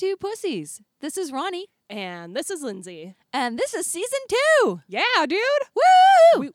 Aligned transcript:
Two 0.00 0.16
Pussies. 0.16 0.80
This 1.02 1.18
is 1.18 1.30
Ronnie, 1.30 1.66
And 1.90 2.34
this 2.34 2.48
is 2.50 2.62
Lindsey. 2.62 3.16
and 3.34 3.58
this 3.58 3.74
is 3.74 3.86
season 3.86 4.18
two. 4.30 4.80
Yeah, 4.88 5.02
dude. 5.28 5.38
Woo! 5.76 6.52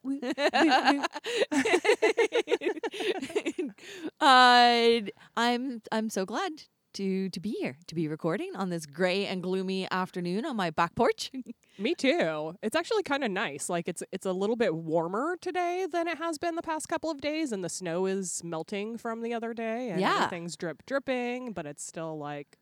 Uh, 4.20 5.01
I'm 5.37 5.82
I'm 5.92 6.10
so 6.10 6.25
glad 6.25 6.64
to 6.93 7.29
to 7.29 7.39
be 7.39 7.51
here 7.60 7.78
to 7.86 7.93
be 7.93 8.07
recording 8.07 8.50
on 8.56 8.70
this 8.71 8.87
gray 8.87 9.28
and 9.28 9.43
gloomy 9.43 9.87
afternoon 9.92 10.43
on 10.43 10.56
my 10.56 10.71
back 10.71 10.96
porch. 10.96 11.32
Me 11.78 11.93
too. 11.93 12.56
It's 12.64 12.75
actually 12.75 13.04
kind 13.04 13.23
of 13.23 13.29
nice. 13.29 13.70
Like 13.70 13.87
it's 13.87 14.01
it's 14.12 14.25
a 14.25 14.34
little 14.34 14.56
bit 14.56 14.73
warmer 14.73 15.37
today 15.39 15.86
than 15.92 16.07
it 16.07 16.18
has 16.18 16.39
been 16.39 16.56
the 16.56 16.64
past 16.64 16.89
couple 16.89 17.12
of 17.12 17.21
days, 17.21 17.51
and 17.51 17.64
the 17.64 17.70
snow 17.70 18.07
is 18.07 18.43
melting 18.43 18.98
from 18.98 19.21
the 19.21 19.36
other 19.36 19.54
day, 19.54 19.89
and 19.92 20.01
Yeah. 20.01 20.15
everything's 20.15 20.56
drip 20.57 20.84
dripping, 20.87 21.51
but 21.54 21.68
it's 21.68 21.86
still 21.86 22.18
like. 22.18 22.57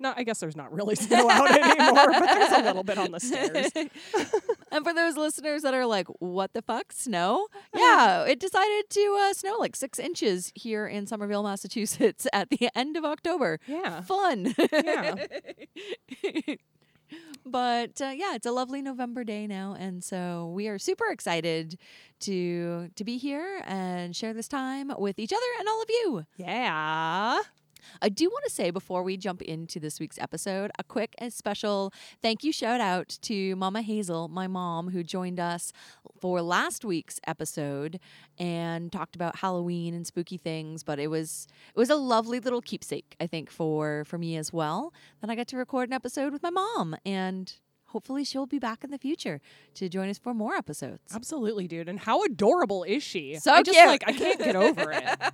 No, 0.00 0.14
I 0.16 0.22
guess 0.22 0.38
there's 0.38 0.56
not 0.56 0.72
really 0.72 0.94
snow 0.96 1.28
out 1.28 1.50
anymore, 1.50 2.06
but 2.12 2.26
there's 2.26 2.52
a 2.52 2.62
little 2.62 2.84
bit 2.84 2.98
on 2.98 3.10
the 3.10 3.20
stairs. 3.20 3.70
and 4.72 4.84
for 4.84 4.94
those 4.94 5.16
listeners 5.16 5.62
that 5.62 5.74
are 5.74 5.86
like, 5.86 6.06
"What 6.20 6.52
the 6.52 6.62
fuck, 6.62 6.92
snow?" 6.92 7.48
Yeah, 7.74 8.24
it 8.24 8.38
decided 8.38 8.90
to 8.90 9.18
uh, 9.22 9.32
snow 9.34 9.56
like 9.58 9.74
six 9.74 9.98
inches 9.98 10.52
here 10.54 10.86
in 10.86 11.06
Somerville, 11.06 11.42
Massachusetts, 11.42 12.26
at 12.32 12.50
the 12.50 12.68
end 12.74 12.96
of 12.96 13.04
October. 13.04 13.58
Yeah. 13.66 14.02
Fun. 14.02 14.54
Yeah. 14.72 15.14
but 17.44 18.00
uh, 18.00 18.12
yeah, 18.14 18.34
it's 18.34 18.46
a 18.46 18.52
lovely 18.52 18.82
November 18.82 19.24
day 19.24 19.46
now, 19.46 19.74
and 19.78 20.04
so 20.04 20.52
we 20.54 20.68
are 20.68 20.78
super 20.78 21.06
excited 21.10 21.76
to 22.20 22.90
to 22.94 23.04
be 23.04 23.18
here 23.18 23.62
and 23.66 24.14
share 24.14 24.32
this 24.32 24.48
time 24.48 24.92
with 24.96 25.18
each 25.18 25.32
other 25.32 25.46
and 25.58 25.68
all 25.68 25.82
of 25.82 25.88
you. 25.90 26.24
Yeah. 26.36 27.40
I 28.02 28.08
do 28.08 28.28
want 28.28 28.44
to 28.44 28.50
say 28.50 28.70
before 28.70 29.02
we 29.02 29.16
jump 29.16 29.42
into 29.42 29.80
this 29.80 30.00
week's 30.00 30.18
episode, 30.18 30.70
a 30.78 30.84
quick 30.84 31.14
and 31.18 31.32
special 31.32 31.92
thank 32.22 32.44
you 32.44 32.52
shout 32.52 32.80
out 32.80 33.18
to 33.22 33.56
Mama 33.56 33.82
Hazel, 33.82 34.28
my 34.28 34.46
mom, 34.46 34.90
who 34.90 35.02
joined 35.02 35.40
us 35.40 35.72
for 36.20 36.42
last 36.42 36.84
week's 36.84 37.20
episode 37.26 38.00
and 38.38 38.92
talked 38.92 39.16
about 39.16 39.36
Halloween 39.36 39.94
and 39.94 40.06
spooky 40.06 40.36
things. 40.36 40.82
But 40.82 40.98
it 40.98 41.08
was 41.08 41.46
it 41.74 41.78
was 41.78 41.90
a 41.90 41.96
lovely 41.96 42.40
little 42.40 42.60
keepsake, 42.60 43.16
I 43.20 43.26
think, 43.26 43.50
for 43.50 44.04
for 44.06 44.18
me 44.18 44.36
as 44.36 44.52
well. 44.52 44.92
Then 45.20 45.30
I 45.30 45.34
got 45.34 45.48
to 45.48 45.56
record 45.56 45.88
an 45.88 45.92
episode 45.92 46.32
with 46.32 46.42
my 46.42 46.50
mom 46.50 46.96
and. 47.04 47.52
Hopefully 47.88 48.22
she'll 48.22 48.46
be 48.46 48.58
back 48.58 48.84
in 48.84 48.90
the 48.90 48.98
future 48.98 49.40
to 49.74 49.88
join 49.88 50.10
us 50.10 50.18
for 50.18 50.34
more 50.34 50.54
episodes. 50.54 51.00
Absolutely, 51.14 51.66
dude. 51.66 51.88
And 51.88 51.98
how 51.98 52.22
adorable 52.22 52.84
is 52.84 53.02
she? 53.02 53.36
So 53.36 53.50
I 53.52 53.62
just 53.62 53.78
cute. 53.78 53.88
like 53.88 54.04
I 54.06 54.12
can't 54.12 54.38
get 54.38 54.56
over 54.56 54.92
it. 54.92 55.04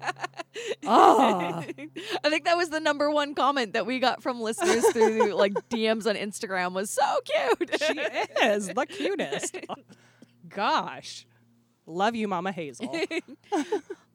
Ah. 0.86 1.64
I 2.24 2.30
think 2.30 2.44
that 2.44 2.56
was 2.56 2.68
the 2.68 2.78
number 2.78 3.10
one 3.10 3.34
comment 3.34 3.72
that 3.72 3.86
we 3.86 3.98
got 3.98 4.22
from 4.22 4.40
listeners 4.40 4.86
through 4.92 5.34
like 5.34 5.52
DMs 5.68 6.06
on 6.06 6.14
Instagram 6.14 6.74
was 6.74 6.90
so 6.90 7.02
cute. 7.24 7.70
she 7.82 7.98
is 8.44 8.68
the 8.68 8.86
cutest. 8.86 9.56
Gosh. 10.48 11.26
Love 11.86 12.14
you, 12.14 12.28
Mama 12.28 12.52
Hazel. 12.52 12.88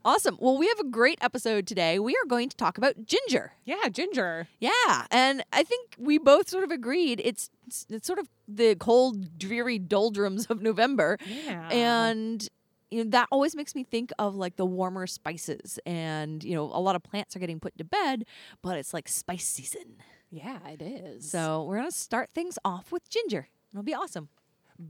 Awesome. 0.10 0.38
Well, 0.40 0.58
we 0.58 0.68
have 0.68 0.80
a 0.80 0.84
great 0.90 1.20
episode 1.22 1.68
today. 1.68 2.00
We 2.00 2.14
are 2.14 2.28
going 2.28 2.50
to 2.50 2.58
talk 2.58 2.78
about 2.78 3.06
ginger. 3.06 3.54
Yeah, 3.66 3.88
Ginger. 3.90 4.48
Yeah, 4.60 5.06
and 5.12 5.44
I 5.54 5.64
think 5.64 5.96
we 5.98 6.18
both 6.18 6.50
sort 6.50 6.64
of 6.64 6.72
agreed 6.72 7.22
it's 7.24 7.50
it's 7.90 8.08
sort 8.08 8.20
of 8.20 8.28
the 8.48 8.76
cold, 8.76 9.38
dreary 9.38 9.78
doldrums 9.80 10.48
of 10.48 10.62
November, 10.62 11.18
Yeah. 11.46 11.70
and 11.70 12.48
you 12.92 13.04
know 13.04 13.10
that 13.12 13.28
always 13.32 13.56
makes 13.56 13.76
me 13.76 13.84
think 13.84 14.12
of 14.18 14.36
like 14.36 14.56
the 14.56 14.66
warmer 14.66 15.06
spices, 15.08 15.80
and 15.86 16.44
you 16.44 16.56
know 16.56 16.66
a 16.66 16.82
lot 16.82 16.96
of 16.96 17.04
plants 17.04 17.36
are 17.36 17.40
getting 17.40 17.60
put 17.60 17.78
to 17.78 17.84
bed, 17.84 18.26
but 18.64 18.78
it's 18.78 18.94
like 18.94 19.08
spice 19.08 19.46
season. 19.46 19.98
yeah, 20.32 20.60
it 20.68 20.82
is. 20.82 21.30
So 21.30 21.64
we're 21.66 21.78
gonna 21.78 21.92
start 21.92 22.30
things 22.34 22.58
off 22.66 22.92
with 22.92 23.08
ginger. 23.10 23.48
It'll 23.72 23.84
be 23.84 23.94
awesome. 23.94 24.30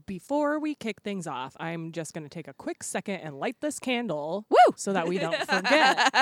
Before 0.06 0.60
we 0.60 0.76
kick 0.76 1.02
things 1.02 1.26
off, 1.26 1.56
I'm 1.60 1.92
just 1.92 2.14
going 2.14 2.24
to 2.24 2.30
take 2.30 2.48
a 2.48 2.54
quick 2.54 2.84
second 2.84 3.16
and 3.22 3.40
light 3.40 3.58
this 3.60 3.80
candle 3.80 4.46
Woo! 4.50 4.58
so 4.76 4.94
that 4.94 5.08
we 5.08 5.18
don't 5.18 5.36
forget. 5.40 6.14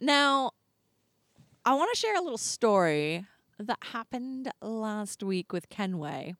now, 0.00 0.50
I 1.64 1.74
want 1.74 1.90
to 1.94 1.98
share 1.98 2.16
a 2.16 2.20
little 2.20 2.38
story 2.38 3.24
that 3.58 3.78
happened 3.92 4.50
last 4.60 5.22
week 5.22 5.52
with 5.52 5.68
Kenway. 5.68 6.34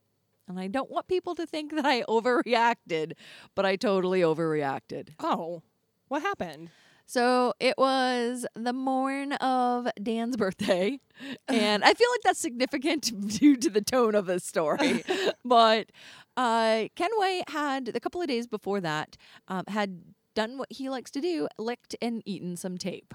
And 0.49 0.61
I 0.61 0.69
don't 0.69 0.91
want 0.91 1.09
people 1.09 1.35
to 1.35 1.47
think 1.47 1.75
that 1.75 1.85
I 1.85 2.03
overreacted, 2.03 3.15
but 3.55 3.67
I 3.67 3.75
totally 3.75 4.21
overreacted. 4.21 5.15
Oh, 5.19 5.63
what 6.09 6.23
happened? 6.23 6.71
So 7.07 7.55
it 7.61 7.79
was 7.79 8.45
the 8.55 8.73
morn 8.73 9.33
of 9.35 9.89
Dan's 10.03 10.37
birthday. 10.37 11.01
And 11.49 11.83
I 11.83 11.95
feel 11.95 12.09
like 12.13 12.21
that's 12.25 12.39
significant 12.39 13.11
due 13.39 13.57
to 13.57 13.71
the 13.71 13.81
tone 13.81 14.15
of 14.15 14.27
the 14.27 14.39
story. 14.39 15.03
but 15.47 15.91
uh, 16.37 16.89
Kenway 16.95 17.43
had, 17.49 17.91
a 17.95 18.01
couple 18.01 18.21
of 18.21 18.29
days 18.29 18.47
before 18.47 18.83
that, 18.83 19.17
um, 19.49 19.65
had 19.69 20.03
done 20.35 20.59
what 20.59 20.71
he 20.71 20.91
likes 20.91 21.11
to 21.13 21.23
do 21.23 21.49
licked 21.59 21.97
and 22.03 22.23
eaten 22.27 22.55
some 22.55 22.77
tape. 22.77 23.15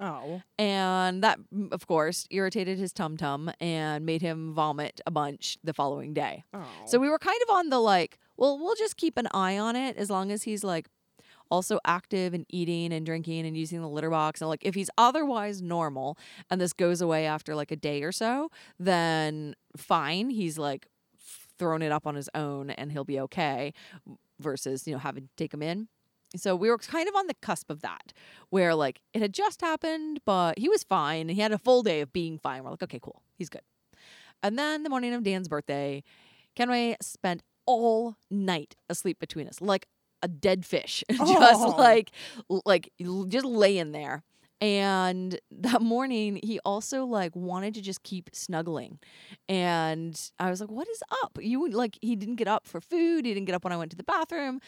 Oh, 0.00 0.42
And 0.58 1.22
that, 1.22 1.38
of 1.70 1.86
course, 1.86 2.26
irritated 2.30 2.78
his 2.78 2.92
tum 2.92 3.16
tum 3.16 3.50
and 3.60 4.04
made 4.04 4.22
him 4.22 4.52
vomit 4.52 5.00
a 5.06 5.12
bunch 5.12 5.56
the 5.62 5.72
following 5.72 6.12
day. 6.12 6.42
oh. 6.52 6.66
So 6.86 6.98
we 6.98 7.08
were 7.08 7.20
kind 7.20 7.38
of 7.48 7.54
on 7.54 7.70
the 7.70 7.78
like, 7.78 8.18
well, 8.36 8.58
we'll 8.58 8.74
just 8.74 8.96
keep 8.96 9.16
an 9.16 9.28
eye 9.32 9.56
on 9.56 9.76
it 9.76 9.96
as 9.96 10.10
long 10.10 10.32
as 10.32 10.42
he's 10.42 10.64
like 10.64 10.88
also 11.50 11.78
active 11.84 12.34
and 12.34 12.44
eating 12.48 12.92
and 12.92 13.06
drinking 13.06 13.46
and 13.46 13.56
using 13.56 13.80
the 13.80 13.88
litter 13.88 14.10
box. 14.10 14.40
And 14.40 14.48
like, 14.48 14.64
if 14.64 14.74
he's 14.74 14.90
otherwise 14.98 15.62
normal 15.62 16.18
and 16.50 16.60
this 16.60 16.72
goes 16.72 17.00
away 17.00 17.26
after 17.26 17.54
like 17.54 17.70
a 17.70 17.76
day 17.76 18.02
or 18.02 18.12
so, 18.12 18.50
then 18.78 19.54
fine. 19.76 20.30
He's 20.30 20.58
like 20.58 20.86
thrown 21.58 21.82
it 21.82 21.92
up 21.92 22.06
on 22.06 22.14
his 22.14 22.28
own 22.34 22.70
and 22.70 22.92
he'll 22.92 23.04
be 23.04 23.20
okay 23.20 23.72
versus, 24.38 24.86
you 24.86 24.92
know, 24.92 24.98
having 24.98 25.24
to 25.24 25.30
take 25.36 25.54
him 25.54 25.62
in. 25.62 25.88
So 26.34 26.54
we 26.56 26.68
were 26.68 26.78
kind 26.78 27.08
of 27.08 27.14
on 27.14 27.28
the 27.28 27.34
cusp 27.34 27.70
of 27.70 27.80
that, 27.82 28.12
where 28.50 28.74
like 28.74 29.00
it 29.14 29.22
had 29.22 29.32
just 29.32 29.60
happened, 29.60 30.20
but 30.26 30.58
he 30.58 30.68
was 30.68 30.82
fine 30.82 31.22
and 31.22 31.30
he 31.30 31.40
had 31.40 31.52
a 31.52 31.58
full 31.58 31.82
day 31.82 32.00
of 32.00 32.12
being 32.12 32.38
fine. 32.38 32.64
We're 32.64 32.70
like, 32.70 32.82
okay, 32.82 32.98
cool, 33.00 33.22
he's 33.38 33.48
good. 33.48 33.62
And 34.42 34.58
then 34.58 34.82
the 34.82 34.90
morning 34.90 35.14
of 35.14 35.22
Dan's 35.22 35.48
birthday, 35.48 36.02
Kenway 36.54 36.96
spent 37.00 37.42
all 37.64 38.16
night 38.30 38.76
asleep 38.90 39.18
between 39.18 39.48
us, 39.48 39.60
like 39.60 39.86
a 40.22 40.28
dead 40.28 40.64
fish, 40.64 41.04
just 41.10 41.22
Oh. 41.30 41.74
like 41.78 42.10
like 42.64 42.92
l- 43.00 43.24
just 43.24 43.44
laying 43.46 43.92
there. 43.92 44.22
And 44.58 45.38
that 45.50 45.82
morning, 45.82 46.40
he 46.42 46.58
also 46.64 47.04
like 47.04 47.36
wanted 47.36 47.74
to 47.74 47.82
just 47.82 48.02
keep 48.02 48.30
snuggling, 48.32 48.98
and 49.48 50.18
I 50.38 50.48
was 50.50 50.60
like, 50.62 50.70
"What 50.70 50.88
is 50.88 51.02
up?" 51.22 51.38
You 51.40 51.68
like 51.68 51.98
he 52.00 52.16
didn't 52.16 52.36
get 52.36 52.48
up 52.48 52.66
for 52.66 52.80
food. 52.80 53.26
He 53.26 53.34
didn't 53.34 53.46
get 53.46 53.54
up 53.54 53.64
when 53.64 53.72
I 53.72 53.76
went 53.76 53.90
to 53.90 53.96
the 53.96 54.04
bathroom. 54.04 54.60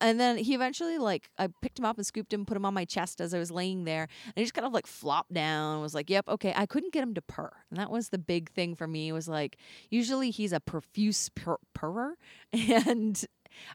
And 0.00 0.20
then 0.20 0.38
he 0.38 0.54
eventually 0.54 0.96
like 0.98 1.28
I 1.38 1.48
picked 1.60 1.76
him 1.78 1.84
up 1.84 1.96
and 1.98 2.06
scooped 2.06 2.32
him, 2.32 2.46
put 2.46 2.56
him 2.56 2.64
on 2.64 2.72
my 2.72 2.84
chest 2.84 3.20
as 3.20 3.34
I 3.34 3.38
was 3.40 3.50
laying 3.50 3.82
there, 3.84 4.02
and 4.26 4.32
he 4.36 4.42
just 4.42 4.54
kind 4.54 4.66
of 4.66 4.72
like 4.72 4.86
flopped 4.86 5.32
down. 5.34 5.80
Was 5.82 5.94
like, 5.94 6.08
"Yep, 6.10 6.28
okay." 6.28 6.52
I 6.56 6.66
couldn't 6.66 6.92
get 6.92 7.02
him 7.02 7.14
to 7.14 7.22
purr, 7.22 7.50
and 7.70 7.78
that 7.80 7.90
was 7.90 8.10
the 8.10 8.18
big 8.18 8.50
thing 8.50 8.74
for 8.76 8.86
me. 8.86 9.10
Was 9.12 9.28
like, 9.28 9.56
usually 9.90 10.30
he's 10.30 10.52
a 10.52 10.60
profuse 10.60 11.28
purr- 11.30 11.58
purrer, 11.74 12.14
and 12.52 13.24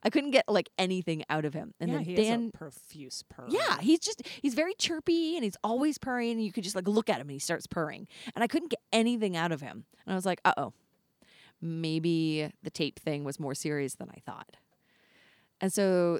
I 0.03 0.09
couldn't 0.09 0.31
get 0.31 0.45
like 0.47 0.69
anything 0.77 1.23
out 1.29 1.45
of 1.45 1.53
him. 1.53 1.73
And 1.79 1.89
yeah, 1.91 1.97
then 1.97 2.05
he 2.05 2.15
Dan, 2.15 2.51
a 2.53 2.57
profuse 2.57 3.23
purr. 3.29 3.45
yeah, 3.49 3.79
he's 3.79 3.99
just 3.99 4.21
he's 4.41 4.53
very 4.53 4.73
chirpy 4.75 5.35
and 5.35 5.43
he's 5.43 5.57
always 5.63 5.97
purring, 5.97 6.31
and 6.31 6.43
you 6.43 6.51
could 6.51 6.63
just 6.63 6.75
like 6.75 6.87
look 6.87 7.09
at 7.09 7.15
him 7.17 7.23
and 7.23 7.31
he 7.31 7.39
starts 7.39 7.67
purring, 7.67 8.07
and 8.35 8.43
I 8.43 8.47
couldn't 8.47 8.69
get 8.69 8.79
anything 8.91 9.35
out 9.35 9.51
of 9.51 9.61
him, 9.61 9.85
and 10.05 10.13
I 10.13 10.15
was 10.15 10.25
like, 10.25 10.39
"Uh 10.45 10.53
oh, 10.57 10.73
maybe 11.61 12.49
the 12.63 12.69
tape 12.69 12.99
thing 12.99 13.23
was 13.23 13.39
more 13.39 13.55
serious 13.55 13.95
than 13.95 14.09
I 14.09 14.19
thought." 14.25 14.57
And 15.61 15.71
so 15.71 16.19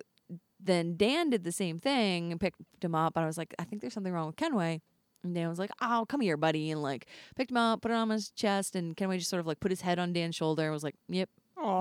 then 0.59 0.95
Dan 0.95 1.29
did 1.29 1.43
the 1.43 1.51
same 1.51 1.77
thing 1.79 2.31
and 2.31 2.39
picked 2.39 2.61
him 2.81 2.95
up, 2.95 3.15
and 3.15 3.23
I 3.23 3.27
was 3.27 3.37
like, 3.37 3.53
"I 3.59 3.63
think 3.63 3.81
there's 3.81 3.93
something 3.93 4.13
wrong 4.13 4.27
with 4.27 4.35
Kenway." 4.37 4.81
And 5.23 5.33
Dan 5.35 5.47
was 5.49 5.59
like, 5.59 5.71
"Oh, 5.81 6.05
come 6.07 6.21
here, 6.21 6.37
buddy," 6.37 6.71
and 6.71 6.81
like 6.81 7.07
picked 7.35 7.51
him 7.51 7.57
up, 7.57 7.81
put 7.81 7.91
it 7.91 7.95
on 7.95 8.09
his 8.09 8.29
chest, 8.31 8.75
and 8.75 8.95
Kenway 8.95 9.17
just 9.17 9.29
sort 9.29 9.39
of 9.39 9.47
like 9.47 9.59
put 9.59 9.71
his 9.71 9.81
head 9.81 9.99
on 9.99 10.13
Dan's 10.13 10.35
shoulder 10.35 10.63
and 10.63 10.71
was 10.73 10.83
like, 10.83 10.95
"Yep, 11.09 11.29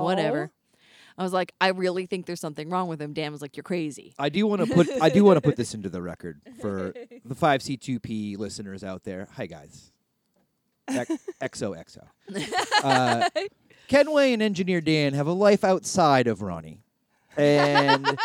whatever." 0.02 0.50
I 1.18 1.22
was 1.22 1.32
like, 1.32 1.52
"I 1.60 1.68
really 1.68 2.06
think 2.06 2.26
there's 2.26 2.40
something 2.40 2.70
wrong 2.70 2.88
with 2.88 3.00
him." 3.00 3.12
Dan 3.12 3.32
was 3.32 3.42
like, 3.42 3.56
"You're 3.56 3.64
crazy." 3.64 4.14
I 4.18 4.28
do 4.28 4.46
want 4.46 4.66
to 4.66 4.74
put 4.74 4.88
I 5.00 5.08
do 5.08 5.24
want 5.24 5.36
to 5.36 5.40
put 5.40 5.56
this 5.56 5.74
into 5.74 5.88
the 5.88 6.02
record 6.02 6.40
for 6.60 6.94
the 7.24 7.34
five 7.34 7.62
C 7.62 7.76
two 7.76 8.00
P 8.00 8.36
listeners 8.36 8.82
out 8.84 9.04
there. 9.04 9.28
Hi 9.36 9.46
guys, 9.46 9.92
XOXO. 10.88 12.06
Uh, 12.82 13.28
Kenway 13.88 14.32
and 14.32 14.42
Engineer 14.42 14.80
Dan 14.80 15.14
have 15.14 15.26
a 15.26 15.32
life 15.32 15.62
outside 15.62 16.26
of 16.26 16.42
Ronnie, 16.42 16.82
and 17.36 18.18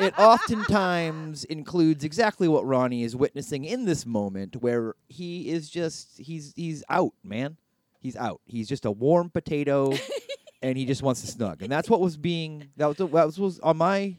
it 0.00 0.18
oftentimes 0.18 1.44
includes 1.44 2.04
exactly 2.04 2.46
what 2.48 2.66
Ronnie 2.66 3.04
is 3.04 3.16
witnessing 3.16 3.64
in 3.64 3.84
this 3.86 4.04
moment, 4.04 4.56
where 4.56 4.94
he 5.08 5.48
is 5.48 5.70
just 5.70 6.18
he's 6.18 6.52
he's 6.56 6.82
out, 6.90 7.12
man. 7.24 7.56
He's 8.00 8.16
out. 8.16 8.40
He's 8.44 8.68
just 8.68 8.84
a 8.84 8.90
warm 8.90 9.30
potato, 9.30 9.92
and 10.62 10.78
he 10.78 10.84
just 10.84 11.02
wants 11.02 11.20
to 11.22 11.26
snug. 11.26 11.62
And 11.62 11.70
that's 11.70 11.90
what 11.90 12.00
was 12.00 12.16
being 12.16 12.68
that 12.76 12.86
was 12.86 12.96
that 12.96 13.06
was, 13.06 13.38
was 13.38 13.60
on 13.60 13.76
my 13.76 14.16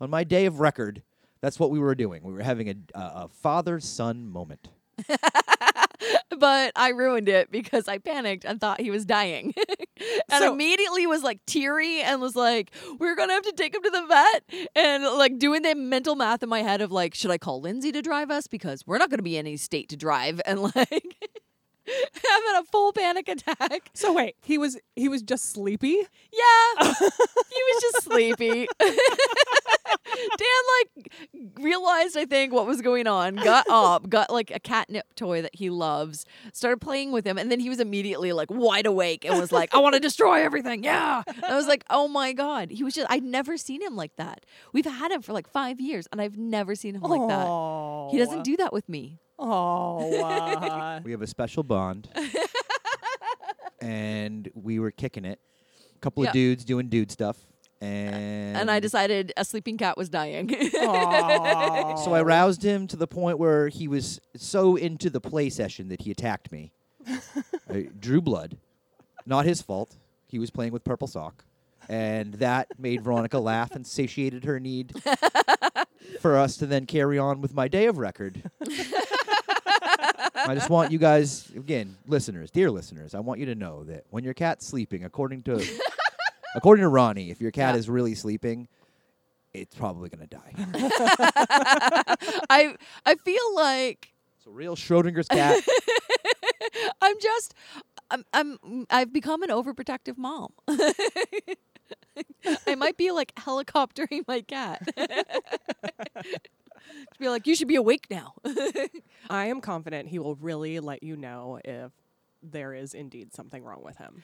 on 0.00 0.10
my 0.10 0.24
day 0.24 0.46
of 0.46 0.60
record. 0.60 1.02
That's 1.40 1.58
what 1.60 1.70
we 1.70 1.78
were 1.78 1.94
doing. 1.94 2.22
We 2.24 2.32
were 2.32 2.42
having 2.42 2.68
a, 2.68 2.74
a, 2.98 3.02
a 3.24 3.28
father 3.28 3.78
son 3.78 4.28
moment. 4.28 4.68
but 6.38 6.72
I 6.76 6.90
ruined 6.90 7.28
it 7.28 7.50
because 7.50 7.88
I 7.88 7.98
panicked 7.98 8.44
and 8.44 8.60
thought 8.60 8.80
he 8.80 8.90
was 8.90 9.04
dying. 9.04 9.54
and 10.30 10.42
So- 10.42 10.52
immediately 10.52 11.06
was 11.06 11.22
like 11.22 11.44
teary 11.46 12.00
and 12.00 12.20
was 12.20 12.36
like, 12.36 12.70
We're 12.98 13.14
gonna 13.14 13.32
have 13.34 13.42
to 13.44 13.52
take 13.52 13.74
him 13.74 13.82
to 13.82 13.90
the 13.90 14.06
vet. 14.06 14.68
And 14.74 15.04
like 15.04 15.38
doing 15.38 15.62
the 15.62 15.74
mental 15.74 16.16
math 16.16 16.42
in 16.42 16.48
my 16.48 16.62
head 16.62 16.80
of 16.80 16.90
like, 16.92 17.14
should 17.14 17.30
I 17.30 17.38
call 17.38 17.60
Lindsey 17.60 17.92
to 17.92 18.02
drive 18.02 18.30
us? 18.30 18.46
Because 18.46 18.86
we're 18.86 18.98
not 18.98 19.10
gonna 19.10 19.22
be 19.22 19.36
in 19.36 19.46
any 19.46 19.56
state 19.56 19.88
to 19.90 19.96
drive 19.96 20.40
and 20.46 20.62
like 20.62 21.16
having 22.14 22.60
a 22.60 22.64
full 22.64 22.92
panic 22.92 23.28
attack. 23.28 23.90
So 23.94 24.12
wait, 24.12 24.36
he 24.42 24.58
was 24.58 24.78
he 24.96 25.08
was 25.08 25.22
just 25.22 25.50
sleepy. 25.52 26.06
Yeah. 26.32 26.74
he 26.82 26.90
was 26.90 27.82
just 27.82 28.04
sleepy. 28.04 28.66
Dan 30.14 30.62
like 30.78 31.12
realized 31.60 32.16
I 32.16 32.24
think 32.24 32.52
what 32.52 32.66
was 32.66 32.80
going 32.80 33.06
on, 33.06 33.36
got 33.36 33.66
up, 33.68 34.08
got 34.08 34.30
like 34.30 34.50
a 34.50 34.60
catnip 34.60 35.06
toy 35.14 35.42
that 35.42 35.54
he 35.54 35.70
loves, 35.70 36.24
started 36.52 36.80
playing 36.80 37.12
with 37.12 37.26
him, 37.26 37.38
and 37.38 37.50
then 37.50 37.60
he 37.60 37.68
was 37.68 37.80
immediately 37.80 38.32
like 38.32 38.50
wide 38.50 38.86
awake 38.86 39.24
and 39.24 39.38
was 39.38 39.52
like, 39.52 39.74
I 39.74 39.78
want 39.78 39.94
to 39.94 40.00
destroy 40.00 40.42
everything. 40.44 40.84
Yeah. 40.84 41.22
And 41.26 41.44
I 41.44 41.56
was 41.56 41.66
like, 41.66 41.84
oh 41.90 42.08
my 42.08 42.32
God. 42.32 42.70
He 42.70 42.82
was 42.84 42.94
just 42.94 43.06
I'd 43.10 43.22
never 43.24 43.56
seen 43.56 43.80
him 43.82 43.96
like 43.96 44.14
that. 44.16 44.44
We've 44.72 44.84
had 44.84 45.10
him 45.10 45.22
for 45.22 45.32
like 45.32 45.48
five 45.48 45.80
years 45.80 46.06
and 46.12 46.20
I've 46.20 46.36
never 46.36 46.74
seen 46.74 46.94
him 46.94 47.02
like 47.02 47.28
that. 47.28 47.46
Oh, 47.46 48.08
He 48.10 48.18
doesn't 48.18 48.42
do 48.44 48.56
that 48.58 48.72
with 48.72 48.88
me. 48.88 49.18
Oh, 49.38 50.22
uh, 50.22 51.00
We 51.04 51.10
have 51.10 51.22
a 51.22 51.26
special 51.26 51.62
bond. 51.62 52.08
and 53.80 54.48
we 54.54 54.78
were 54.78 54.90
kicking 54.90 55.24
it. 55.24 55.40
A 55.96 55.98
couple 56.00 56.22
Yeah. 56.24 56.30
of 56.30 56.34
dudes 56.34 56.64
doing 56.64 56.88
dude 56.88 57.10
stuff. 57.10 57.36
And, 57.84 58.56
And 58.56 58.70
I 58.70 58.80
decided 58.80 59.32
a 59.36 59.44
sleeping 59.44 59.76
cat 59.78 59.96
was 59.96 60.08
dying. 60.08 60.50
So 62.04 62.12
I 62.14 62.22
roused 62.22 62.62
him 62.62 62.86
to 62.88 62.96
the 62.96 63.06
point 63.06 63.38
where 63.38 63.68
he 63.68 63.88
was 63.88 64.20
so 64.36 64.76
into 64.76 65.08
the 65.10 65.20
play 65.20 65.48
session 65.50 65.88
that 65.88 66.02
he 66.02 66.10
attacked 66.10 66.50
me. 66.52 66.72
I 67.70 67.88
drew 67.98 68.20
blood. 68.20 68.56
Not 69.26 69.44
his 69.44 69.62
fault. 69.62 69.96
He 70.26 70.38
was 70.38 70.50
playing 70.50 70.72
with 70.72 70.84
Purple 70.84 71.06
Sock. 71.08 71.44
And 71.88 72.34
that 72.34 72.68
made 72.78 73.02
Veronica 73.02 73.38
laugh 73.38 73.72
and 73.74 73.86
satiated 73.86 74.44
her 74.44 74.58
need 74.58 74.92
for 76.20 76.36
us 76.36 76.56
to 76.58 76.66
then 76.66 76.86
carry 76.86 77.18
on 77.18 77.40
with 77.40 77.54
my 77.54 77.68
day 77.68 77.86
of 77.86 77.98
record. 77.98 78.42
I 80.36 80.54
just 80.54 80.68
want 80.70 80.92
you 80.92 80.98
guys, 80.98 81.50
again, 81.56 81.96
listeners, 82.06 82.50
dear 82.50 82.70
listeners, 82.70 83.14
I 83.14 83.20
want 83.20 83.40
you 83.40 83.46
to 83.46 83.54
know 83.54 83.84
that 83.84 84.04
when 84.10 84.24
your 84.24 84.34
cat's 84.34 84.66
sleeping, 84.66 85.04
according 85.04 85.42
to 85.44 85.64
according 86.54 86.82
to 86.82 86.88
Ronnie, 86.88 87.30
if 87.30 87.40
your 87.40 87.50
cat 87.50 87.74
Yeah. 87.74 87.78
is 87.78 87.88
really 87.88 88.14
sleeping, 88.14 88.68
it's 89.52 89.74
probably 89.74 90.08
gonna 90.08 90.26
die. 90.26 90.52
I 92.50 92.74
I 93.06 93.14
feel 93.24 93.54
like 93.54 94.12
It's 94.38 94.46
a 94.46 94.50
real 94.50 94.76
Schrodinger's 94.76 95.28
cat. 95.28 95.62
I'm 97.02 97.16
just 97.20 97.54
I'm 98.10 98.24
I'm 98.32 98.86
I've 98.90 99.12
become 99.12 99.42
an 99.42 99.50
overprotective 99.50 100.16
mom. 100.18 100.52
I 102.66 102.74
might 102.76 102.96
be 102.96 103.10
like 103.10 103.34
helicoptering 103.36 104.22
my 104.26 104.40
cat. 104.42 104.82
to 104.96 106.38
be 107.18 107.28
like, 107.28 107.46
you 107.46 107.54
should 107.54 107.68
be 107.68 107.76
awake 107.76 108.06
now. 108.10 108.34
I 109.30 109.46
am 109.46 109.60
confident 109.60 110.08
he 110.08 110.18
will 110.18 110.34
really 110.36 110.80
let 110.80 111.02
you 111.02 111.16
know 111.16 111.58
if 111.64 111.92
there 112.42 112.74
is 112.74 112.92
indeed 112.94 113.32
something 113.34 113.62
wrong 113.64 113.82
with 113.82 113.96
him. 113.98 114.22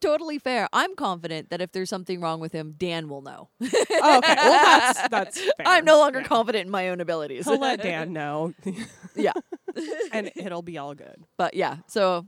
Totally 0.00 0.38
fair. 0.38 0.68
I'm 0.72 0.94
confident 0.96 1.50
that 1.50 1.60
if 1.60 1.72
there's 1.72 1.88
something 1.88 2.20
wrong 2.20 2.40
with 2.40 2.52
him, 2.52 2.74
Dan 2.76 3.08
will 3.08 3.22
know. 3.22 3.48
Oh, 3.60 3.66
okay, 4.18 4.34
well 4.36 4.62
that's 4.62 5.08
that's. 5.08 5.40
Fair. 5.56 5.66
I'm 5.66 5.84
no 5.84 5.98
longer 5.98 6.20
Yeah. 6.20 6.26
confident 6.26 6.66
in 6.66 6.70
my 6.70 6.88
own 6.90 7.00
abilities. 7.00 7.44
He'll 7.46 7.58
let 7.58 7.80
Dan 7.82 8.12
know, 8.12 8.52
yeah. 9.14 9.32
and 10.12 10.30
it'll 10.36 10.62
be 10.62 10.78
all 10.78 10.94
good. 10.94 11.24
But 11.36 11.54
yeah, 11.54 11.78
so 11.86 12.26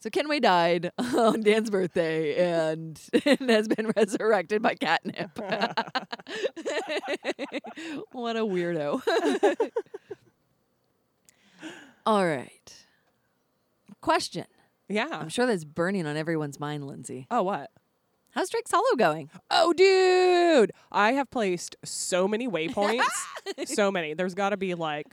so 0.00 0.10
Kenway 0.10 0.40
died 0.40 0.90
on 0.98 1.40
Dan's 1.40 1.70
birthday 1.70 2.36
and, 2.36 3.00
and 3.24 3.48
has 3.50 3.66
been 3.68 3.92
resurrected 3.96 4.60
by 4.62 4.74
catnip. 4.74 5.30
what 8.12 8.36
a 8.36 8.40
weirdo. 8.40 9.00
All 12.04 12.26
right. 12.26 12.72
Question. 14.00 14.44
Yeah. 14.88 15.08
I'm 15.10 15.28
sure 15.28 15.46
that's 15.46 15.64
burning 15.64 16.06
on 16.06 16.16
everyone's 16.16 16.60
mind, 16.60 16.86
Lindsey. 16.86 17.26
Oh, 17.30 17.42
what? 17.42 17.70
How's 18.32 18.50
Drake's 18.50 18.70
Hollow 18.70 18.96
going? 18.98 19.30
Oh, 19.50 19.72
dude, 19.72 20.70
I 20.92 21.12
have 21.12 21.30
placed 21.30 21.74
so 21.84 22.28
many 22.28 22.46
waypoints. 22.46 23.02
so 23.64 23.90
many. 23.90 24.12
There's 24.14 24.34
got 24.34 24.50
to 24.50 24.58
be 24.58 24.74
like 24.74 25.06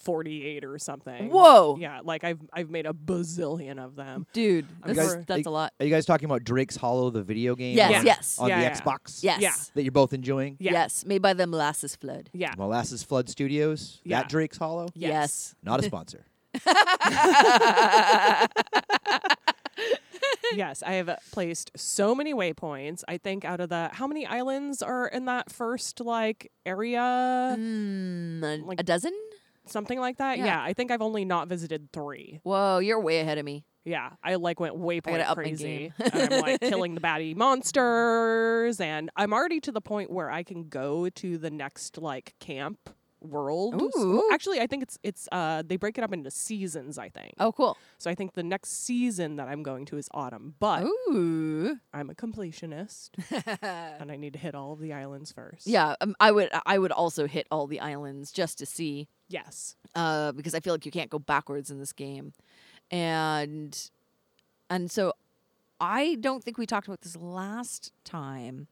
48 0.00 0.64
or 0.66 0.78
something. 0.78 1.30
Whoa. 1.30 1.78
Yeah, 1.80 2.00
like 2.04 2.24
I've 2.24 2.38
I've 2.52 2.68
made 2.68 2.84
a 2.84 2.92
bazillion 2.92 3.78
of 3.82 3.96
them. 3.96 4.26
Dude, 4.34 4.66
that's, 4.84 4.98
guys- 4.98 5.24
that's 5.26 5.46
a 5.46 5.50
lot. 5.50 5.72
Are 5.80 5.86
you 5.86 5.90
guys 5.90 6.04
talking 6.04 6.26
about 6.26 6.44
Drake's 6.44 6.76
Hollow, 6.76 7.08
the 7.10 7.22
video 7.22 7.54
game? 7.54 7.74
Yes, 7.74 8.00
on, 8.00 8.06
yes. 8.06 8.38
On 8.38 8.48
Yeah, 8.50 8.58
the 8.58 8.62
yeah. 8.64 8.80
Xbox? 8.80 9.22
Yes. 9.24 9.40
Yeah. 9.40 9.54
That 9.74 9.82
you're 9.82 9.92
both 9.92 10.12
enjoying? 10.12 10.56
Yeah. 10.60 10.72
Yes. 10.72 11.06
Made 11.06 11.22
by 11.22 11.32
the 11.32 11.46
Molasses 11.46 11.96
Flood. 11.96 12.28
Yeah. 12.34 12.52
Molasses 12.58 13.02
Flood 13.02 13.30
Studios? 13.30 14.02
Yeah. 14.04 14.20
That 14.20 14.28
Drake's 14.28 14.58
Hollow? 14.58 14.88
Yes. 14.94 15.54
Not 15.62 15.80
a 15.80 15.84
sponsor. 15.84 16.26
yes, 20.54 20.82
I 20.84 20.94
have 20.94 21.10
placed 21.32 21.70
so 21.76 22.14
many 22.14 22.32
waypoints. 22.34 23.02
I 23.08 23.18
think 23.18 23.44
out 23.44 23.60
of 23.60 23.68
the 23.68 23.90
how 23.92 24.06
many 24.06 24.24
islands 24.26 24.80
are 24.82 25.06
in 25.08 25.24
that 25.26 25.50
first 25.50 26.00
like 26.00 26.50
area, 26.64 27.56
Mm, 27.58 28.42
a, 28.42 28.64
like- 28.64 28.80
a 28.80 28.84
dozen? 28.84 29.12
something 29.66 29.98
like 29.98 30.18
that. 30.18 30.36
Yeah. 30.38 30.44
Yeah. 30.44 30.62
I 30.62 30.74
think 30.74 30.90
I've 30.90 31.00
only 31.00 31.24
not 31.24 31.48
visited 31.48 31.90
three. 31.90 32.38
Whoa, 32.42 32.78
you're 32.80 33.00
way 33.00 33.20
ahead 33.20 33.38
of 33.38 33.46
me. 33.46 33.64
Yeah, 33.86 34.10
I 34.22 34.34
like 34.36 34.60
went 34.60 34.76
waypoint 34.76 35.34
crazy. 35.34 35.92
and 35.98 36.32
I'm 36.34 36.40
like 36.40 36.60
killing 36.60 36.94
the 36.94 37.00
baddie 37.02 37.34
monsters, 37.36 38.80
and 38.80 39.10
I'm 39.16 39.32
already 39.34 39.60
to 39.60 39.72
the 39.72 39.80
point 39.82 40.10
where 40.10 40.30
I 40.30 40.42
can 40.42 40.68
go 40.68 41.08
to 41.10 41.36
the 41.38 41.50
next 41.50 41.96
like 41.98 42.34
camp 42.40 42.78
world. 43.24 43.80
Ooh. 43.96 44.28
actually, 44.32 44.60
I 44.60 44.66
think 44.66 44.82
it's 44.82 44.98
it's 45.02 45.28
uh 45.32 45.62
they 45.66 45.76
break 45.76 45.98
it 45.98 46.04
up 46.04 46.12
into 46.12 46.30
seasons. 46.30 46.98
I 46.98 47.08
think. 47.08 47.34
Oh, 47.40 47.52
cool. 47.52 47.76
So 47.98 48.10
I 48.10 48.14
think 48.14 48.34
the 48.34 48.42
next 48.42 48.84
season 48.84 49.36
that 49.36 49.48
I'm 49.48 49.62
going 49.62 49.84
to 49.86 49.96
is 49.96 50.08
autumn, 50.12 50.54
but 50.60 50.84
Ooh. 50.84 51.78
I'm 51.92 52.10
a 52.10 52.14
completionist 52.14 53.10
and 54.00 54.12
I 54.12 54.16
need 54.16 54.34
to 54.34 54.38
hit 54.38 54.54
all 54.54 54.72
of 54.72 54.80
the 54.80 54.92
islands 54.92 55.32
first. 55.32 55.66
yeah, 55.66 55.94
um, 56.00 56.14
I 56.20 56.30
would. 56.32 56.50
I 56.66 56.78
would 56.78 56.92
also 56.92 57.26
hit 57.26 57.46
all 57.50 57.66
the 57.66 57.80
islands 57.80 58.30
just 58.32 58.58
to 58.58 58.66
see, 58.66 59.08
Yes. 59.28 59.76
uh, 59.94 60.32
because 60.32 60.54
I 60.54 60.60
feel 60.60 60.74
like 60.74 60.84
you 60.86 60.92
can't 60.92 61.10
go 61.10 61.18
backwards 61.18 61.70
in 61.70 61.78
this 61.78 61.92
game, 61.92 62.32
and 62.90 63.90
and 64.70 64.90
so 64.90 65.12
I 65.80 66.16
don't 66.20 66.42
think 66.44 66.58
we 66.58 66.66
talked 66.66 66.86
about 66.86 67.00
this 67.02 67.16
last 67.16 67.92
time. 68.04 68.68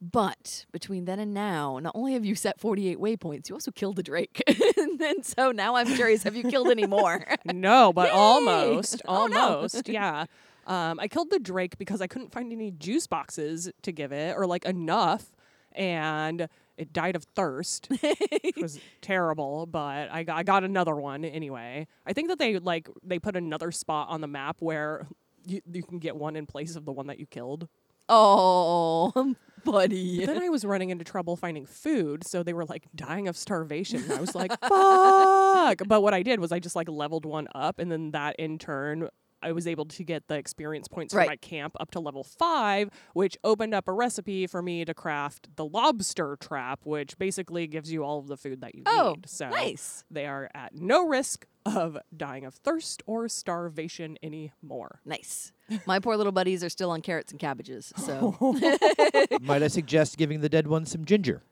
But 0.00 0.66
between 0.72 1.06
then 1.06 1.18
and 1.18 1.32
now, 1.32 1.78
not 1.78 1.92
only 1.94 2.12
have 2.12 2.24
you 2.24 2.34
set 2.34 2.60
48 2.60 2.98
waypoints, 2.98 3.48
you 3.48 3.54
also 3.54 3.70
killed 3.70 3.98
a 3.98 4.02
drake. 4.02 4.42
and 4.76 4.98
then 4.98 5.22
so 5.22 5.52
now 5.52 5.76
I'm 5.76 5.86
curious, 5.86 6.22
have 6.24 6.36
you 6.36 6.44
killed 6.44 6.68
any 6.68 6.86
more? 6.86 7.24
No, 7.46 7.92
but 7.92 8.08
Yay! 8.08 8.14
almost. 8.14 9.02
Oh, 9.06 9.26
no. 9.26 9.54
Almost. 9.56 9.88
yeah. 9.88 10.26
Um, 10.66 10.98
I 11.00 11.08
killed 11.08 11.30
the 11.30 11.38
drake 11.38 11.78
because 11.78 12.00
I 12.00 12.06
couldn't 12.06 12.32
find 12.32 12.52
any 12.52 12.70
juice 12.72 13.06
boxes 13.06 13.70
to 13.82 13.92
give 13.92 14.12
it 14.12 14.36
or 14.36 14.46
like 14.46 14.64
enough. 14.64 15.30
And 15.72 16.48
it 16.76 16.92
died 16.92 17.16
of 17.16 17.24
thirst, 17.34 17.88
which 18.42 18.56
was 18.56 18.80
terrible. 19.00 19.66
But 19.66 20.10
I 20.10 20.24
got, 20.24 20.36
I 20.36 20.42
got 20.42 20.64
another 20.64 20.94
one 20.96 21.24
anyway. 21.24 21.86
I 22.04 22.12
think 22.12 22.28
that 22.28 22.38
they 22.38 22.58
like 22.58 22.88
they 23.02 23.18
put 23.18 23.36
another 23.36 23.70
spot 23.70 24.08
on 24.10 24.20
the 24.20 24.26
map 24.26 24.56
where 24.60 25.06
you, 25.46 25.60
you 25.70 25.82
can 25.82 25.98
get 25.98 26.16
one 26.16 26.36
in 26.36 26.46
place 26.46 26.76
of 26.76 26.84
the 26.84 26.92
one 26.92 27.06
that 27.06 27.18
you 27.18 27.26
killed. 27.26 27.68
Oh, 28.08 29.34
buddy. 29.64 30.20
But 30.24 30.34
then 30.34 30.42
I 30.42 30.48
was 30.48 30.64
running 30.64 30.90
into 30.90 31.04
trouble 31.04 31.36
finding 31.36 31.66
food, 31.66 32.26
so 32.26 32.42
they 32.42 32.52
were 32.52 32.64
like 32.64 32.86
dying 32.94 33.28
of 33.28 33.36
starvation. 33.36 34.02
And 34.04 34.12
I 34.12 34.20
was 34.20 34.34
like, 34.34 34.52
fuck. 34.60 35.82
But 35.86 36.02
what 36.02 36.14
I 36.14 36.22
did 36.22 36.40
was 36.40 36.52
I 36.52 36.58
just 36.58 36.76
like 36.76 36.88
leveled 36.88 37.26
one 37.26 37.48
up, 37.54 37.78
and 37.78 37.90
then 37.90 38.12
that 38.12 38.36
in 38.38 38.58
turn, 38.58 39.08
I 39.42 39.52
was 39.52 39.66
able 39.66 39.84
to 39.86 40.02
get 40.04 40.28
the 40.28 40.36
experience 40.36 40.88
points 40.88 41.14
Right. 41.14 41.24
for 41.24 41.30
my 41.32 41.36
camp 41.36 41.76
up 41.78 41.90
to 41.92 42.00
level 42.00 42.24
five, 42.24 42.90
which 43.14 43.36
opened 43.44 43.74
up 43.74 43.86
a 43.88 43.92
recipe 43.92 44.46
for 44.46 44.62
me 44.62 44.84
to 44.84 44.94
craft 44.94 45.48
the 45.56 45.64
lobster 45.64 46.36
trap, 46.40 46.80
which 46.84 47.18
basically 47.18 47.66
gives 47.66 47.92
you 47.92 48.02
all 48.04 48.18
of 48.18 48.28
the 48.28 48.36
food 48.36 48.60
that 48.62 48.74
you 48.74 48.82
Oh, 48.86 49.14
need. 49.16 49.28
So 49.28 49.48
nice. 49.50 50.04
they 50.10 50.26
are 50.26 50.50
at 50.54 50.74
no 50.74 51.06
risk 51.06 51.46
of 51.64 51.98
dying 52.16 52.44
of 52.44 52.54
thirst 52.54 53.02
or 53.06 53.28
starvation 53.28 54.16
anymore. 54.22 55.00
Nice. 55.04 55.52
My 55.84 55.98
poor 55.98 56.16
little 56.16 56.32
buddies 56.32 56.62
are 56.62 56.68
still 56.68 56.90
on 56.90 57.02
carrots 57.02 57.32
and 57.32 57.40
cabbages. 57.40 57.92
So 57.96 58.36
Might 59.40 59.62
I 59.62 59.68
suggest 59.68 60.16
giving 60.16 60.40
the 60.40 60.48
dead 60.48 60.66
one 60.66 60.86
some 60.86 61.04
ginger? 61.04 61.42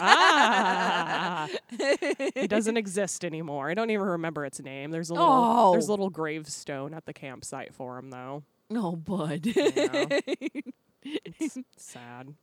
Ah, 0.00 1.48
he 2.34 2.46
doesn't 2.46 2.76
exist 2.76 3.24
anymore. 3.24 3.70
I 3.70 3.74
don't 3.74 3.90
even 3.90 4.06
remember 4.06 4.44
its 4.44 4.60
name. 4.60 4.90
There's 4.90 5.10
a 5.10 5.14
little 5.14 5.28
Oh. 5.28 5.72
there's 5.72 5.88
a 5.88 5.90
little 5.90 6.10
gravestone 6.10 6.94
at 6.94 7.06
the 7.06 7.12
campsite 7.12 7.74
for 7.74 7.98
him 7.98 8.10
though. 8.10 8.42
Oh, 8.72 8.96
bud. 8.96 9.46
Yeah. 9.46 10.18
It's 11.02 11.56
sad. 11.78 12.34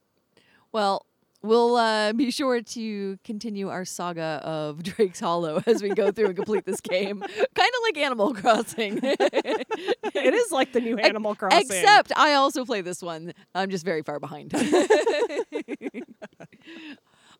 well, 0.71 1.05
We'll 1.43 1.75
uh, 1.75 2.13
be 2.13 2.31
sure 2.31 2.61
to 2.61 3.19
continue 3.23 3.69
our 3.69 3.85
saga 3.85 4.41
of 4.43 4.81
Drake's 4.83 5.19
Hollow 5.19 5.61
as 5.67 5.83
we 5.83 5.89
go 5.89 6.11
through 6.11 6.27
and 6.27 6.35
complete 6.35 6.65
this 6.65 6.81
game. 6.81 7.19
kind 7.21 7.29
of 7.35 7.81
like 7.83 7.97
Animal 7.97 8.33
Crossing. 8.33 8.99
it 9.03 10.33
is 10.33 10.51
like 10.51 10.73
the 10.73 10.79
new 10.81 10.97
Animal 10.97 11.35
Crossing. 11.35 11.59
Except 11.59 12.11
I 12.17 12.33
also 12.33 12.65
play 12.65 12.81
this 12.81 13.03
one. 13.03 13.33
I'm 13.53 13.69
just 13.69 13.85
very 13.85 14.01
far 14.01 14.19
behind. 14.19 14.51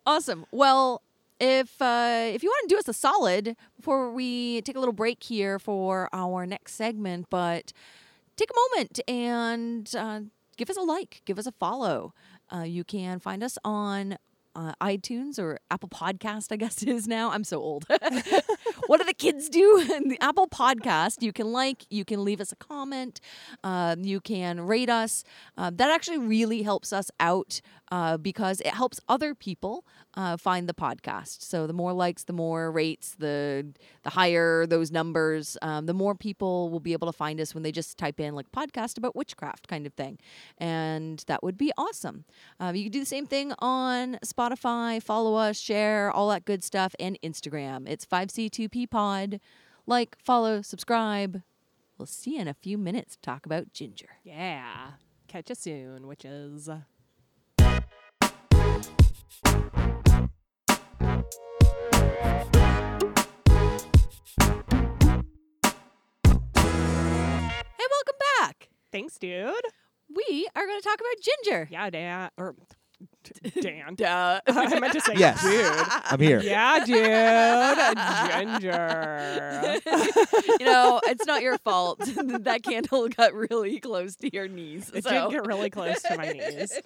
Awesome. 0.07 0.45
Well, 0.51 1.03
if 1.39 1.79
uh, 1.81 2.31
if 2.33 2.41
you 2.41 2.49
want 2.49 2.69
to 2.69 2.75
do 2.75 2.79
us 2.79 2.87
a 2.87 2.93
solid 2.93 3.55
before 3.75 4.11
we 4.11 4.61
take 4.61 4.75
a 4.75 4.79
little 4.79 4.93
break 4.93 5.21
here 5.21 5.59
for 5.59 6.09
our 6.13 6.47
next 6.47 6.73
segment, 6.73 7.27
but 7.29 7.73
take 8.37 8.49
a 8.49 8.75
moment 8.75 8.99
and 9.07 9.95
uh, 9.95 10.21
give 10.57 10.71
us 10.71 10.77
a 10.77 10.81
like, 10.81 11.21
give 11.25 11.37
us 11.37 11.45
a 11.45 11.51
follow. 11.51 12.13
Uh, 12.51 12.63
you 12.63 12.83
can 12.83 13.19
find 13.19 13.43
us 13.43 13.57
on 13.63 14.17
uh, 14.57 14.73
iTunes 14.81 15.37
or 15.37 15.59
Apple 15.69 15.87
Podcast, 15.87 16.51
I 16.51 16.55
guess 16.55 16.81
it 16.81 16.89
is 16.89 17.07
now. 17.07 17.31
I'm 17.31 17.43
so 17.43 17.59
old. 17.59 17.85
what 18.87 18.99
do 18.99 19.05
the 19.05 19.13
kids 19.13 19.47
do? 19.49 19.87
In 19.95 20.09
the 20.09 20.17
Apple 20.19 20.47
Podcast, 20.47 21.21
you 21.21 21.31
can 21.31 21.51
like, 21.51 21.85
you 21.89 22.03
can 22.03 22.23
leave 22.25 22.41
us 22.41 22.51
a 22.51 22.55
comment, 22.55 23.21
um, 23.63 24.03
you 24.03 24.19
can 24.19 24.61
rate 24.61 24.89
us. 24.89 25.23
Uh, 25.57 25.71
that 25.73 25.91
actually 25.91 26.17
really 26.17 26.63
helps 26.63 26.91
us 26.91 27.11
out 27.19 27.61
uh, 27.91 28.17
because 28.17 28.59
it 28.61 28.73
helps 28.73 28.99
other 29.07 29.33
people 29.35 29.85
uh, 30.15 30.35
find 30.35 30.67
the 30.67 30.73
podcast. 30.73 31.41
So 31.41 31.67
the 31.67 31.73
more 31.73 31.93
likes, 31.93 32.23
the 32.23 32.33
more 32.33 32.71
rates, 32.71 33.15
the 33.17 33.67
the 34.03 34.09
higher 34.09 34.65
those 34.65 34.91
numbers, 34.91 35.57
um, 35.61 35.85
the 35.85 35.93
more 35.93 36.15
people 36.15 36.69
will 36.69 36.79
be 36.79 36.93
able 36.93 37.07
to 37.07 37.13
find 37.13 37.39
us 37.39 37.53
when 37.53 37.63
they 37.63 37.71
just 37.71 37.97
type 37.97 38.19
in 38.19 38.35
like 38.35 38.51
podcast 38.51 38.97
about 38.97 39.15
witchcraft 39.15 39.67
kind 39.67 39.85
of 39.85 39.93
thing, 39.93 40.17
and 40.57 41.23
that 41.27 41.43
would 41.43 41.57
be 41.57 41.71
awesome. 41.77 42.25
Um, 42.59 42.75
you 42.75 42.83
can 42.83 42.91
do 42.91 42.99
the 42.99 43.05
same 43.05 43.27
thing 43.27 43.53
on 43.59 44.17
Spotify. 44.25 44.46
Follow 44.55 45.35
us, 45.35 45.59
share 45.59 46.11
all 46.11 46.29
that 46.29 46.45
good 46.45 46.63
stuff, 46.63 46.95
and 46.99 47.17
Instagram. 47.23 47.87
It's 47.87 48.05
5C2P 48.05 48.89
Pod. 48.89 49.39
Like, 49.85 50.17
follow, 50.23 50.61
subscribe. 50.61 51.41
We'll 51.97 52.05
see 52.05 52.35
you 52.35 52.41
in 52.41 52.47
a 52.47 52.53
few 52.53 52.77
minutes 52.77 53.15
to 53.15 53.21
talk 53.21 53.45
about 53.45 53.73
ginger. 53.73 54.09
Yeah. 54.23 54.91
Catch 55.27 55.49
you 55.49 55.55
soon, 55.55 56.07
witches. 56.07 56.67
Hey, 56.67 57.85
welcome 67.89 68.17
back. 68.39 68.69
Thanks, 68.91 69.17
dude. 69.17 69.53
We 70.09 70.47
are 70.55 70.65
going 70.65 70.79
to 70.79 70.83
talk 70.87 70.99
about 70.99 71.21
ginger. 71.43 71.67
Yeah, 71.71 71.89
Dan. 71.89 72.29
Or 72.37 72.55
Dan. 73.61 73.95
Duh. 73.95 74.41
I 74.47 74.79
meant 74.79 74.93
to 74.93 75.01
say 75.01 75.13
Yes. 75.15 75.41
dude. 75.41 76.01
I'm 76.05 76.19
here. 76.19 76.39
Yeah, 76.41 76.85
dude. 76.85 76.97
Ginger. 78.61 79.79
you 80.59 80.65
know, 80.65 81.01
it's 81.05 81.25
not 81.25 81.41
your 81.41 81.57
fault. 81.59 81.99
that 81.99 82.63
candle 82.63 83.07
got 83.09 83.33
really 83.33 83.79
close 83.79 84.15
to 84.17 84.33
your 84.33 84.47
knees. 84.47 84.91
It 84.93 85.03
so. 85.03 85.09
did 85.09 85.31
get 85.31 85.47
really 85.47 85.69
close 85.69 86.01
to 86.03 86.17
my 86.17 86.31
knees. 86.31 86.79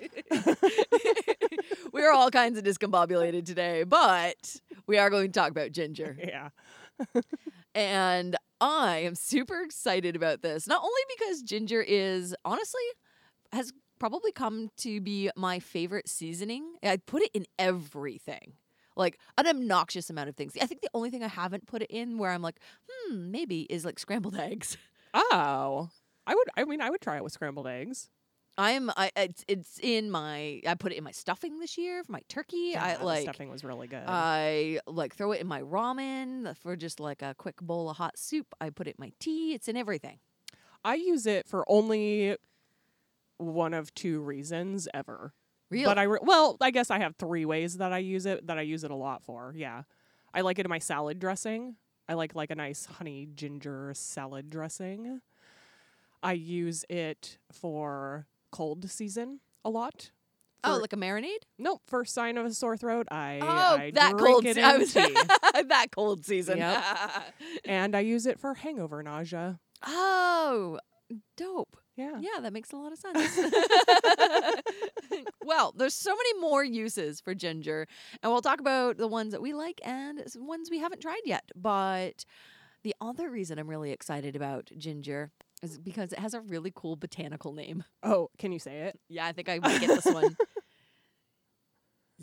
we 1.92 2.04
are 2.04 2.12
all 2.12 2.32
kinds 2.32 2.58
of 2.58 2.64
discombobulated 2.64 3.46
today, 3.46 3.84
but 3.84 4.56
we 4.88 4.98
are 4.98 5.10
going 5.10 5.32
to 5.32 5.40
talk 5.40 5.52
about 5.52 5.72
ginger. 5.72 6.18
Yeah. 6.20 6.50
And 7.74 8.36
I 8.60 8.98
am 9.00 9.16
super 9.16 9.62
excited 9.62 10.16
about 10.16 10.42
this. 10.42 10.68
Not 10.68 10.82
only 10.84 11.02
because 11.18 11.42
ginger 11.42 11.82
is 11.82 12.36
honestly 12.46 12.82
has 13.54 13.74
probably 14.01 14.31
come 14.31 14.72
to 14.77 15.00
be 15.00 15.29
my 15.36 15.60
favorite 15.60 16.10
seasoning. 16.10 16.74
I 16.81 16.98
put 16.98 17.22
it 17.22 17.29
in 17.36 17.46
everything. 17.60 18.53
Like 18.96 19.20
an 19.38 19.46
obnoxious 19.46 20.10
amount 20.10 20.27
of 20.27 20.36
things. 20.36 20.53
I 20.60 20.65
think 20.65 20.81
the 20.81 20.89
only 20.96 21.12
thing 21.12 21.24
I 21.24 21.27
haven't 21.27 21.67
put 21.67 21.84
it 21.84 21.91
in 21.91 22.17
where 22.17 22.31
I'm 22.31 22.41
like, 22.41 22.60
hmm, 22.89 23.29
maybe 23.29 23.62
is 23.70 23.86
like 23.86 24.00
scrambled 24.00 24.36
eggs. 24.39 24.75
Oh. 25.13 25.89
I 26.25 26.34
would 26.34 26.48
I 26.58 26.63
mean 26.63 26.81
I 26.81 26.89
would 26.89 27.00
try 27.01 27.17
it 27.17 27.24
with 27.24 27.31
scrambled 27.31 27.67
eggs. 27.67 28.10
I'm 28.58 28.89
I 28.98 29.12
it's 29.15 29.46
it's 29.48 29.79
in 29.84 30.10
my 30.10 30.62
I 30.67 30.74
put 30.79 30.93
it 30.93 30.96
in 30.96 31.03
my 31.03 31.12
stuffing 31.12 31.60
this 31.60 31.77
year 31.77 32.03
for 32.03 32.12
my 32.12 32.22
turkey. 32.27 32.72
Yeah, 32.72 32.84
I 32.84 32.96
the 32.96 33.05
like 33.05 33.22
stuffing 33.22 33.51
was 33.51 33.63
really 33.63 33.88
good. 33.88 34.03
I 34.08 34.79
like 34.88 35.15
throw 35.15 35.31
it 35.31 35.41
in 35.41 35.48
my 35.48 35.62
ramen 35.62 36.58
for 36.58 36.75
just 36.75 37.00
like 37.00 37.22
a 37.22 37.36
quick 37.38 37.62
bowl 37.62 37.88
of 37.88 37.98
hot 37.98 38.17
soup. 38.17 38.48
I 38.60 38.72
put 38.72 38.88
it 38.88 38.96
in 38.98 39.05
my 39.05 39.12
tea. 39.20 39.53
It's 39.53 39.67
in 39.67 39.77
everything. 39.77 40.17
I 40.84 40.96
use 40.96 41.27
it 41.27 41.48
for 41.48 41.63
only 41.67 42.36
one 43.42 43.74
of 43.74 43.94
two 43.94 44.22
reasons 44.22 44.88
ever. 44.94 45.34
Really? 45.70 45.86
But 45.86 45.98
I 45.98 46.04
re- 46.04 46.20
well, 46.22 46.58
I 46.62 46.72
guess 46.72 46.92
I 46.92 47.00
have 47.00 47.16
three 47.16 47.46
ways 47.46 47.78
that 47.78 47.92
I 47.94 47.98
use 48.00 48.26
it 48.26 48.48
that 48.48 48.58
I 48.58 48.62
use 48.62 48.84
it 48.84 48.92
a 48.92 48.96
lot 48.96 49.24
for. 49.24 49.54
Yeah. 49.56 49.84
I 50.34 50.42
like 50.42 50.60
it 50.60 50.66
in 50.66 50.70
my 50.70 50.80
salad 50.80 51.20
dressing. 51.20 51.76
I 52.10 52.14
like 52.16 52.36
like 52.36 52.52
a 52.52 52.56
nice 52.56 52.86
honey 52.86 53.28
ginger 53.34 53.92
salad 53.96 54.50
dressing. 54.50 55.22
I 56.24 56.34
use 56.34 56.86
it 56.90 57.38
for 57.52 58.28
cold 58.52 58.90
season 58.90 59.40
a 59.66 59.70
lot. 59.70 60.12
oh, 60.64 60.78
like 60.80 60.94
a 60.94 60.98
marinade? 60.98 61.44
Nope, 61.58 61.82
for 61.88 62.06
sign 62.06 62.38
of 62.38 62.46
a 62.46 62.54
sore 62.54 62.78
throat, 62.78 63.08
I 63.10 63.40
Oh, 63.42 63.48
I 63.78 63.92
that 63.96 64.18
cold. 64.18 64.46
it 64.46 64.56
se- 64.56 64.78
was 64.78 64.94
that 65.68 65.88
cold 65.92 66.24
season. 66.26 66.58
Yep. 66.60 66.84
and 67.66 67.96
I 67.96 68.02
use 68.02 68.26
it 68.28 68.40
for 68.40 68.54
hangover 68.54 69.02
nausea. 69.02 69.60
oh, 69.86 70.80
dope. 71.38 71.78
Yeah. 72.01 72.20
Yeah, 72.20 72.41
that 72.41 72.53
makes 72.53 72.72
a 72.72 72.77
lot 72.77 72.91
of 72.91 72.98
sense. 73.00 73.39
well, 75.43 75.74
there's 75.77 75.93
so 75.93 76.15
many 76.15 76.39
more 76.39 76.63
uses 76.63 77.22
for 77.22 77.36
ginger, 77.36 77.88
and 78.22 78.31
we'll 78.31 78.41
talk 78.41 78.60
about 78.60 78.98
the 78.98 79.08
ones 79.08 79.31
that 79.31 79.41
we 79.41 79.53
like 79.53 79.79
and 79.84 80.24
ones 80.36 80.70
we 80.72 80.79
haven't 80.79 81.01
tried 81.01 81.22
yet. 81.25 81.43
But 81.55 82.25
the 82.84 82.96
other 83.00 83.29
reason 83.29 83.60
I'm 83.60 83.70
really 83.70 83.91
excited 83.91 84.36
about 84.36 84.72
ginger 84.77 85.31
is 85.62 85.77
because 85.77 86.12
it 86.12 86.20
has 86.20 86.34
a 86.34 86.41
really 86.41 86.72
cool 86.75 86.96
botanical 86.96 87.53
name. 87.53 87.84
Oh, 88.01 88.29
can 88.39 88.51
you 88.51 88.60
say 88.60 88.79
it? 88.81 89.00
Yeah, 89.10 89.27
I 89.27 89.31
think 89.31 89.48
I 89.48 89.60
might 89.60 89.79
get 89.79 89.89
this 89.89 90.13
one. 90.13 90.36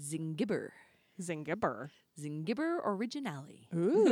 Zingiber. 0.00 0.70
Zingibber. 1.20 1.88
Zingibber 2.20 2.78
originale. 2.84 3.66
Ooh. 3.74 4.04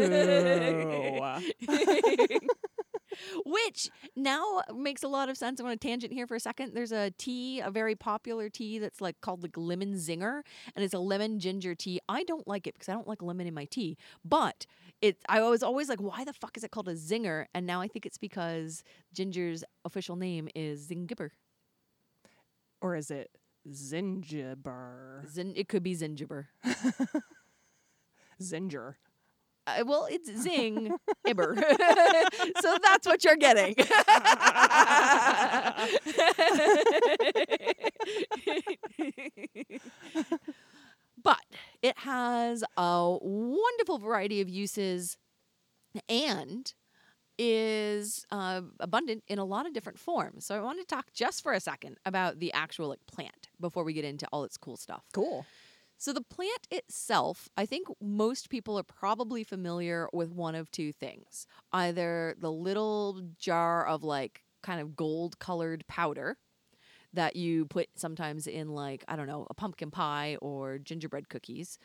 Which 3.45 3.91
now 4.27 4.63
makes 4.75 5.03
a 5.03 5.09
lot 5.09 5.29
of 5.29 5.37
sense. 5.39 5.61
I'm 5.61 5.67
on 5.67 5.73
a 5.73 5.77
tangent 5.77 6.13
here 6.13 6.27
for 6.27 6.35
a 6.35 6.41
second. 6.41 6.75
There's 6.75 6.93
a 6.93 7.13
tea, 7.13 7.61
a 7.61 7.71
very 7.71 7.95
popular 7.95 8.49
tea 8.51 8.79
that's 8.79 9.01
like 9.01 9.21
called 9.21 9.43
like 9.43 9.57
lemon 9.57 9.95
zinger, 9.95 10.43
and 10.75 10.85
it's 10.85 10.95
a 10.95 10.99
lemon 10.99 11.39
ginger 11.39 11.75
tea. 11.75 12.01
I 12.09 12.25
don't 12.25 12.47
like 12.47 12.67
it 12.67 12.75
because 12.75 12.89
I 12.89 12.93
don't 12.93 13.09
like 13.09 13.23
lemon 13.23 13.47
in 13.47 13.55
my 13.55 13.65
tea. 13.65 13.97
But 14.25 14.67
it, 15.01 15.19
I 15.29 15.41
was 15.43 15.63
always 15.63 15.89
like, 15.89 16.01
why 16.01 16.25
the 16.25 16.33
fuck 16.33 16.57
is 16.57 16.65
it 16.65 16.73
called 16.73 16.89
a 16.89 16.95
zinger? 16.95 17.47
And 17.55 17.67
now 17.67 17.81
I 17.81 17.89
think 17.89 18.05
it's 18.05 18.19
because 18.19 18.83
ginger's 19.15 19.63
official 19.85 20.17
name 20.17 20.49
is 20.55 20.89
zingiber. 20.89 21.31
or 22.81 22.97
is 22.97 23.11
it 23.11 23.31
zingiber? 23.71 25.27
Zin, 25.29 25.53
it 25.57 25.69
could 25.69 25.83
be 25.83 25.95
Zingiber. 25.95 26.47
Zinger. 28.43 28.95
Uh, 29.67 29.83
well, 29.87 30.07
it's 30.11 30.31
zing 30.43 30.95
ibber. 31.27 31.57
so 32.61 32.79
that's 32.83 33.07
what 33.07 33.25
you're 33.25 33.37
getting. 33.37 33.75
but 41.23 41.43
it 41.83 41.99
has 41.99 42.63
a 42.77 43.17
wonderful 43.21 43.99
variety 43.99 44.41
of 44.41 44.49
uses 44.49 45.17
and 46.09 46.73
is 47.39 48.25
uh, 48.31 48.63
abundant 48.81 49.23
in 49.29 49.39
a 49.39 49.45
lot 49.45 49.67
of 49.67 49.75
different 49.75 49.99
forms. 49.99 50.47
So 50.47 50.57
I 50.57 50.61
want 50.61 50.79
to 50.81 50.87
talk 50.87 51.13
just 51.13 51.43
for 51.43 51.53
a 51.53 51.61
second 51.61 51.99
about 52.07 52.39
the 52.39 52.53
actual 52.53 52.89
like 52.89 53.05
plant 53.07 53.49
before 53.61 53.85
we 53.85 53.93
get 53.93 54.05
into 54.05 54.27
all 54.33 54.45
its 54.45 54.57
cool 54.57 54.77
stuff. 54.77 55.05
Cool. 55.13 55.45
So 55.99 56.13
the 56.13 56.21
plant 56.23 56.67
itself, 56.71 57.49
I 57.57 57.65
think 57.67 57.89
most 58.01 58.51
people 58.51 58.79
are 58.79 58.83
probably 58.83 59.45
familiar 59.45 60.09
with 60.13 60.31
one 60.31 60.55
of 60.55 60.71
two 60.71 60.93
things. 60.93 61.47
Either 61.73 62.35
the 62.39 62.53
little 62.53 63.23
jar 63.39 63.87
of 63.87 64.05
like 64.05 64.43
kind 64.63 64.81
of 64.81 64.95
gold 64.95 65.39
colored 65.39 65.87
powder 65.87 66.37
that 67.13 67.35
you 67.35 67.65
put 67.67 67.89
sometimes 67.95 68.47
in 68.47 68.69
like, 68.69 69.05
I 69.09 69.17
don't 69.17 69.27
know, 69.27 69.47
a 69.49 69.55
pumpkin 69.55 69.91
pie 69.91 70.37
or 70.43 70.79
gingerbread 70.79 71.29
cookies, 71.31 71.79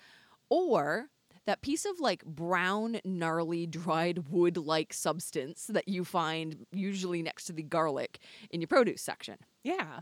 or 0.50 1.08
that 1.46 1.62
piece 1.62 1.86
of 1.86 2.00
like 2.00 2.26
brown, 2.26 3.00
gnarly, 3.06 3.66
dried 3.66 4.30
wood 4.30 4.58
like 4.58 4.94
substance 4.94 5.68
that 5.68 5.88
you 5.88 6.04
find 6.04 6.66
usually 6.72 7.22
next 7.22 7.46
to 7.46 7.54
the 7.54 7.64
garlic 7.64 8.20
in 8.50 8.60
your 8.60 8.68
produce 8.68 9.02
section. 9.02 9.38
Yeah. 9.64 10.02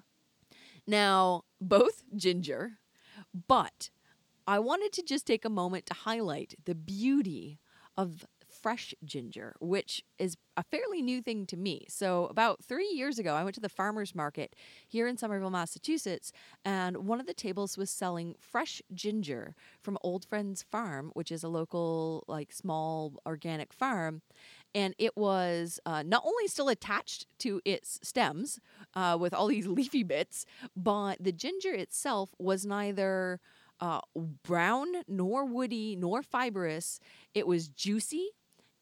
Now, 0.87 1.43
both 1.61 2.03
ginger, 2.15 2.79
but 3.47 3.91
I 4.49 4.57
wanted 4.57 4.91
to 4.93 5.03
just 5.03 5.27
take 5.27 5.45
a 5.45 5.49
moment 5.49 5.85
to 5.85 5.93
highlight 5.93 6.55
the 6.65 6.73
beauty 6.73 7.59
of 7.95 8.25
fresh 8.49 8.95
ginger, 9.05 9.55
which 9.59 10.03
is 10.17 10.37
a 10.57 10.63
fairly 10.63 11.03
new 11.03 11.21
thing 11.21 11.45
to 11.45 11.55
me. 11.55 11.85
So, 11.87 12.25
about 12.25 12.63
three 12.63 12.87
years 12.87 13.19
ago, 13.19 13.35
I 13.35 13.43
went 13.43 13.53
to 13.53 13.61
the 13.61 13.69
farmer's 13.69 14.15
market 14.15 14.55
here 14.87 15.05
in 15.05 15.17
Somerville, 15.17 15.51
Massachusetts, 15.51 16.31
and 16.65 17.05
one 17.05 17.19
of 17.19 17.27
the 17.27 17.33
tables 17.35 17.77
was 17.77 17.91
selling 17.91 18.33
fresh 18.39 18.81
ginger 18.91 19.53
from 19.83 19.99
Old 20.01 20.25
Friends 20.25 20.63
Farm, 20.63 21.11
which 21.13 21.31
is 21.31 21.43
a 21.43 21.47
local, 21.47 22.23
like, 22.27 22.51
small 22.51 23.21
organic 23.27 23.71
farm. 23.71 24.23
And 24.73 24.95
it 24.97 25.15
was 25.15 25.79
uh, 25.85 26.01
not 26.01 26.23
only 26.25 26.47
still 26.47 26.69
attached 26.69 27.27
to 27.39 27.61
its 27.65 27.99
stems 28.01 28.59
uh, 28.95 29.15
with 29.19 29.31
all 29.31 29.45
these 29.45 29.67
leafy 29.77 30.01
bits, 30.01 30.47
but 30.75 31.23
the 31.23 31.31
ginger 31.31 31.73
itself 31.73 32.31
was 32.39 32.65
neither 32.65 33.39
uh, 33.79 34.01
brown 34.43 34.87
nor 35.07 35.45
woody 35.45 35.95
nor 35.95 36.23
fibrous. 36.23 36.99
It 37.33 37.47
was 37.47 37.67
juicy. 37.67 38.29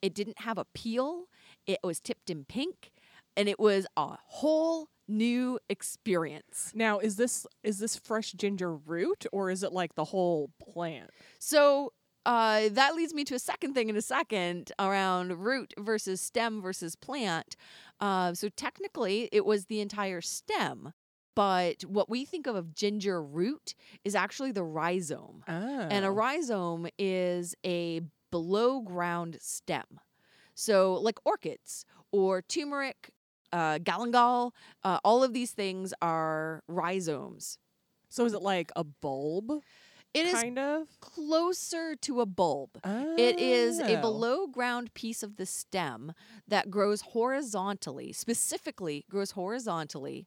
It 0.01 0.13
didn't 0.13 0.41
have 0.41 0.57
a 0.57 0.65
peel. 0.73 1.25
It 1.65 1.79
was 1.83 1.99
tipped 1.99 2.29
in 2.29 2.45
pink, 2.45 2.91
and 3.35 3.49
it 3.49 3.59
was 3.59 3.87
a 3.97 4.17
whole 4.25 4.89
new 5.07 5.59
experience. 5.69 6.71
Now, 6.75 6.99
is 6.99 7.15
this 7.15 7.47
is 7.63 7.79
this 7.79 7.95
fresh 7.95 8.33
ginger 8.33 8.75
root 8.75 9.25
or 9.31 9.49
is 9.49 9.63
it 9.63 9.71
like 9.71 9.95
the 9.95 10.05
whole 10.05 10.51
plant? 10.59 11.09
So 11.39 11.93
uh, 12.25 12.67
that 12.71 12.93
leads 12.93 13.13
me 13.13 13.23
to 13.23 13.35
a 13.35 13.39
second 13.39 13.73
thing 13.73 13.87
in 13.87 13.95
a 13.95 14.01
second 14.01 14.73
around 14.77 15.39
root 15.39 15.73
versus 15.79 16.19
stem 16.19 16.61
versus 16.61 16.95
plant. 16.95 17.55
Uh, 18.01 18.33
so 18.33 18.49
technically, 18.49 19.29
it 19.31 19.45
was 19.45 19.65
the 19.65 19.79
entire 19.79 20.19
stem. 20.19 20.91
But 21.37 21.85
what 21.85 22.09
we 22.09 22.25
think 22.25 22.47
of 22.47 22.55
of 22.55 22.73
ginger 22.73 23.21
root 23.21 23.75
is 24.03 24.15
actually 24.15 24.51
the 24.51 24.63
rhizome. 24.63 25.43
Oh. 25.47 25.87
And 25.91 26.03
a 26.03 26.09
rhizome 26.09 26.87
is 26.97 27.53
a 27.63 28.01
below 28.31 28.81
ground 28.81 29.37
stem. 29.39 29.99
So, 30.55 30.95
like 30.95 31.19
orchids 31.23 31.85
or 32.11 32.41
turmeric, 32.41 33.11
uh, 33.53 33.77
galangal, 33.77 34.53
uh, 34.83 34.97
all 35.05 35.23
of 35.23 35.33
these 35.33 35.51
things 35.51 35.93
are 36.01 36.63
rhizomes. 36.67 37.59
so 38.09 38.25
is 38.25 38.33
it 38.33 38.41
like 38.41 38.71
a 38.75 38.83
bulb? 38.83 39.61
It 40.15 40.25
is 40.25 40.33
kind 40.33 40.57
of. 40.57 40.87
closer 41.01 41.95
to 41.97 42.21
a 42.21 42.25
bulb. 42.25 42.79
It 42.83 43.39
is 43.39 43.79
a 43.79 43.99
Oh. 43.99 44.01
below 44.01 44.47
ground 44.47 44.95
piece 44.95 45.21
of 45.21 45.35
the 45.35 45.45
stem 45.45 46.13
that 46.47 46.71
grows 46.71 47.01
horizontally, 47.01 48.11
specifically 48.13 49.05
grows 49.11 49.31
horizontally. 49.31 50.25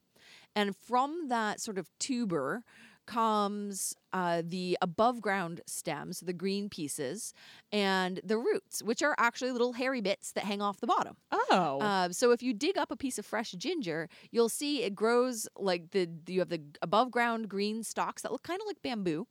And 0.56 0.76
from 0.76 1.28
that 1.28 1.60
sort 1.60 1.78
of 1.78 1.88
tuber 1.98 2.64
comes 3.06 3.94
uh, 4.12 4.40
the 4.44 4.78
above 4.80 5.20
ground 5.20 5.60
stems, 5.66 6.20
the 6.20 6.32
green 6.32 6.68
pieces, 6.68 7.34
and 7.72 8.20
the 8.22 8.38
roots, 8.38 8.82
which 8.82 9.02
are 9.02 9.16
actually 9.18 9.50
little 9.50 9.72
hairy 9.72 10.00
bits 10.00 10.30
that 10.32 10.44
hang 10.44 10.62
off 10.62 10.80
the 10.80 10.86
bottom. 10.86 11.16
Oh. 11.32 11.80
Uh, 11.80 12.10
so 12.10 12.30
if 12.30 12.40
you 12.40 12.54
dig 12.54 12.78
up 12.78 12.92
a 12.92 12.96
piece 12.96 13.18
of 13.18 13.26
fresh 13.26 13.50
ginger, 13.52 14.08
you'll 14.30 14.48
see 14.48 14.84
it 14.84 14.94
grows 14.94 15.48
like 15.56 15.90
the 15.90 16.08
you 16.28 16.38
have 16.38 16.50
the 16.50 16.60
above 16.82 17.10
ground 17.10 17.48
green 17.48 17.82
stalks 17.82 18.22
that 18.22 18.30
look 18.30 18.44
kind 18.44 18.60
of 18.60 18.66
like 18.66 18.80
bamboo, 18.82 19.26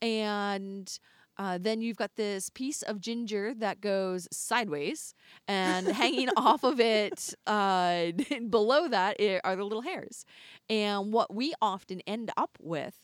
and 0.00 0.98
uh, 1.38 1.58
then 1.58 1.80
you've 1.80 1.96
got 1.96 2.16
this 2.16 2.50
piece 2.50 2.82
of 2.82 3.00
ginger 3.00 3.54
that 3.54 3.80
goes 3.80 4.28
sideways, 4.32 5.14
and 5.46 5.86
hanging 5.86 6.28
off 6.36 6.64
of 6.64 6.80
it 6.80 7.34
uh, 7.46 8.06
below 8.50 8.88
that 8.88 9.20
are 9.44 9.56
the 9.56 9.64
little 9.64 9.82
hairs. 9.82 10.24
And 10.68 11.12
what 11.12 11.34
we 11.34 11.54
often 11.62 12.00
end 12.06 12.30
up 12.36 12.58
with 12.60 12.94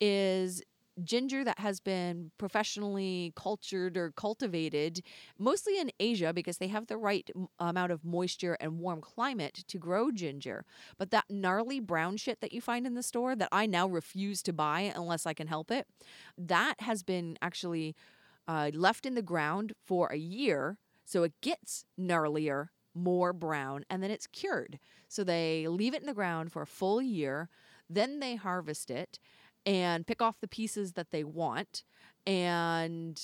is 0.00 0.62
ginger 1.02 1.44
that 1.44 1.58
has 1.58 1.80
been 1.80 2.30
professionally 2.38 3.32
cultured 3.36 3.96
or 3.96 4.12
cultivated 4.12 5.02
mostly 5.38 5.78
in 5.78 5.90
Asia 5.98 6.32
because 6.32 6.58
they 6.58 6.68
have 6.68 6.86
the 6.86 6.96
right 6.96 7.30
amount 7.58 7.92
of 7.92 8.04
moisture 8.04 8.56
and 8.60 8.78
warm 8.78 9.00
climate 9.00 9.64
to 9.66 9.78
grow 9.78 10.10
ginger. 10.10 10.64
But 10.98 11.10
that 11.10 11.24
gnarly 11.28 11.80
brown 11.80 12.16
shit 12.16 12.40
that 12.40 12.52
you 12.52 12.60
find 12.60 12.86
in 12.86 12.94
the 12.94 13.02
store 13.02 13.34
that 13.36 13.48
I 13.50 13.66
now 13.66 13.86
refuse 13.88 14.42
to 14.44 14.52
buy 14.52 14.92
unless 14.94 15.26
I 15.26 15.34
can 15.34 15.46
help 15.46 15.70
it, 15.70 15.86
that 16.38 16.80
has 16.80 17.02
been 17.02 17.38
actually 17.42 17.96
uh, 18.46 18.70
left 18.74 19.06
in 19.06 19.14
the 19.14 19.22
ground 19.22 19.72
for 19.84 20.08
a 20.08 20.16
year. 20.16 20.78
So 21.04 21.22
it 21.22 21.32
gets 21.40 21.84
gnarlier, 21.98 22.68
more 22.94 23.32
brown, 23.32 23.84
and 23.90 24.02
then 24.02 24.10
it's 24.10 24.26
cured. 24.26 24.78
So 25.08 25.24
they 25.24 25.66
leave 25.68 25.94
it 25.94 26.00
in 26.00 26.06
the 26.06 26.14
ground 26.14 26.52
for 26.52 26.62
a 26.62 26.66
full 26.66 27.02
year. 27.02 27.48
Then 27.90 28.20
they 28.20 28.36
harvest 28.36 28.90
it 28.90 29.18
and 29.66 30.06
pick 30.06 30.20
off 30.22 30.40
the 30.40 30.48
pieces 30.48 30.92
that 30.92 31.10
they 31.10 31.24
want. 31.24 31.84
And 32.26 33.20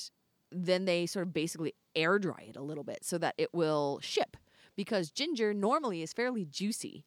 then 0.51 0.85
they 0.85 1.05
sort 1.05 1.27
of 1.27 1.33
basically 1.33 1.73
air 1.95 2.19
dry 2.19 2.45
it 2.49 2.55
a 2.55 2.61
little 2.61 2.83
bit 2.83 2.99
so 3.03 3.17
that 3.17 3.35
it 3.37 3.53
will 3.53 3.99
ship 4.01 4.37
because 4.75 5.11
ginger 5.11 5.53
normally 5.53 6.01
is 6.01 6.13
fairly 6.13 6.45
juicy. 6.45 7.05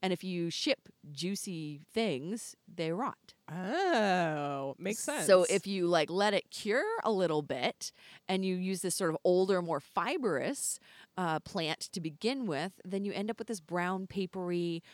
And 0.00 0.12
if 0.12 0.22
you 0.22 0.48
ship 0.48 0.88
juicy 1.10 1.80
things, 1.92 2.54
they 2.72 2.92
rot. 2.92 3.34
oh, 3.50 4.76
makes 4.78 5.00
sense. 5.00 5.26
So 5.26 5.44
if 5.50 5.66
you 5.66 5.88
like 5.88 6.08
let 6.08 6.34
it 6.34 6.50
cure 6.50 6.84
a 7.02 7.10
little 7.10 7.42
bit 7.42 7.90
and 8.28 8.44
you 8.44 8.54
use 8.54 8.80
this 8.80 8.94
sort 8.94 9.10
of 9.10 9.16
older, 9.24 9.60
more 9.60 9.80
fibrous 9.80 10.78
uh, 11.16 11.40
plant 11.40 11.80
to 11.92 12.00
begin 12.00 12.46
with, 12.46 12.80
then 12.84 13.04
you 13.04 13.12
end 13.12 13.28
up 13.28 13.38
with 13.38 13.48
this 13.48 13.60
brown, 13.60 14.06
papery, 14.06 14.84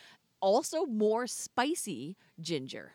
also 0.41 0.87
more 0.87 1.27
spicy 1.27 2.17
ginger. 2.41 2.93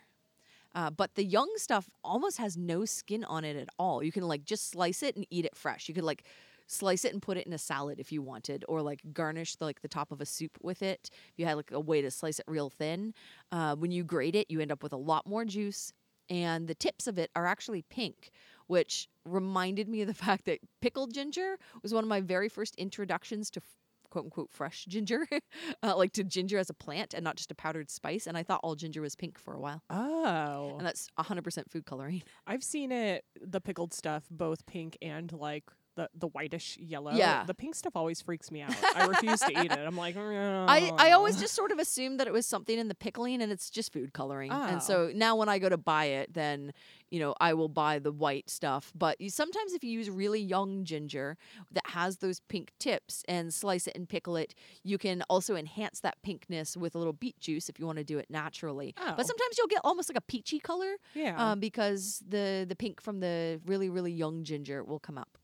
Uh, 0.76 0.90
but 0.90 1.16
the 1.16 1.24
young 1.24 1.52
stuff 1.58 1.90
almost 2.04 2.38
has 2.38 2.56
no 2.58 2.86
skin 2.86 3.24
on 3.24 3.44
it 3.44 3.56
at 3.56 3.70
all. 3.78 4.04
You 4.04 4.12
can 4.12 4.28
like 4.28 4.46
just 4.46 4.70
slice 4.70 5.04
it 5.04 5.16
and 5.16 5.26
eat 5.30 5.46
it 5.46 5.56
fresh. 5.56 5.88
You 5.90 5.96
could 5.96 6.04
like 6.04 6.24
slice 6.68 7.04
it 7.04 7.12
and 7.14 7.22
put 7.22 7.38
it 7.38 7.48
in 7.48 7.54
a 7.54 7.58
salad 7.58 8.00
if 8.00 8.12
you 8.12 8.22
wanted, 8.22 8.64
or 8.68 8.82
like 8.82 9.02
garnish 9.12 9.56
the, 9.56 9.66
like 9.66 9.82
the 9.82 9.88
top 9.88 10.12
of 10.12 10.22
a 10.22 10.26
soup 10.26 10.58
with 10.62 10.82
it. 10.84 11.10
If 11.12 11.34
you 11.38 11.46
had 11.46 11.58
like 11.58 11.72
a 11.72 11.80
way 11.80 12.02
to 12.02 12.12
slice 12.12 12.40
it 12.40 12.46
real 12.48 12.70
thin, 12.70 13.14
uh, 13.52 13.76
when 13.76 13.92
you 13.92 14.04
grate 14.04 14.36
it, 14.36 14.50
you 14.50 14.60
end 14.60 14.72
up 14.72 14.84
with 14.84 14.94
a 14.94 14.98
lot 14.98 15.26
more 15.26 15.46
juice, 15.46 15.92
and 16.30 16.68
the 16.68 16.76
tips 16.76 17.08
of 17.08 17.18
it 17.18 17.32
are 17.36 17.48
actually 17.48 17.82
pink, 17.82 18.30
which 18.68 19.08
reminded 19.26 19.90
me 19.90 20.02
of 20.02 20.08
the 20.08 20.14
fact 20.26 20.46
that 20.46 20.60
pickled 20.82 21.14
ginger 21.14 21.58
was 21.82 21.94
one 21.94 22.04
of 22.04 22.08
my 22.08 22.22
very 22.22 22.50
first 22.50 22.76
introductions 22.76 23.50
to. 23.52 23.62
Quote 24.10 24.26
unquote 24.26 24.52
fresh 24.52 24.86
ginger, 24.86 25.28
uh, 25.84 25.96
like 25.96 26.14
to 26.14 26.24
ginger 26.24 26.58
as 26.58 26.70
a 26.70 26.74
plant 26.74 27.14
and 27.14 27.24
not 27.24 27.36
just 27.36 27.52
a 27.52 27.56
powdered 27.56 27.90
spice. 27.90 28.28
And 28.28 28.38
I 28.38 28.44
thought 28.44 28.62
all 28.64 28.76
ginger 28.76 29.02
was 29.02 29.16
pink 29.16 29.38
for 29.38 29.54
a 29.54 29.60
while. 29.60 29.84
Oh. 29.90 30.76
And 30.78 30.86
that's 30.86 31.10
100% 31.20 31.70
food 31.70 31.86
coloring. 31.86 32.24
I've 32.48 32.64
seen 32.64 32.92
it, 32.92 33.26
the 33.40 33.62
pickled 33.62 33.94
stuff, 33.94 34.24
both 34.32 34.66
pink 34.66 34.98
and 35.02 35.32
like 35.32 35.66
the, 36.00 36.10
the 36.18 36.28
whitish 36.28 36.78
yellow. 36.78 37.12
Yeah. 37.12 37.44
The 37.46 37.54
pink 37.54 37.76
stuff 37.76 37.94
always 37.98 38.22
freaks 38.22 38.52
me 38.52 38.62
out. 38.62 38.74
I 38.96 39.06
refuse 39.06 39.42
to 39.42 39.52
eat 39.52 39.70
it. 39.70 39.78
I'm 39.78 39.98
like, 39.98 40.16
I, 40.18 40.94
I 40.98 41.12
always 41.12 41.38
just 41.38 41.54
sort 41.54 41.72
of 41.72 41.80
assumed 41.80 42.22
that 42.22 42.28
it 42.28 42.32
was 42.32 42.46
something 42.46 42.80
in 42.80 42.88
the 42.88 42.96
pickling 42.96 43.42
and 43.42 43.52
it's 43.52 43.70
just 43.70 43.92
food 43.92 44.14
coloring. 44.14 44.50
Oh. 44.54 44.64
And 44.64 44.82
so 44.82 45.12
now 45.14 45.36
when 45.36 45.50
I 45.50 45.60
go 45.60 45.68
to 45.68 45.78
buy 45.78 46.06
it, 46.06 46.34
then, 46.34 46.72
you 47.10 47.20
know, 47.20 47.36
I 47.42 47.54
will 47.54 47.68
buy 47.68 48.00
the 48.00 48.14
white 48.14 48.50
stuff. 48.50 48.94
But 48.96 49.20
you, 49.20 49.30
sometimes 49.30 49.74
if 49.74 49.84
you 49.84 49.92
use 49.92 50.10
really 50.10 50.40
young 50.40 50.86
ginger 50.86 51.36
that 51.74 51.88
has 51.88 52.18
those 52.20 52.40
pink 52.48 52.72
tips 52.80 53.24
and 53.28 53.54
slice 53.54 53.86
it 53.86 53.96
and 53.98 54.08
pickle 54.08 54.38
it, 54.38 54.56
you 54.84 54.98
can 54.98 55.22
also 55.24 55.58
enhance 55.58 56.00
that 56.00 56.16
pinkness 56.26 56.78
with 56.78 56.96
a 56.96 56.98
little 56.98 57.12
beet 57.12 57.38
juice 57.42 57.68
if 57.68 57.78
you 57.78 57.86
want 57.86 57.98
to 57.98 58.06
do 58.06 58.20
it 58.20 58.28
naturally. 58.30 58.96
Oh. 58.98 59.16
But 59.18 59.28
sometimes 59.28 59.58
you'll 59.58 59.68
get 59.68 59.82
almost 59.84 60.10
like 60.10 60.18
a 60.18 60.22
peachy 60.22 60.60
color 60.60 60.96
Yeah. 61.14 61.36
um, 61.52 61.60
because 61.60 62.24
the, 62.26 62.66
the 62.70 62.76
pink 62.78 63.02
from 63.02 63.20
the 63.20 63.60
really, 63.66 63.90
really 63.90 64.14
young 64.14 64.46
ginger 64.46 64.82
will 64.82 65.00
come 65.00 65.18
up. 65.18 65.39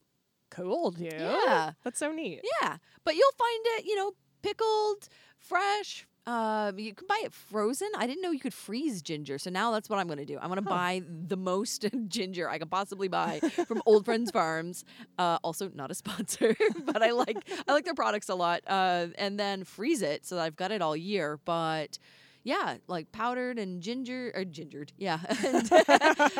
Cool, 0.55 0.91
dude. 0.91 1.13
Yeah. 1.13 1.71
That's 1.83 1.99
so 1.99 2.11
neat. 2.11 2.41
Yeah, 2.61 2.77
but 3.03 3.15
you'll 3.15 3.31
find 3.37 3.61
it, 3.79 3.85
you 3.85 3.95
know, 3.95 4.11
pickled, 4.41 5.07
fresh. 5.39 6.07
Um, 6.27 6.79
you 6.79 6.91
can 6.95 7.05
buy 7.07 7.21
it 7.23 7.31
frozen. 7.31 7.87
I 7.95 8.07
didn't 8.07 8.23
know 8.23 8.31
you 8.31 8.39
could 8.39 8.53
freeze 8.53 9.03
ginger, 9.03 9.37
so 9.37 9.51
now 9.51 9.71
that's 9.71 9.91
what 9.91 9.99
I'm 9.99 10.07
going 10.07 10.17
to 10.17 10.25
do. 10.25 10.39
I'm 10.41 10.49
going 10.49 10.63
to 10.63 10.67
Huh. 10.67 10.75
buy 10.75 11.03
the 11.27 11.37
most 11.37 11.85
ginger 12.07 12.49
I 12.49 12.57
can 12.57 12.67
possibly 12.67 13.07
buy 13.07 13.39
from 13.67 13.83
Old 13.85 14.05
Friends 14.05 14.31
Farms. 14.31 14.83
Uh, 15.19 15.37
also, 15.43 15.69
not 15.75 15.91
a 15.91 15.93
sponsor, 15.93 16.55
but 16.85 17.03
I 17.03 17.11
like 17.11 17.37
I 17.67 17.73
like 17.73 17.85
their 17.85 17.93
products 17.93 18.29
a 18.29 18.33
lot. 18.35 18.61
Uh, 18.65 19.07
and 19.19 19.39
then 19.39 19.65
freeze 19.65 20.01
it 20.01 20.25
so 20.25 20.35
that 20.35 20.41
I've 20.41 20.55
got 20.55 20.71
it 20.71 20.81
all 20.81 20.95
year. 20.97 21.39
But 21.45 21.99
yeah, 22.45 22.77
like 22.88 23.12
powdered 23.12 23.58
and 23.58 23.81
ginger 23.81 24.31
or 24.36 24.45
gingered, 24.45 24.93
yeah, 24.97 25.19
and, 25.43 25.71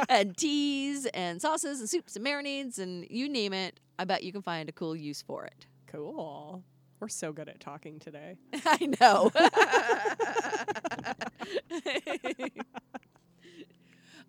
and 0.10 0.38
teas 0.38 1.08
and 1.08 1.42
sauces 1.42 1.80
and 1.80 1.90
soups 1.90 2.16
and 2.16 2.24
marinades 2.24 2.78
and 2.78 3.08
you 3.10 3.28
name 3.28 3.52
it. 3.54 3.80
I 3.98 4.06
bet 4.06 4.24
you 4.24 4.32
can 4.32 4.44
find 4.44 4.70
a 4.70 4.72
cool 4.72 4.96
use 4.96 5.24
for 5.24 5.46
it. 5.46 5.66
Cool. 5.88 6.64
We're 7.00 7.08
so 7.08 7.34
good 7.34 7.50
at 7.50 7.60
talking 7.60 8.00
today. 8.00 8.38
I 8.66 8.96
know. 9.02 9.32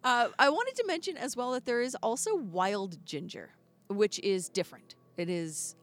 uh, 0.02 0.28
I 0.38 0.48
wanted 0.48 0.76
to 0.76 0.84
mention 0.86 1.18
as 1.18 1.36
well 1.36 1.52
that 1.52 1.66
there 1.66 1.82
is 1.82 1.94
also 2.02 2.36
wild 2.36 3.04
ginger, 3.04 3.50
which 3.88 4.18
is 4.20 4.48
different. 4.48 4.94
It 5.18 5.28
is 5.28 5.76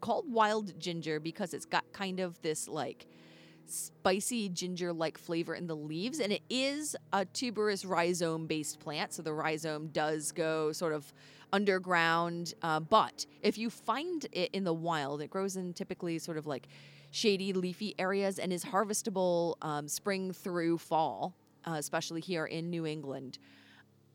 called 0.00 0.30
wild 0.32 0.78
ginger 0.78 1.18
because 1.18 1.52
it's 1.52 1.66
got 1.66 1.84
kind 1.92 2.20
of 2.20 2.40
this 2.42 2.68
like 2.68 3.06
spicy 3.70 4.48
ginger 4.48 4.92
like 4.92 5.18
flavor 5.18 5.54
in 5.54 5.66
the 5.66 5.76
leaves. 5.76 6.20
And 6.20 6.32
it 6.32 6.42
is 6.50 6.96
a 7.12 7.24
tuberous 7.24 7.84
rhizome 7.84 8.46
based 8.46 8.80
plant. 8.80 9.12
So 9.12 9.22
the 9.22 9.32
rhizome 9.32 9.88
does 9.88 10.32
go 10.32 10.72
sort 10.72 10.92
of 10.92 11.12
underground. 11.52 12.54
Uh, 12.62 12.80
but 12.80 13.26
if 13.42 13.58
you 13.58 13.70
find 13.70 14.26
it 14.32 14.50
in 14.52 14.64
the 14.64 14.74
wild, 14.74 15.20
it 15.22 15.30
grows 15.30 15.56
in 15.56 15.72
typically 15.72 16.18
sort 16.18 16.36
of 16.36 16.46
like 16.46 16.68
shady, 17.10 17.52
leafy 17.52 17.94
areas 17.98 18.38
and 18.38 18.52
is 18.52 18.64
harvestable 18.64 19.54
um, 19.62 19.88
spring 19.88 20.32
through 20.32 20.78
fall, 20.78 21.34
uh, 21.66 21.74
especially 21.76 22.20
here 22.20 22.46
in 22.46 22.70
New 22.70 22.86
England 22.86 23.38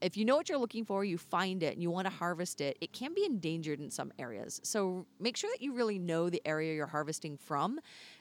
if 0.00 0.16
you 0.16 0.24
know 0.24 0.36
what 0.36 0.48
you're 0.48 0.58
looking 0.58 0.84
for, 0.84 1.04
you 1.04 1.18
find 1.18 1.62
it 1.62 1.74
and 1.74 1.82
you 1.82 1.90
want 1.90 2.06
to 2.06 2.12
harvest 2.12 2.60
it, 2.60 2.76
it 2.80 2.92
can 2.92 3.14
be 3.14 3.24
endangered 3.24 3.80
in 3.80 3.90
some 3.90 4.12
areas. 4.18 4.60
So 4.62 5.06
make 5.18 5.36
sure 5.36 5.50
that 5.52 5.62
you 5.62 5.72
really 5.72 5.98
know 5.98 6.28
the 6.28 6.42
area 6.44 6.74
you're 6.74 6.86
harvesting 6.86 7.36
from 7.36 7.80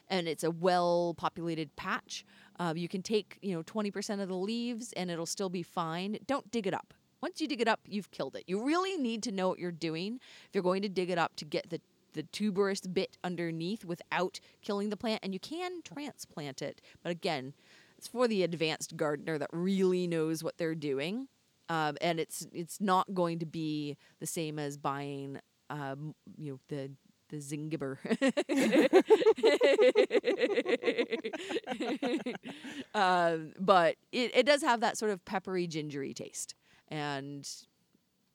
and 0.10 0.28
it's 0.28 0.44
a 0.44 0.52
well 0.52 1.16
populated 1.18 1.76
patch. 1.76 2.26
Uh, 2.60 2.74
you 2.76 2.88
can 2.88 3.02
take, 3.02 3.38
you 3.42 3.54
know, 3.54 3.64
20% 3.64 4.22
of 4.22 4.30
the 4.30 4.36
leaves 4.36 4.94
and 4.94 5.12
it'll 5.12 5.26
still 5.26 5.50
be 5.50 5.64
fine. 5.64 6.18
Don't 6.28 6.50
dig 6.52 6.68
it 6.68 6.74
up. 6.74 6.94
Once 7.22 7.42
you 7.42 7.48
dig 7.48 7.62
it 7.62 7.68
up, 7.68 7.80
you've 7.88 8.12
killed 8.12 8.36
it. 8.36 8.44
You 8.48 8.64
really 8.64 8.98
need 8.98 9.24
to 9.24 9.32
know 9.32 9.50
what 9.50 9.60
you're 9.60 9.72
doing 9.72 10.20
if 10.48 10.50
you're 10.54 10.64
going 10.64 10.82
to 10.84 10.90
dig 10.90 11.10
it 11.10 11.18
up 11.18 11.36
to 11.38 11.46
get 11.46 11.70
the 11.70 11.82
the 12.14 12.24
tuberous 12.24 12.80
bit 12.80 13.18
underneath 13.26 13.84
without 13.84 14.40
killing 14.62 14.90
the 14.90 14.96
plant 14.96 15.20
and 15.22 15.34
you 15.34 15.40
can 15.40 15.82
transplant 15.84 16.62
it. 16.62 16.80
But 17.04 17.12
again, 17.12 17.54
it's 17.98 18.08
for 18.08 18.28
the 18.28 18.44
advanced 18.44 18.96
gardener 18.96 19.38
that 19.38 19.50
really 19.52 20.08
knows 20.08 20.44
what 20.44 20.58
they're 20.58 20.76
doing 20.76 21.28
um, 21.70 21.98
and 22.02 22.20
it's 22.20 22.48
it's 22.54 22.80
not 22.82 23.14
going 23.14 23.40
to 23.40 23.46
be 23.46 23.98
the 24.20 24.28
same 24.28 24.60
as 24.60 24.78
buying 24.78 25.40
um, 25.70 26.14
you 26.38 26.52
know 26.54 26.60
the 26.70 26.92
the 27.30 27.38
zingiber 27.38 27.98
um, 32.94 33.54
but 33.60 33.96
it, 34.12 34.32
it 34.36 34.46
does 34.46 34.62
have 34.62 34.82
that 34.82 34.98
sort 34.98 35.12
of 35.12 35.24
peppery 35.26 35.68
gingery 35.68 36.14
taste 36.14 36.56
and 36.90 37.48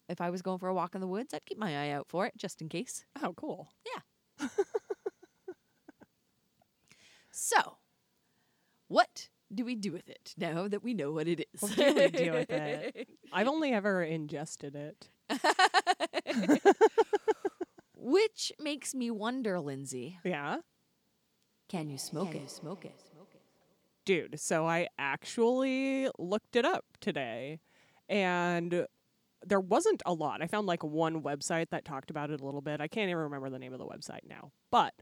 if 0.09 0.21
i 0.21 0.31
was 0.31 0.43
going 0.43 0.59
for 0.59 0.69
a 0.69 0.75
walk 0.75 0.95
in 0.95 1.01
the 1.01 1.07
woods 1.07 1.33
i'd 1.35 1.45
keep 1.47 1.59
my 1.59 1.87
eye 1.87 1.91
out 1.91 2.07
for 2.09 2.27
it 2.27 2.33
just 2.37 2.61
in 2.61 2.69
case 2.69 3.05
Oh, 3.23 3.33
cool. 3.35 3.69
Yeah. 3.87 4.49
So 7.33 7.79
what 8.89 9.29
do 9.53 9.65
we 9.65 9.75
do 9.75 9.93
with 9.93 10.09
it 10.09 10.35
now 10.39 10.69
that 10.69 10.83
we 10.83 10.95
know 10.95 11.13
what 11.13 11.27
it 11.29 11.47
is 11.53 11.61
What 11.63 11.77
do 11.77 11.95
we 11.95 12.09
do 12.09 12.33
with 12.33 12.51
it? 12.51 13.09
I've 13.33 13.49
only 13.49 13.73
ever 13.73 14.03
ingested 14.03 14.77
it. 14.77 15.09
Which 17.95 18.53
makes 18.59 18.95
me 18.95 19.11
wonder, 19.11 19.61
Lindsey, 19.61 20.19
Yeah. 20.25 20.59
can 21.69 21.91
you 21.91 21.99
smoke 21.99 22.35
it? 22.35 22.51
Smoke 22.51 22.85
it. 22.85 22.95
Dude, 24.07 24.41
so 24.41 24.67
I 24.67 24.89
actually 24.99 26.09
looked 26.19 26.57
it 26.57 26.65
up 26.65 26.85
today 27.01 27.61
and 28.09 28.87
there 29.47 29.61
wasn't 29.61 30.03
a 30.07 30.13
lot. 30.15 30.43
I 30.43 30.47
found 30.47 30.67
like 30.67 30.83
one 30.83 31.23
website 31.23 31.69
that 31.71 31.85
talked 31.85 32.11
about 32.11 32.31
it 32.31 32.41
a 32.41 32.45
little 32.45 32.63
bit. 32.63 32.81
I 32.81 32.89
can't 32.89 33.11
even 33.11 33.23
remember 33.23 33.51
the 33.51 33.59
name 33.59 33.73
of 33.73 33.79
the 33.79 33.87
website 33.87 34.27
now. 34.29 34.53
But 34.71 34.95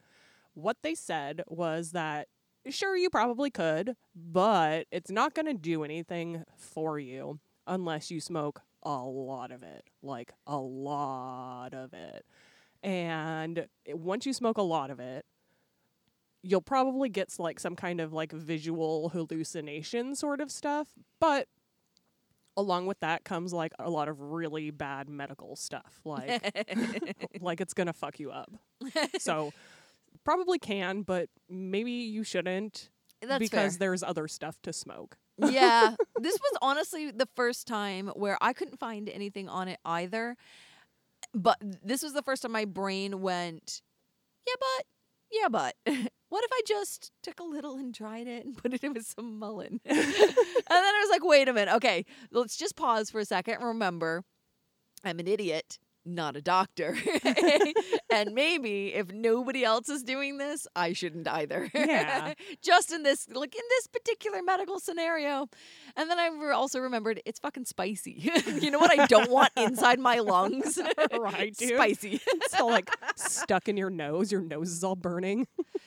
what 0.54 0.78
they 0.82 0.94
said 0.94 1.42
was 1.46 1.92
that 1.92 2.26
sure 2.68 2.96
you 2.96 3.10
probably 3.10 3.50
could, 3.50 3.96
but 4.14 4.86
it's 4.90 5.10
not 5.10 5.34
going 5.34 5.46
to 5.46 5.54
do 5.54 5.84
anything 5.84 6.44
for 6.56 6.98
you 6.98 7.40
unless 7.66 8.10
you 8.10 8.20
smoke 8.20 8.60
a 8.82 8.96
lot 8.96 9.50
of 9.50 9.62
it. 9.62 9.84
Like 10.02 10.32
a 10.46 10.58
lot 10.58 11.74
of 11.74 11.92
it. 11.92 12.24
And 12.82 13.66
once 13.88 14.26
you 14.26 14.32
smoke 14.32 14.58
a 14.58 14.62
lot 14.62 14.90
of 14.90 15.00
it, 15.00 15.24
you'll 16.42 16.60
probably 16.62 17.08
get 17.08 17.34
like 17.38 17.58
some 17.58 17.74
kind 17.74 18.00
of 18.00 18.12
like 18.12 18.32
visual 18.32 19.08
hallucination 19.10 20.14
sort 20.14 20.40
of 20.40 20.50
stuff, 20.50 20.88
but 21.20 21.48
along 22.56 22.86
with 22.86 22.98
that 23.00 23.24
comes 23.24 23.52
like 23.52 23.72
a 23.78 23.88
lot 23.88 24.08
of 24.08 24.20
really 24.20 24.72
bad 24.72 25.08
medical 25.08 25.54
stuff 25.54 26.00
like 26.04 26.28
like 27.40 27.60
it's 27.60 27.72
going 27.72 27.86
to 27.86 27.92
fuck 27.92 28.18
you 28.18 28.32
up. 28.32 28.50
So 29.18 29.52
probably 30.28 30.58
can, 30.58 31.02
but 31.02 31.30
maybe 31.48 31.90
you 31.90 32.22
shouldn't 32.22 32.90
That's 33.22 33.38
because 33.38 33.76
fair. 33.76 33.88
there's 33.88 34.02
other 34.02 34.28
stuff 34.28 34.60
to 34.62 34.74
smoke. 34.74 35.16
yeah, 35.38 35.94
this 36.20 36.34
was 36.34 36.58
honestly 36.60 37.10
the 37.10 37.28
first 37.34 37.66
time 37.66 38.08
where 38.08 38.36
I 38.42 38.52
couldn't 38.52 38.78
find 38.78 39.08
anything 39.08 39.48
on 39.48 39.68
it 39.68 39.78
either. 39.86 40.36
But 41.34 41.56
this 41.82 42.02
was 42.02 42.12
the 42.12 42.22
first 42.22 42.42
time 42.42 42.52
my 42.52 42.66
brain 42.66 43.22
went, 43.22 43.80
yeah, 44.46 44.54
but, 44.60 44.86
yeah, 45.30 45.48
but. 45.48 46.08
What 46.30 46.44
if 46.44 46.50
I 46.52 46.60
just 46.66 47.10
took 47.22 47.40
a 47.40 47.42
little 47.42 47.78
and 47.78 47.90
dried 47.90 48.26
it 48.26 48.44
and 48.44 48.54
put 48.62 48.74
it 48.74 48.84
in 48.84 48.92
with 48.92 49.06
some 49.06 49.38
mullein? 49.38 49.80
and 49.86 49.96
then 49.96 50.04
I 50.68 51.00
was 51.00 51.10
like, 51.10 51.24
wait 51.24 51.48
a 51.48 51.54
minute. 51.54 51.74
Okay, 51.76 52.04
let's 52.30 52.54
just 52.54 52.76
pause 52.76 53.08
for 53.08 53.18
a 53.18 53.24
second 53.24 53.54
and 53.54 53.64
remember 53.64 54.24
I'm 55.02 55.20
an 55.20 55.26
idiot, 55.26 55.78
not 56.08 56.36
a 56.36 56.42
doctor. 56.42 56.96
and 58.10 58.34
maybe 58.34 58.94
if 58.94 59.12
nobody 59.12 59.64
else 59.64 59.88
is 59.88 60.02
doing 60.02 60.38
this, 60.38 60.66
I 60.74 60.92
shouldn't 60.92 61.28
either. 61.28 61.70
Yeah. 61.74 62.34
just 62.62 62.92
in 62.92 63.02
this, 63.02 63.28
like 63.32 63.54
in 63.54 63.62
this 63.68 63.86
particular 63.86 64.42
medical 64.42 64.80
scenario. 64.80 65.48
And 65.96 66.10
then 66.10 66.18
I 66.18 66.30
also 66.52 66.80
remembered 66.80 67.20
it's 67.24 67.38
fucking 67.38 67.66
spicy. 67.66 68.30
you 68.60 68.70
know 68.70 68.78
what 68.78 68.98
I 68.98 69.06
don't 69.06 69.30
want 69.30 69.50
inside 69.56 69.98
my 69.98 70.18
lungs? 70.18 70.78
Right, 71.12 71.56
dude. 71.56 71.76
Spicy. 71.76 72.20
It's 72.26 72.60
all 72.60 72.70
like 72.70 72.90
stuck 73.16 73.68
in 73.68 73.76
your 73.76 73.90
nose, 73.90 74.32
your 74.32 74.40
nose 74.40 74.70
is 74.70 74.84
all 74.84 74.96
burning. 74.96 75.46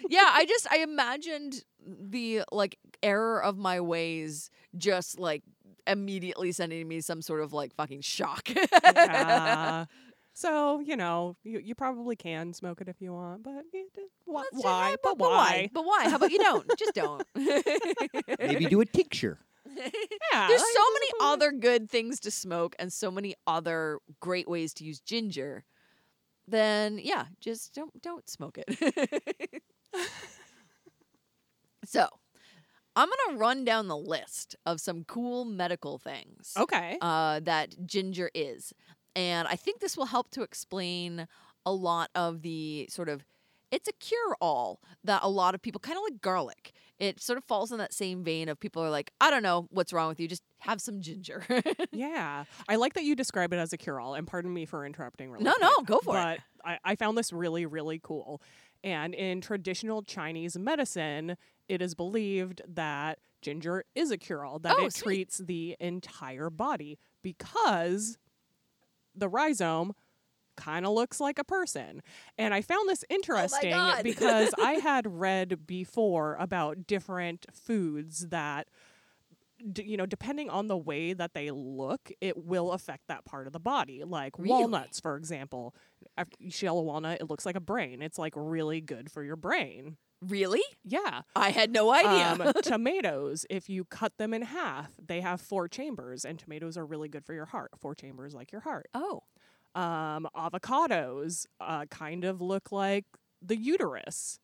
yeah, 0.10 0.30
I 0.32 0.46
just 0.46 0.68
I 0.72 0.78
imagined 0.78 1.64
the 1.86 2.44
like 2.52 2.78
error 3.02 3.42
of 3.42 3.58
my 3.58 3.82
ways 3.82 4.50
just 4.78 5.20
like 5.20 5.44
immediately 5.88 6.52
sending 6.52 6.88
me 6.88 7.02
some 7.02 7.22
sort 7.22 7.42
of 7.42 7.54
like 7.54 7.74
fucking 7.76 8.02
shock. 8.02 8.50
Yeah. 8.84 9.86
So, 10.34 10.80
you 10.80 10.96
know, 10.96 11.36
you, 11.44 11.60
you 11.60 11.76
probably 11.76 12.16
can 12.16 12.54
smoke 12.54 12.82
it 12.82 12.88
if 12.88 13.02
you 13.02 13.14
want, 13.14 13.44
but 13.44 13.64
eh, 13.74 13.84
d- 13.94 14.02
why? 14.26 14.44
That's 14.52 14.64
why? 14.64 14.90
right, 14.90 14.98
But, 15.04 15.18
but 15.18 15.30
why? 15.30 15.70
But 15.74 15.86
why? 15.86 16.10
How 16.10 16.16
about 16.16 16.32
you 16.32 16.40
don't? 16.40 16.66
Just 16.78 16.94
don't. 16.94 17.24
Maybe 18.40 18.66
do 18.66 18.82
a 18.82 18.86
tincture. 18.86 19.40
Yeah, 19.74 20.48
There's 20.48 20.62
like, 20.62 20.70
so 20.74 20.84
many 20.94 21.08
other 21.22 21.52
good 21.52 21.90
things 21.90 22.20
to 22.22 22.32
smoke 22.32 22.76
and 22.80 22.92
so 22.92 23.10
many 23.12 23.36
other 23.48 24.00
great 24.20 24.48
ways 24.50 24.74
to 24.76 24.84
use 24.84 25.00
ginger. 25.00 25.64
Then 26.48 27.00
yeah, 27.02 27.26
just 27.40 27.74
don't 27.74 28.02
don't 28.02 28.28
smoke 28.30 28.58
it. 28.58 29.62
so, 31.86 32.08
I'm 32.96 33.08
going 33.08 33.36
to 33.36 33.38
run 33.40 33.64
down 33.64 33.88
the 33.88 33.98
list 33.98 34.56
of 34.66 34.82
some 34.82 35.04
cool 35.06 35.46
medical 35.46 35.98
things 35.98 36.54
Okay. 36.58 36.98
uh, 37.02 37.40
that 37.42 37.76
ginger 37.86 38.30
is. 38.34 38.74
And 39.16 39.48
I 39.48 39.56
think 39.56 39.80
this 39.80 39.98
will 39.98 40.06
help 40.06 40.32
to 40.32 40.42
explain 40.42 41.28
a 41.66 41.72
lot 41.74 42.10
of 42.16 42.42
the 42.42 42.88
sort 42.90 43.10
of 43.10 43.24
it's 43.72 43.88
a 43.88 43.94
cure 43.94 44.36
all 44.42 44.82
that 45.06 45.22
a 45.24 45.30
lot 45.30 45.56
of 45.56 45.62
people 45.62 45.80
kind 45.80 45.98
of 45.98 46.04
like 46.04 46.20
garlic. 46.22 46.74
It 47.00 47.22
sort 47.22 47.38
of 47.38 47.46
falls 47.46 47.72
in 47.72 47.78
that 47.78 47.94
same 47.94 48.22
vein 48.22 48.50
of 48.50 48.60
people 48.60 48.84
are 48.84 48.90
like, 48.90 49.12
I 49.22 49.30
don't 49.32 49.44
know 49.44 49.68
what's 49.72 49.94
wrong 49.94 50.10
with 50.10 50.20
you, 50.20 50.28
just 50.28 50.44
have 50.60 50.82
some 50.82 51.00
ginger. 51.00 51.46
yeah. 51.94 52.44
I 52.68 52.76
like 52.76 52.96
that 52.96 53.06
you 53.06 53.16
describe 53.16 53.54
it 53.54 53.58
as 53.58 53.72
a 53.72 53.78
cure 53.78 53.98
all, 54.02 54.14
and 54.14 54.28
pardon 54.28 54.54
me 54.54 54.66
for 54.66 54.86
interrupting 54.86 55.32
really 55.32 55.46
No, 55.46 55.54
quick, 55.54 55.62
no, 55.78 55.84
go 55.86 56.00
for 56.00 56.18
it. 56.18 56.42
but 56.64 56.68
I, 56.70 56.80
I 56.84 56.96
found 56.98 57.18
this 57.18 57.32
really, 57.32 57.66
really 57.66 58.00
cool. 58.04 58.42
And 58.84 59.14
in 59.16 59.40
traditional 59.40 60.04
Chinese 60.04 60.58
medicine, 60.58 61.38
it 61.70 61.82
is 61.82 61.96
believed 61.96 62.62
that 62.68 63.20
ginger 63.42 63.86
is 63.96 64.12
a 64.12 64.18
cure 64.18 64.44
all, 64.44 64.60
that 64.60 64.76
Oh, 64.78 64.86
it 64.88 64.94
sweet. 64.94 65.04
treats 65.04 65.38
the 65.38 65.78
entire 65.80 66.50
body 66.50 67.00
because 67.24 68.18
the 69.16 69.30
rhizome 69.30 69.94
kind 70.58 70.86
of 70.86 70.94
looks 70.94 71.20
like 71.20 71.40
a 71.40 71.44
person. 71.44 72.02
And 72.38 72.54
I 72.54 72.62
found 72.62 72.90
this 72.90 73.04
oh 73.10 73.14
interesting 73.16 73.74
Oh 73.74 74.00
because 74.04 74.54
I 74.60 74.74
had 74.84 75.08
read 75.20 75.66
before 75.66 76.36
about 76.40 76.86
different 76.88 77.46
foods 77.54 78.28
that 78.30 78.68
d- 79.72 79.84
you 79.84 79.98
know, 79.98 80.06
depending 80.06 80.50
on 80.50 80.68
the 80.68 80.78
way 80.78 81.14
that 81.14 81.34
they 81.34 81.52
look, 81.52 82.12
it 82.20 82.38
will 82.38 82.72
affect 82.72 83.08
that 83.08 83.26
part 83.26 83.48
of 83.48 83.54
the 83.54 83.60
body. 83.60 84.04
Like 84.04 84.38
Really? 84.38 84.50
walnuts, 84.50 85.00
for 85.00 85.16
example. 85.16 85.76
After 86.18 86.36
you 86.40 86.52
shell 86.52 86.78
a 86.78 86.82
walnut, 86.84 87.22
it 87.22 87.30
looks 87.30 87.46
like 87.46 87.56
a 87.56 87.62
brain. 87.62 88.02
It's 88.02 88.18
like 88.20 88.34
really 88.36 88.82
good 88.82 89.12
for 89.12 89.24
your 89.24 89.36
brain. 89.36 89.98
Really? 90.22 90.62
Yeah. 90.84 91.22
I 91.36 91.50
had 91.52 91.72
no 91.72 91.92
idea. 91.92 92.46
Um, 92.48 92.54
tomatoes, 92.64 93.46
if 93.50 93.70
you 93.70 93.86
cut 93.86 94.18
them 94.18 94.34
in 94.34 94.42
half, 94.44 94.90
they 95.06 95.22
have 95.22 95.42
four 95.42 95.68
chambers, 95.68 96.24
and 96.26 96.38
tomatoes 96.40 96.78
are 96.78 96.86
really 96.86 97.10
good 97.10 97.26
for 97.26 97.34
your 97.34 97.46
heart. 97.46 97.72
Four 97.80 97.96
chambers 97.96 98.34
like 98.34 98.52
your 98.52 98.62
heart. 98.62 98.88
oh, 98.94 99.24
Um, 99.76 100.28
avocados 100.36 101.46
uh, 101.60 101.86
kind 101.90 102.24
of 102.24 102.42
look 102.42 102.72
like 102.72 103.06
the 103.42 103.56
uterus. 103.58 104.40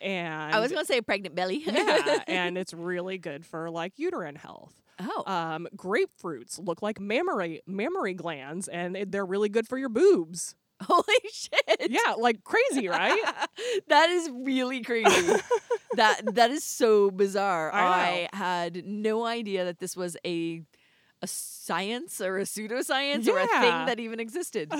And 0.00 0.54
I 0.54 0.60
was 0.60 0.70
going 0.70 0.82
to 0.84 0.86
say 0.86 1.00
pregnant 1.00 1.34
belly. 1.34 1.62
yeah, 1.64 2.18
and 2.28 2.58
it's 2.58 2.74
really 2.74 3.16
good 3.16 3.46
for 3.46 3.70
like 3.70 3.94
uterine 3.96 4.36
health. 4.36 4.74
oh, 5.00 5.22
Um, 5.26 5.66
grapefruits 5.74 6.58
look 6.62 6.82
like 6.82 7.00
mammary 7.00 7.62
mammary 7.66 8.12
glands, 8.12 8.68
and 8.68 8.94
they're 9.08 9.24
really 9.24 9.48
good 9.48 9.66
for 9.66 9.78
your 9.78 9.88
boobs. 9.88 10.54
holy 10.82 11.04
shit. 11.32 11.90
Yeah, 11.90 12.14
like 12.18 12.44
crazy, 12.44 12.88
right? 12.88 13.22
that 13.88 14.10
is 14.10 14.30
really 14.30 14.82
crazy. 14.82 15.32
that 15.96 16.34
that 16.34 16.50
is 16.50 16.64
so 16.64 17.10
bizarre. 17.10 17.72
I 17.72 18.28
I, 18.32 18.36
had 18.36 18.84
no 18.84 19.24
idea 19.24 19.64
that 19.64 19.78
this 19.78 19.96
was 19.96 20.16
a 20.26 20.62
a 21.22 21.26
science 21.26 22.20
or 22.20 22.38
a 22.38 22.42
pseudoscience 22.42 23.26
or 23.26 23.38
a 23.38 23.46
thing 23.46 23.86
that 23.86 23.98
even 23.98 24.20
existed. 24.20 24.70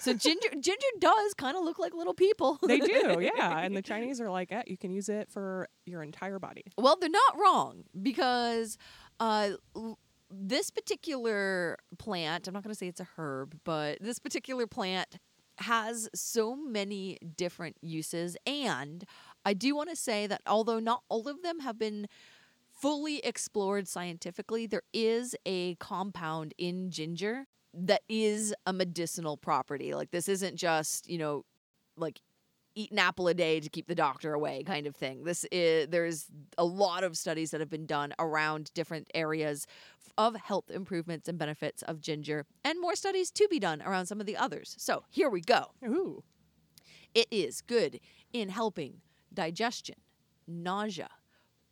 so 0.00 0.12
ginger 0.12 0.50
ginger 0.60 0.86
does 0.98 1.32
kind 1.34 1.56
of 1.56 1.64
look 1.64 1.78
like 1.78 1.94
little 1.94 2.12
people. 2.12 2.58
They 2.66 2.78
do, 2.78 3.18
yeah. 3.20 3.58
And 3.60 3.74
the 3.74 3.82
Chinese 3.82 4.20
are 4.20 4.30
like, 4.30 4.52
eh, 4.52 4.62
you 4.66 4.76
can 4.76 4.90
use 4.90 5.08
it 5.08 5.30
for 5.30 5.68
your 5.86 6.02
entire 6.02 6.38
body. 6.38 6.64
Well, 6.76 6.98
they're 7.00 7.08
not 7.08 7.38
wrong 7.38 7.84
because 8.02 8.76
uh, 9.20 9.50
l- 9.74 9.98
this 10.30 10.70
particular 10.70 11.78
plant, 11.98 12.48
I'm 12.48 12.54
not 12.54 12.62
going 12.62 12.74
to 12.74 12.78
say 12.78 12.88
it's 12.88 13.00
a 13.00 13.08
herb, 13.16 13.58
but 13.64 13.98
this 14.00 14.18
particular 14.18 14.66
plant 14.66 15.18
has 15.58 16.08
so 16.14 16.54
many 16.54 17.18
different 17.36 17.76
uses. 17.80 18.36
And 18.46 19.04
I 19.44 19.54
do 19.54 19.74
want 19.74 19.90
to 19.90 19.96
say 19.96 20.26
that 20.26 20.42
although 20.46 20.80
not 20.80 21.02
all 21.08 21.28
of 21.28 21.42
them 21.42 21.60
have 21.60 21.78
been 21.78 22.08
fully 22.70 23.18
explored 23.18 23.88
scientifically, 23.88 24.66
there 24.66 24.82
is 24.92 25.34
a 25.46 25.76
compound 25.76 26.52
in 26.58 26.90
ginger 26.90 27.46
that 27.72 28.02
is 28.08 28.54
a 28.66 28.72
medicinal 28.72 29.36
property. 29.36 29.94
Like, 29.94 30.10
this 30.10 30.28
isn't 30.28 30.56
just, 30.56 31.08
you 31.08 31.18
know, 31.18 31.44
like 31.96 32.20
eat 32.76 32.92
an 32.92 32.98
apple 33.00 33.26
a 33.26 33.34
day 33.34 33.58
to 33.58 33.68
keep 33.68 33.88
the 33.88 33.94
doctor 33.94 34.34
away 34.34 34.62
kind 34.62 34.86
of 34.86 34.94
thing. 34.94 35.24
This 35.24 35.44
is 35.50 35.88
there's 35.88 36.26
a 36.56 36.64
lot 36.64 37.02
of 37.02 37.16
studies 37.16 37.50
that 37.50 37.60
have 37.60 37.70
been 37.70 37.86
done 37.86 38.14
around 38.18 38.70
different 38.74 39.10
areas 39.14 39.66
of 40.18 40.36
health 40.36 40.70
improvements 40.70 41.28
and 41.28 41.38
benefits 41.38 41.82
of 41.82 42.00
ginger 42.00 42.46
and 42.64 42.80
more 42.80 42.94
studies 42.94 43.30
to 43.32 43.48
be 43.50 43.58
done 43.58 43.82
around 43.82 44.06
some 44.06 44.20
of 44.20 44.26
the 44.26 44.36
others. 44.36 44.76
So, 44.78 45.04
here 45.10 45.28
we 45.28 45.40
go. 45.40 45.72
Ooh. 45.84 46.22
It 47.14 47.26
is 47.30 47.62
good 47.62 48.00
in 48.32 48.50
helping 48.50 49.00
digestion, 49.32 49.96
nausea, 50.46 51.08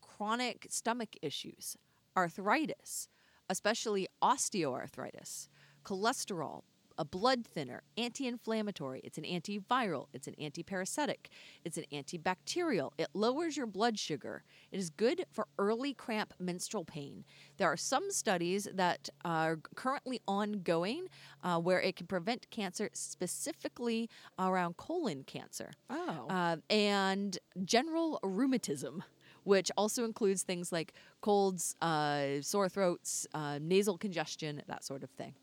chronic 0.01 0.67
stomach 0.71 1.17
issues, 1.21 1.77
arthritis, 2.17 3.09
especially 3.51 4.09
osteoarthritis, 4.23 5.49
cholesterol, 5.85 6.63
a 6.97 7.05
blood 7.05 7.47
thinner, 7.47 7.83
anti 7.97 8.27
inflammatory, 8.27 9.01
it's 9.05 9.19
an 9.19 9.25
antiviral, 9.25 10.07
it's 10.13 10.27
an 10.27 10.35
antiparasitic, 10.41 11.27
it's 11.65 11.77
an 11.77 11.85
antibacterial. 11.93 12.93
It 12.99 13.09
lowers 13.15 13.57
your 13.57 13.67
blood 13.67 13.99
sugar. 13.99 14.45
It 14.71 14.79
is 14.79 14.91
good 14.91 15.25
for 15.33 15.49
early 15.59 15.95
cramp 15.95 16.35
menstrual 16.39 16.85
pain. 16.85 17.25
There 17.57 17.69
are 17.69 17.77
some 17.77 18.11
studies 18.11 18.69
that 18.73 19.09
are 19.25 19.59
currently 19.75 20.21
ongoing 20.29 21.09
uh, 21.43 21.59
where 21.59 21.81
it 21.81 21.97
can 21.97 22.07
prevent 22.07 22.49
cancer, 22.51 22.91
specifically 22.93 24.09
around 24.39 24.77
colon 24.77 25.25
cancer 25.25 25.71
Oh. 25.91 26.27
uh, 26.29 26.57
and 26.71 27.39
general 27.65 28.21
rheumatism, 28.23 29.03
which 29.45 29.71
also 29.77 30.05
includes 30.05 30.43
things 30.43 30.71
like 30.73 30.93
colds, 31.21 31.75
uh, 31.81 32.41
sore 32.41 32.69
throats, 32.69 33.27
uh, 33.35 33.59
nasal 33.61 33.99
congestion, 33.99 34.63
that 34.69 34.85
sort 34.85 35.03
of 35.03 35.11
thing. 35.11 35.35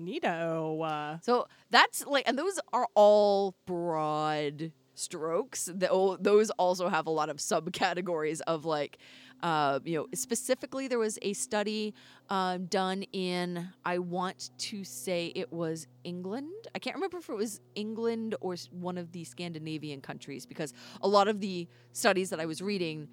Neato. 0.00 0.82
Uh, 0.86 1.18
So 1.22 1.46
that's 1.70 2.06
like, 2.06 2.28
and 2.28 2.38
those 2.38 2.58
are 2.72 2.86
all 2.94 3.54
broad 3.66 4.72
strokes. 4.94 5.70
Tho- 5.72 6.18
Those 6.20 6.50
also 6.50 6.88
have 6.88 7.06
a 7.06 7.10
lot 7.10 7.28
of 7.30 7.36
subcategories 7.38 8.40
of 8.46 8.64
like, 8.64 8.98
uh, 9.42 9.80
you 9.84 9.96
know, 9.96 10.06
specifically 10.14 10.86
there 10.86 10.98
was 11.00 11.18
a 11.22 11.32
study 11.32 11.94
um, 12.30 12.66
done 12.66 13.02
in, 13.12 13.68
I 13.84 13.98
want 13.98 14.50
to 14.58 14.84
say 14.84 15.32
it 15.34 15.52
was 15.52 15.88
England. 16.04 16.52
I 16.74 16.78
can't 16.78 16.94
remember 16.94 17.18
if 17.18 17.28
it 17.28 17.34
was 17.36 17.60
England 17.74 18.36
or 18.40 18.54
one 18.70 18.96
of 18.98 19.10
the 19.12 19.24
Scandinavian 19.24 20.00
countries 20.00 20.46
because 20.46 20.72
a 21.00 21.08
lot 21.08 21.26
of 21.26 21.40
the 21.40 21.66
studies 21.92 22.30
that 22.30 22.38
I 22.38 22.46
was 22.46 22.62
reading 22.62 23.08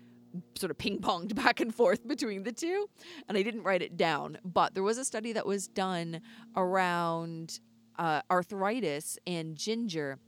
sort 0.56 0.72
of 0.72 0.78
ping 0.78 1.00
ponged 1.00 1.36
back 1.44 1.60
and 1.60 1.74
forth 1.74 2.08
between 2.08 2.44
the 2.44 2.52
two, 2.52 2.90
and 3.28 3.38
I 3.38 3.44
didn't 3.44 3.64
write 3.64 3.82
it 3.82 3.98
down. 3.98 4.38
But 4.44 4.74
there 4.74 4.84
was 4.84 4.98
a 4.98 5.06
study 5.06 5.34
that 5.34 5.46
was 5.46 5.68
done 5.68 6.22
around 6.56 7.60
uh, 7.98 8.22
arthritis 8.32 9.20
and 9.28 9.56
ginger. 9.56 10.20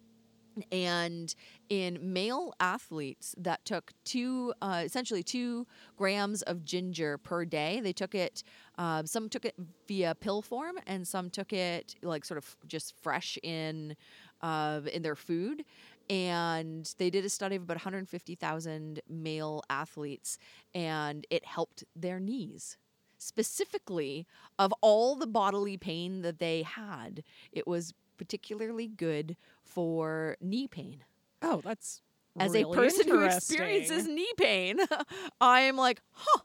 And 0.70 1.34
in 1.70 1.98
male 2.02 2.54
athletes 2.60 3.34
that 3.38 3.64
took 3.64 3.94
two, 4.04 4.54
uh, 4.62 4.84
essentially 4.84 5.24
two 5.24 5.66
grams 5.96 6.42
of 6.42 6.66
ginger 6.66 7.18
per 7.18 7.46
day, 7.46 7.80
they 7.80 7.94
took 7.94 8.14
it. 8.14 8.44
Uh, 8.78 9.04
some 9.06 9.30
took 9.30 9.46
it 9.46 9.56
via 9.88 10.14
pill 10.14 10.42
form, 10.42 10.78
and 10.88 11.08
some 11.08 11.30
took 11.30 11.54
it 11.54 11.96
like 12.02 12.26
sort 12.26 12.38
of 12.38 12.58
just 12.68 12.94
fresh 13.02 13.38
in, 13.44 13.96
uh, 14.42 14.82
in 14.92 15.02
their 15.02 15.16
food 15.16 15.64
and 16.12 16.94
they 16.98 17.10
did 17.10 17.24
a 17.24 17.30
study 17.30 17.56
of 17.56 17.64
about 17.64 17.78
150,000 17.78 19.00
male 19.08 19.64
athletes, 19.70 20.38
and 20.76 21.26
it 21.30 21.46
helped 21.46 21.86
their 21.96 22.20
knees. 22.20 22.78
Specifically, 23.18 24.28
of 24.60 24.74
all 24.82 25.16
the 25.16 25.26
bodily 25.26 25.78
pain 25.78 26.22
that 26.22 26.40
they 26.40 26.64
had, 26.64 27.24
it 27.54 27.66
was 27.66 27.94
particularly 28.18 28.88
good 28.88 29.38
for 29.64 30.36
knee 30.42 30.68
pain. 30.68 31.06
oh, 31.42 31.62
that's 31.64 32.02
As 32.38 32.52
really 32.52 32.64
a 32.64 32.76
person 32.76 33.08
who 33.08 33.22
experiences 33.22 34.06
knee 34.06 34.34
pain, 34.36 34.80
I 35.42 35.62
am 35.62 35.78
like, 35.78 36.02
huh, 36.12 36.42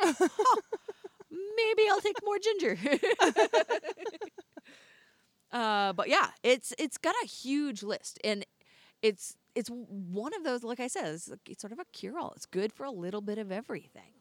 huh, 0.00 0.28
maybe 1.30 1.88
I'll 1.88 2.00
take 2.00 2.16
more 2.24 2.38
ginger. 2.40 2.76
uh, 5.52 5.92
but 5.92 6.08
yeah, 6.08 6.30
it's 6.42 6.74
it's 6.76 6.98
got 6.98 7.14
a 7.22 7.26
huge 7.26 7.84
list, 7.84 8.18
and 8.24 8.44
it's 9.02 9.36
it's 9.54 9.70
one 9.70 10.34
of 10.34 10.44
those. 10.44 10.62
Like 10.62 10.80
I 10.80 10.86
said, 10.86 11.14
it's, 11.14 11.30
it's 11.48 11.60
sort 11.60 11.72
of 11.72 11.78
a 11.78 11.84
cure 11.92 12.18
all. 12.18 12.32
It's 12.36 12.46
good 12.46 12.72
for 12.72 12.84
a 12.84 12.90
little 12.90 13.20
bit 13.20 13.38
of 13.38 13.50
everything, 13.52 14.12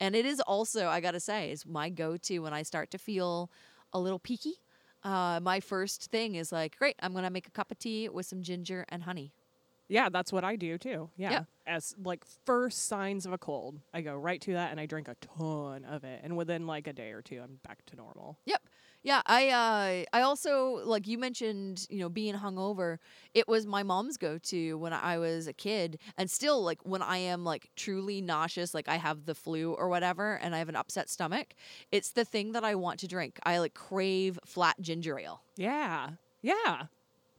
and 0.00 0.14
it 0.14 0.26
is 0.26 0.40
also 0.40 0.88
I 0.88 1.00
gotta 1.00 1.20
say 1.20 1.50
is 1.50 1.66
my 1.66 1.90
go 1.90 2.16
to 2.16 2.38
when 2.40 2.52
I 2.52 2.62
start 2.62 2.90
to 2.92 2.98
feel 2.98 3.50
a 3.92 4.00
little 4.00 4.18
peaky. 4.18 4.54
Uh, 5.02 5.38
my 5.42 5.60
first 5.60 6.10
thing 6.10 6.34
is 6.34 6.50
like, 6.50 6.78
great, 6.78 6.96
I'm 7.00 7.12
gonna 7.12 7.30
make 7.30 7.46
a 7.46 7.50
cup 7.50 7.70
of 7.70 7.78
tea 7.78 8.08
with 8.08 8.26
some 8.26 8.42
ginger 8.42 8.86
and 8.88 9.02
honey. 9.02 9.32
Yeah, 9.88 10.08
that's 10.08 10.32
what 10.32 10.44
I 10.44 10.56
do 10.56 10.78
too. 10.78 11.10
Yeah. 11.16 11.30
Yeah. 11.30 11.44
As 11.66 11.94
like 12.02 12.24
first 12.44 12.86
signs 12.86 13.26
of 13.26 13.32
a 13.32 13.38
cold, 13.38 13.80
I 13.92 14.00
go 14.00 14.14
right 14.16 14.40
to 14.42 14.54
that 14.54 14.70
and 14.70 14.80
I 14.80 14.86
drink 14.86 15.08
a 15.08 15.14
ton 15.16 15.84
of 15.84 16.04
it. 16.04 16.20
And 16.22 16.36
within 16.36 16.66
like 16.66 16.86
a 16.86 16.92
day 16.92 17.10
or 17.12 17.22
two, 17.22 17.40
I'm 17.42 17.58
back 17.66 17.84
to 17.86 17.96
normal. 17.96 18.38
Yep. 18.46 18.62
Yeah, 19.04 19.20
I 19.26 19.50
uh 19.50 20.16
I 20.16 20.22
also 20.22 20.80
like 20.84 21.06
you 21.06 21.18
mentioned, 21.18 21.86
you 21.90 21.98
know, 21.98 22.08
being 22.08 22.34
hungover. 22.34 22.96
It 23.34 23.46
was 23.46 23.66
my 23.66 23.82
mom's 23.82 24.16
go-to 24.16 24.78
when 24.78 24.94
I 24.94 25.18
was 25.18 25.46
a 25.46 25.52
kid 25.52 25.98
and 26.16 26.30
still 26.30 26.62
like 26.64 26.80
when 26.84 27.02
I 27.02 27.18
am 27.18 27.44
like 27.44 27.68
truly 27.76 28.22
nauseous, 28.22 28.72
like 28.72 28.88
I 28.88 28.96
have 28.96 29.26
the 29.26 29.34
flu 29.34 29.74
or 29.74 29.90
whatever 29.90 30.36
and 30.36 30.54
I 30.54 30.58
have 30.58 30.70
an 30.70 30.76
upset 30.76 31.10
stomach, 31.10 31.54
it's 31.92 32.12
the 32.12 32.24
thing 32.24 32.52
that 32.52 32.64
I 32.64 32.74
want 32.76 32.98
to 33.00 33.06
drink. 33.06 33.38
I 33.44 33.58
like 33.58 33.74
crave 33.74 34.38
flat 34.46 34.80
ginger 34.80 35.18
ale. 35.18 35.42
Yeah. 35.56 36.12
Yeah. 36.40 36.84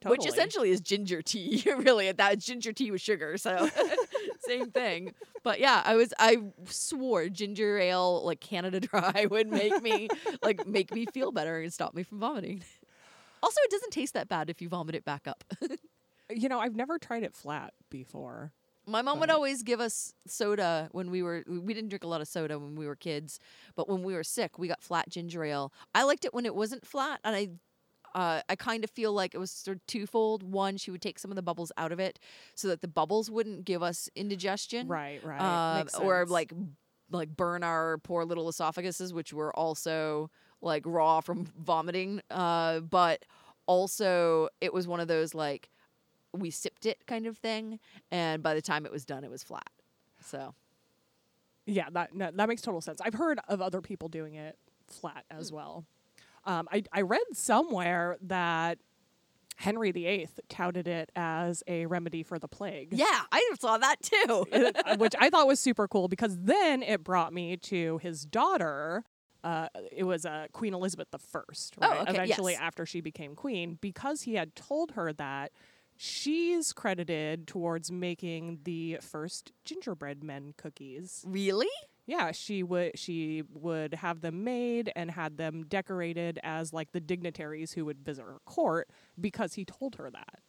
Which 0.06 0.28
essentially 0.28 0.70
is 0.70 0.82
ginger 0.82 1.24
tea, 1.24 1.64
really. 1.78 2.12
That 2.12 2.38
ginger 2.38 2.74
tea 2.74 2.92
with 2.92 3.02
sugar, 3.02 3.38
so 3.40 3.68
same 4.48 4.72
thing. 4.72 5.14
But 5.44 5.60
yeah, 5.60 5.82
I 5.86 5.96
was 5.96 6.14
I 6.20 6.38
swore 6.66 7.30
ginger 7.30 7.78
ale 7.78 8.24
like 8.24 8.40
Canada 8.40 8.80
Dry 8.88 9.28
would 9.30 9.48
make 9.48 9.82
me 9.82 10.08
like 10.42 10.66
make 10.68 10.94
me 10.94 11.06
feel 11.06 11.32
better 11.32 11.60
and 11.62 11.72
stop 11.74 11.94
me 11.94 12.04
from 12.04 12.20
vomiting. 12.20 12.64
Also, 13.44 13.60
it 13.64 13.72
doesn't 13.72 13.92
taste 13.92 14.14
that 14.16 14.28
bad 14.28 14.50
if 14.50 14.62
you 14.62 14.70
vomit 14.70 14.96
it 14.96 15.06
back 15.06 15.28
up. 15.28 15.44
You 16.34 16.50
know, 16.50 16.60
I've 16.60 16.76
never 16.76 16.98
tried 16.98 17.22
it 17.22 17.36
flat 17.36 17.76
before. 17.92 18.52
My 18.88 19.04
mom 19.04 19.20
would 19.20 19.30
always 19.30 19.62
give 19.62 19.80
us 19.80 20.14
soda 20.28 20.90
when 20.92 21.12
we 21.12 21.22
were 21.22 21.44
we 21.48 21.74
didn't 21.74 21.90
drink 21.90 22.04
a 22.04 22.08
lot 22.08 22.20
of 22.22 22.28
soda 22.28 22.58
when 22.58 22.76
we 22.76 22.88
were 22.88 22.96
kids, 22.96 23.40
but 23.76 23.88
when 23.88 24.02
we 24.02 24.16
were 24.16 24.24
sick, 24.24 24.58
we 24.58 24.68
got 24.68 24.82
flat 24.82 25.08
ginger 25.08 25.44
ale. 25.44 25.72
I 25.94 26.02
liked 26.04 26.26
it 26.26 26.34
when 26.34 26.46
it 26.48 26.56
wasn't 26.56 26.84
flat, 26.86 27.20
and 27.24 27.36
I 27.36 27.50
uh, 28.16 28.42
I 28.50 28.56
kind 28.56 28.84
of 28.84 28.90
feel 28.90 29.14
like 29.14 29.36
it 29.36 29.38
was 29.38 29.52
sort 29.52 29.78
of 29.78 29.86
twofold. 29.86 30.42
One, 30.42 30.78
she 30.78 30.90
would 30.90 31.02
take 31.02 31.20
some 31.20 31.30
of 31.32 31.36
the 31.36 31.44
bubbles 31.44 31.72
out 31.78 31.92
of 31.92 32.00
it 32.00 32.18
so 32.56 32.68
that 32.70 32.82
the 32.82 32.88
bubbles 32.88 33.30
wouldn't 33.30 33.66
give 33.66 33.84
us 33.84 34.10
indigestion, 34.16 34.88
Right, 34.88 35.24
right. 35.24 35.40
uh, 35.42 35.84
or 36.00 36.26
like 36.26 36.52
like 37.12 37.30
burn 37.36 37.62
our 37.62 38.00
poor 38.00 38.26
little 38.26 38.46
esophaguses, 38.48 39.14
which 39.14 39.32
were 39.34 39.56
also 39.56 40.32
like 40.62 40.82
raw 40.86 41.22
from 41.22 41.46
vomiting. 41.60 42.22
Uh, 42.32 42.80
but 42.80 43.26
also, 43.68 44.48
it 44.62 44.74
was 44.74 44.88
one 44.88 45.00
of 45.00 45.08
those 45.08 45.36
like 45.36 45.70
we 46.34 46.50
sipped 46.50 46.86
it 46.86 47.06
kind 47.08 47.28
of 47.28 47.38
thing, 47.38 47.80
and 48.12 48.42
by 48.42 48.54
the 48.56 48.62
time 48.62 48.86
it 48.86 48.92
was 48.92 49.06
done, 49.06 49.24
it 49.24 49.30
was 49.30 49.44
flat. 49.44 49.70
So 50.22 50.54
Yeah, 51.66 51.90
that 51.92 52.14
no, 52.14 52.30
that 52.34 52.48
makes 52.48 52.62
total 52.62 52.82
sense. 52.82 53.02
I've 53.02 53.14
heard 53.14 53.40
of 53.48 53.62
other 53.62 53.82
people 53.82 54.08
doing 54.08 54.36
it 54.36 54.58
flat 54.88 55.26
as 55.32 55.50
Hmm. 55.50 55.56
well. 55.56 55.86
Um, 56.46 56.68
I 56.72 56.84
I 56.92 57.02
read 57.02 57.22
somewhere 57.34 58.18
that 58.22 58.78
Henry 59.58 59.92
VIII 59.92 60.28
touted 60.50 60.88
it 60.88 61.12
as 61.16 61.64
a 61.68 61.86
remedy 61.86 62.24
for 62.24 62.38
the 62.40 62.48
plague. 62.48 62.90
yeah, 62.92 63.22
I 63.32 63.52
saw 63.60 63.78
that 63.78 63.96
too. 64.02 64.46
uh, 64.86 64.98
which 64.98 65.16
I 65.20 65.30
thought 65.30 65.48
was 65.48 65.60
super 65.68 65.88
cool 65.88 66.08
because 66.08 66.38
then 66.40 66.84
it 66.84 67.04
brought 67.04 67.34
me 67.34 67.58
to 67.58 67.98
his 68.00 68.26
daughter. 68.26 69.04
Uh, 69.44 69.68
it 69.92 70.04
was 70.04 70.26
uh, 70.26 70.48
Queen 70.54 70.74
Elizabeth 70.74 71.08
the 71.12 71.20
First, 71.20 71.76
Oh, 71.80 72.00
okay, 72.02 72.12
Eventually, 72.16 72.54
yes. 72.54 72.62
after 72.62 72.84
she 72.86 73.00
became 73.00 73.36
queen, 73.36 73.78
because 73.80 74.24
he 74.24 74.34
had 74.34 74.56
told 74.56 74.92
her 74.92 75.14
that 75.14 75.52
She's 75.98 76.74
credited 76.74 77.48
towards 77.48 77.92
making 77.92 78.60
the 78.64 78.98
first 79.02 79.54
gingerbread 79.64 80.24
men 80.24 80.54
cookies. 80.58 81.24
Really? 81.26 81.70
Yeah, 82.08 82.32
she 82.32 82.62
would 82.64 82.98
she 83.00 83.44
would 83.54 83.96
have 83.96 84.22
them 84.22 84.44
made 84.44 84.92
and 84.96 85.10
had 85.10 85.38
them 85.38 85.66
decorated 85.68 86.40
as 86.44 86.72
like 86.72 86.92
the 86.92 87.00
dignitaries 87.00 87.72
who 87.74 87.86
would 87.86 88.04
visit 88.04 88.24
her 88.24 88.38
court 88.46 88.90
because 89.20 89.56
he 89.56 89.66
told 89.66 89.96
her 89.96 90.10
that. 90.12 90.40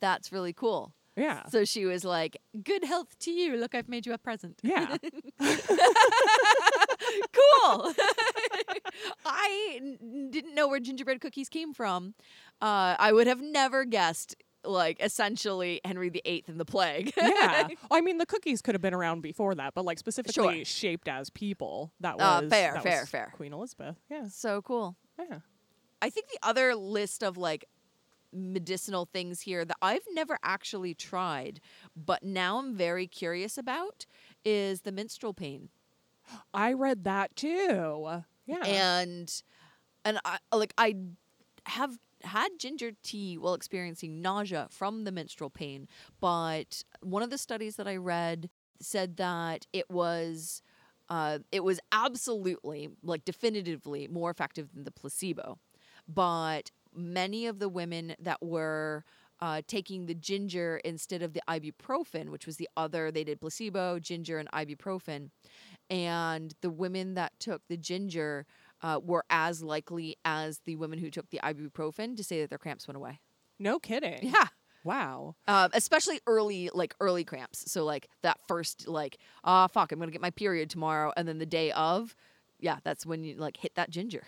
That's 0.00 0.32
really 0.32 0.52
cool. 0.52 0.92
Yeah. 1.16 1.46
So 1.48 1.64
she 1.64 1.84
was 1.84 2.04
like, 2.04 2.36
"Good 2.62 2.84
health 2.84 3.18
to 3.20 3.32
you. 3.32 3.56
Look, 3.56 3.74
I've 3.74 3.88
made 3.88 4.06
you 4.06 4.12
a 4.12 4.18
present." 4.18 4.60
Yeah. 4.62 4.98
cool. 5.40 5.48
I 9.24 9.78
n- 9.80 10.28
didn't 10.30 10.54
know 10.54 10.68
where 10.68 10.80
gingerbread 10.80 11.20
cookies 11.20 11.48
came 11.48 11.72
from. 11.74 12.14
Uh, 12.60 12.96
I 12.98 13.12
would 13.12 13.26
have 13.26 13.40
never 13.40 13.84
guessed, 13.84 14.36
like, 14.64 15.00
essentially 15.02 15.80
Henry 15.84 16.08
VIII 16.08 16.44
and 16.48 16.58
the 16.60 16.64
plague. 16.64 17.12
yeah. 17.16 17.68
I 17.90 18.00
mean, 18.00 18.18
the 18.18 18.26
cookies 18.26 18.60
could 18.62 18.74
have 18.74 18.82
been 18.82 18.94
around 18.94 19.22
before 19.22 19.54
that, 19.54 19.74
but 19.74 19.84
like 19.84 19.98
specifically 19.98 20.56
Sure. 20.58 20.64
shaped 20.64 21.08
as 21.08 21.30
people. 21.30 21.92
That 22.00 22.14
Uh, 22.20 22.40
was 22.42 22.50
fair, 22.50 22.74
that 22.74 22.82
fair, 22.82 23.00
was 23.00 23.08
fair. 23.10 23.32
Queen 23.36 23.52
Elizabeth. 23.52 23.96
Yeah. 24.10 24.26
so 24.28 24.60
cool. 24.62 24.96
Yeah. 25.18 25.38
I 26.02 26.10
think 26.10 26.28
the 26.28 26.38
other 26.42 26.74
list 26.74 27.22
of 27.22 27.36
like 27.36 27.64
medicinal 28.32 29.06
things 29.12 29.40
here 29.40 29.64
that 29.64 29.76
I've 29.80 30.04
never 30.12 30.38
actually 30.42 30.94
tried, 30.94 31.60
but 31.96 32.22
now 32.22 32.58
I'm 32.58 32.74
very 32.74 33.06
curious 33.06 33.56
about 33.58 34.04
is 34.44 34.82
the 34.82 34.92
menstrual 34.92 35.32
pain. 35.34 35.70
I 36.52 36.72
read 36.74 37.04
that 37.04 37.34
too. 37.36 38.22
Yeah. 38.46 38.64
and 38.66 39.42
and 40.04 40.18
I 40.24 40.38
like 40.54 40.74
I 40.78 40.94
have 41.66 41.98
had 42.22 42.58
ginger 42.58 42.92
tea 43.02 43.36
while 43.38 43.54
experiencing 43.54 44.20
nausea 44.20 44.68
from 44.70 45.04
the 45.04 45.12
menstrual 45.12 45.50
pain, 45.50 45.88
but 46.20 46.82
one 47.00 47.22
of 47.22 47.30
the 47.30 47.38
studies 47.38 47.76
that 47.76 47.88
I 47.88 47.96
read 47.96 48.50
said 48.80 49.16
that 49.16 49.66
it 49.72 49.90
was 49.90 50.62
uh, 51.08 51.38
it 51.50 51.64
was 51.64 51.80
absolutely 51.90 52.90
like 53.02 53.24
definitively 53.24 54.08
more 54.08 54.30
effective 54.30 54.74
than 54.74 54.84
the 54.84 54.90
placebo, 54.90 55.58
but 56.06 56.70
many 56.94 57.46
of 57.46 57.58
the 57.58 57.68
women 57.68 58.14
that 58.18 58.42
were 58.42 59.04
uh, 59.40 59.62
taking 59.66 60.06
the 60.06 60.14
ginger 60.14 60.80
instead 60.84 61.22
of 61.22 61.32
the 61.32 61.42
ibuprofen, 61.48 62.30
which 62.30 62.46
was 62.46 62.56
the 62.56 62.68
other, 62.76 63.10
they 63.10 63.24
did 63.24 63.40
placebo, 63.40 63.98
ginger, 63.98 64.38
and 64.38 64.50
ibuprofen. 64.50 65.30
And 65.88 66.54
the 66.60 66.70
women 66.70 67.14
that 67.14 67.32
took 67.38 67.62
the 67.68 67.76
ginger 67.76 68.46
uh, 68.82 69.00
were 69.02 69.24
as 69.30 69.62
likely 69.62 70.16
as 70.24 70.60
the 70.64 70.76
women 70.76 70.98
who 70.98 71.10
took 71.10 71.30
the 71.30 71.40
ibuprofen 71.42 72.16
to 72.16 72.24
say 72.24 72.40
that 72.40 72.50
their 72.50 72.58
cramps 72.58 72.86
went 72.86 72.96
away. 72.96 73.20
no 73.58 73.78
kidding. 73.78 74.18
Yeah. 74.22 74.46
Wow. 74.84 75.34
Um, 75.46 75.70
especially 75.74 76.20
early, 76.26 76.70
like 76.72 76.94
early 77.00 77.24
cramps. 77.24 77.70
So 77.70 77.84
like 77.84 78.08
that 78.22 78.38
first, 78.46 78.88
like, 78.88 79.18
ah, 79.44 79.66
fuck, 79.66 79.92
I'm 79.92 79.98
gonna 79.98 80.12
get 80.12 80.20
my 80.20 80.30
period 80.30 80.70
tomorrow, 80.70 81.12
and 81.16 81.26
then 81.28 81.38
the 81.38 81.46
day 81.46 81.72
of, 81.72 82.14
yeah, 82.58 82.78
that's 82.84 83.04
when 83.04 83.24
you 83.24 83.36
like 83.36 83.56
hit 83.56 83.74
that 83.74 83.90
ginger. 83.90 84.22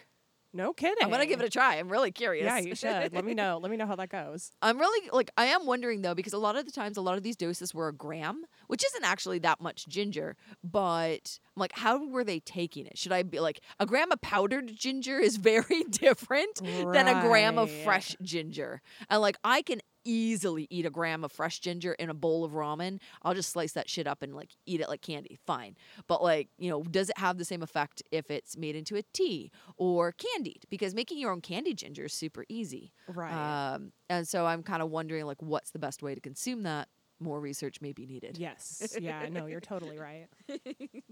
No 0.52 0.72
kidding. 0.72 0.96
I'm 1.02 1.10
gonna 1.10 1.26
give 1.26 1.40
it 1.40 1.46
a 1.46 1.50
try. 1.50 1.76
I'm 1.76 1.88
really 1.88 2.10
curious. 2.10 2.44
Yeah, 2.44 2.58
you 2.58 2.74
should. 2.74 3.12
Let 3.12 3.24
me 3.24 3.34
know. 3.34 3.58
Let 3.62 3.70
me 3.70 3.76
know 3.76 3.86
how 3.86 3.96
that 3.96 4.08
goes. 4.08 4.50
I'm 4.60 4.78
really 4.78 5.08
like 5.12 5.30
I 5.36 5.46
am 5.46 5.64
wondering 5.64 6.02
though 6.02 6.14
because 6.14 6.32
a 6.32 6.38
lot 6.38 6.56
of 6.56 6.66
the 6.66 6.72
times 6.72 6.96
a 6.96 7.00
lot 7.00 7.16
of 7.16 7.22
these 7.22 7.36
doses 7.36 7.72
were 7.72 7.88
a 7.88 7.92
gram, 7.92 8.44
which 8.66 8.84
isn't 8.84 9.04
actually 9.04 9.38
that 9.40 9.60
much 9.60 9.86
ginger, 9.86 10.36
but 10.64 11.38
I'm 11.56 11.60
like 11.60 11.72
how 11.74 12.04
were 12.08 12.24
they 12.24 12.40
taking 12.40 12.86
it? 12.86 12.98
Should 12.98 13.12
I 13.12 13.22
be 13.22 13.38
like 13.38 13.60
a 13.78 13.86
gram 13.86 14.10
of 14.10 14.20
powdered 14.20 14.74
ginger 14.74 15.18
is 15.20 15.36
very 15.50 15.84
different 15.90 16.56
than 16.56 17.06
a 17.08 17.20
gram 17.20 17.56
of 17.58 17.70
fresh 17.70 18.16
ginger. 18.22 18.82
And 19.08 19.20
like 19.20 19.36
I 19.44 19.62
can 19.62 19.80
easily 20.04 20.66
eat 20.70 20.86
a 20.86 20.90
gram 20.90 21.24
of 21.24 21.32
fresh 21.32 21.60
ginger 21.60 21.92
in 21.94 22.10
a 22.10 22.14
bowl 22.14 22.44
of 22.44 22.52
ramen. 22.52 23.00
I'll 23.22 23.34
just 23.34 23.50
slice 23.50 23.72
that 23.72 23.88
shit 23.88 24.06
up 24.06 24.22
and 24.22 24.34
like 24.34 24.50
eat 24.66 24.80
it 24.80 24.88
like 24.88 25.02
candy. 25.02 25.38
Fine. 25.46 25.76
But 26.06 26.22
like, 26.22 26.48
you 26.58 26.70
know, 26.70 26.82
does 26.82 27.10
it 27.10 27.18
have 27.18 27.38
the 27.38 27.44
same 27.44 27.62
effect 27.62 28.02
if 28.10 28.30
it's 28.30 28.56
made 28.56 28.76
into 28.76 28.96
a 28.96 29.02
tea 29.12 29.50
or 29.76 30.12
candied? 30.12 30.64
Because 30.70 30.94
making 30.94 31.18
your 31.18 31.30
own 31.32 31.40
candied 31.40 31.78
ginger 31.78 32.04
is 32.04 32.12
super 32.12 32.44
easy. 32.48 32.92
Right. 33.08 33.32
Um, 33.74 33.92
and 34.08 34.26
so 34.26 34.46
I'm 34.46 34.62
kind 34.62 34.82
of 34.82 34.90
wondering 34.90 35.26
like 35.26 35.40
what's 35.42 35.70
the 35.70 35.78
best 35.78 36.02
way 36.02 36.14
to 36.14 36.20
consume 36.20 36.62
that. 36.64 36.88
More 37.22 37.38
research 37.38 37.80
may 37.82 37.92
be 37.92 38.06
needed. 38.06 38.38
yes. 38.38 38.96
Yeah. 38.98 39.28
No, 39.30 39.44
you're 39.46 39.60
totally 39.60 39.98
right. 39.98 40.26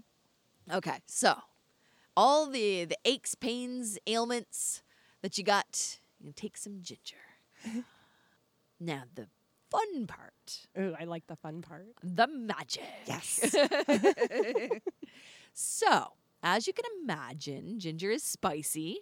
Okay, 0.71 0.97
so 1.07 1.35
all 2.15 2.45
the 2.45 2.85
the 2.85 2.97
aches, 3.05 3.33
pains, 3.33 3.97
ailments 4.05 4.83
that 5.23 5.37
you 5.37 5.43
got, 5.43 5.99
you 6.19 6.25
can 6.25 6.33
take 6.33 6.57
some 6.57 6.81
ginger. 6.81 7.15
now 8.79 9.03
the 9.15 9.27
fun 9.71 10.07
part, 10.07 10.67
Ooh, 10.79 10.95
I 10.99 11.05
like 11.05 11.27
the 11.27 11.35
fun 11.35 11.61
part. 11.61 11.87
the 12.03 12.27
magic. 12.27 12.83
Yes. 13.05 13.55
So, 15.53 16.13
as 16.43 16.67
you 16.67 16.73
can 16.73 16.85
imagine, 17.03 17.79
ginger 17.79 18.11
is 18.11 18.23
spicy. 18.23 18.99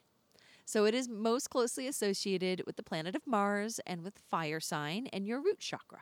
So 0.66 0.86
it 0.86 0.94
is 0.96 1.08
most 1.10 1.50
closely 1.50 1.88
associated 1.88 2.64
with 2.66 2.76
the 2.78 2.84
planet 2.84 3.16
of 3.16 3.26
Mars 3.28 3.80
and 3.86 4.04
with 4.04 4.18
fire 4.30 4.60
sign 4.60 5.08
and 5.14 5.28
your 5.28 5.42
root 5.42 5.60
chakra. 5.60 6.02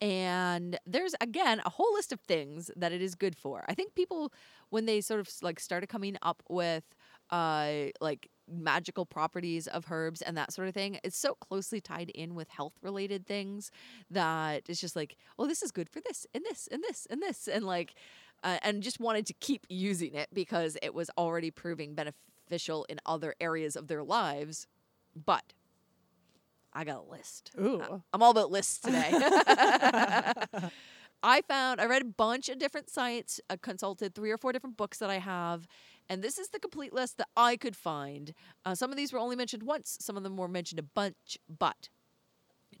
And 0.00 0.78
there's 0.86 1.14
again 1.20 1.60
a 1.64 1.70
whole 1.70 1.92
list 1.92 2.12
of 2.12 2.20
things 2.20 2.70
that 2.76 2.92
it 2.92 3.02
is 3.02 3.14
good 3.14 3.36
for. 3.36 3.64
I 3.68 3.74
think 3.74 3.94
people 3.94 4.32
when 4.70 4.86
they 4.86 5.00
sort 5.00 5.20
of 5.20 5.28
like 5.42 5.60
started 5.60 5.88
coming 5.88 6.16
up 6.22 6.42
with 6.48 6.84
uh 7.30 7.90
like 8.00 8.28
magical 8.50 9.06
properties 9.06 9.66
of 9.66 9.86
herbs 9.90 10.22
and 10.22 10.36
that 10.36 10.52
sort 10.52 10.68
of 10.68 10.74
thing, 10.74 10.98
it's 11.04 11.16
so 11.16 11.34
closely 11.34 11.80
tied 11.80 12.10
in 12.10 12.34
with 12.34 12.48
health 12.48 12.74
related 12.82 13.26
things 13.26 13.70
that 14.10 14.62
it's 14.68 14.80
just 14.80 14.96
like, 14.96 15.16
oh, 15.38 15.46
this 15.46 15.62
is 15.62 15.70
good 15.70 15.88
for 15.88 16.00
this 16.00 16.26
and 16.34 16.44
this 16.44 16.68
and 16.70 16.82
this 16.82 17.06
and 17.10 17.22
this 17.22 17.48
and 17.48 17.64
like 17.64 17.94
uh, 18.42 18.58
and 18.62 18.82
just 18.82 19.00
wanted 19.00 19.26
to 19.26 19.34
keep 19.34 19.66
using 19.68 20.14
it 20.14 20.28
because 20.32 20.76
it 20.82 20.94
was 20.94 21.10
already 21.18 21.50
proving 21.50 21.94
beneficial 21.94 22.86
in 22.88 22.98
other 23.06 23.34
areas 23.40 23.76
of 23.76 23.88
their 23.88 24.02
lives. 24.02 24.66
But 25.14 25.52
I 26.72 26.84
got 26.84 27.04
a 27.06 27.10
list. 27.10 27.50
Ooh. 27.60 28.02
I'm 28.12 28.22
all 28.22 28.30
about 28.30 28.50
lists 28.50 28.78
today. 28.78 29.12
I 31.22 31.42
found, 31.42 31.80
I 31.80 31.86
read 31.86 32.02
a 32.02 32.06
bunch 32.06 32.48
of 32.48 32.58
different 32.58 32.88
sites, 32.88 33.40
I 33.50 33.56
consulted 33.56 34.14
three 34.14 34.30
or 34.30 34.38
four 34.38 34.52
different 34.52 34.76
books 34.76 34.98
that 34.98 35.10
I 35.10 35.18
have, 35.18 35.66
and 36.08 36.22
this 36.22 36.38
is 36.38 36.48
the 36.48 36.58
complete 36.58 36.92
list 36.92 37.18
that 37.18 37.28
I 37.36 37.56
could 37.56 37.76
find. 37.76 38.32
Uh, 38.64 38.74
some 38.74 38.90
of 38.90 38.96
these 38.96 39.12
were 39.12 39.18
only 39.18 39.36
mentioned 39.36 39.62
once, 39.62 39.98
some 40.00 40.16
of 40.16 40.22
them 40.22 40.36
were 40.36 40.48
mentioned 40.48 40.78
a 40.78 40.82
bunch, 40.82 41.38
but 41.58 41.90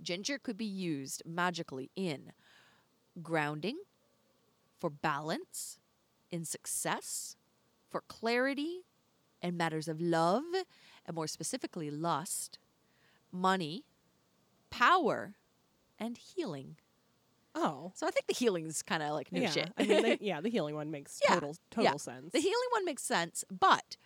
ginger 0.00 0.38
could 0.38 0.56
be 0.56 0.64
used 0.64 1.22
magically 1.26 1.90
in 1.94 2.32
grounding, 3.22 3.78
for 4.78 4.88
balance, 4.88 5.78
in 6.30 6.44
success, 6.44 7.36
for 7.90 8.02
clarity, 8.08 8.84
in 9.42 9.56
matters 9.56 9.88
of 9.88 10.00
love, 10.00 10.44
and 11.06 11.14
more 11.14 11.26
specifically, 11.26 11.90
lust, 11.90 12.58
money, 13.32 13.84
power, 14.70 15.34
and 15.98 16.16
healing. 16.16 16.76
Oh. 17.54 17.92
So 17.94 18.06
I 18.06 18.10
think 18.10 18.26
the 18.26 18.34
healing 18.34 18.66
is 18.66 18.82
kind 18.82 19.02
of 19.02 19.12
like 19.12 19.32
no 19.32 19.40
yeah. 19.40 19.50
shit. 19.50 19.72
I 19.76 19.84
mean, 19.84 20.02
they, 20.02 20.18
yeah, 20.20 20.40
the 20.40 20.50
healing 20.50 20.74
one 20.74 20.90
makes 20.90 21.20
Yeah, 21.28 21.34
total 21.34 21.56
yeah. 21.76 21.84
total 21.84 21.98
sense. 21.98 22.32
The 22.32 22.40
healing 22.40 22.68
one 22.72 22.84
makes 22.84 23.02
sense, 23.02 23.44
but 23.50 23.96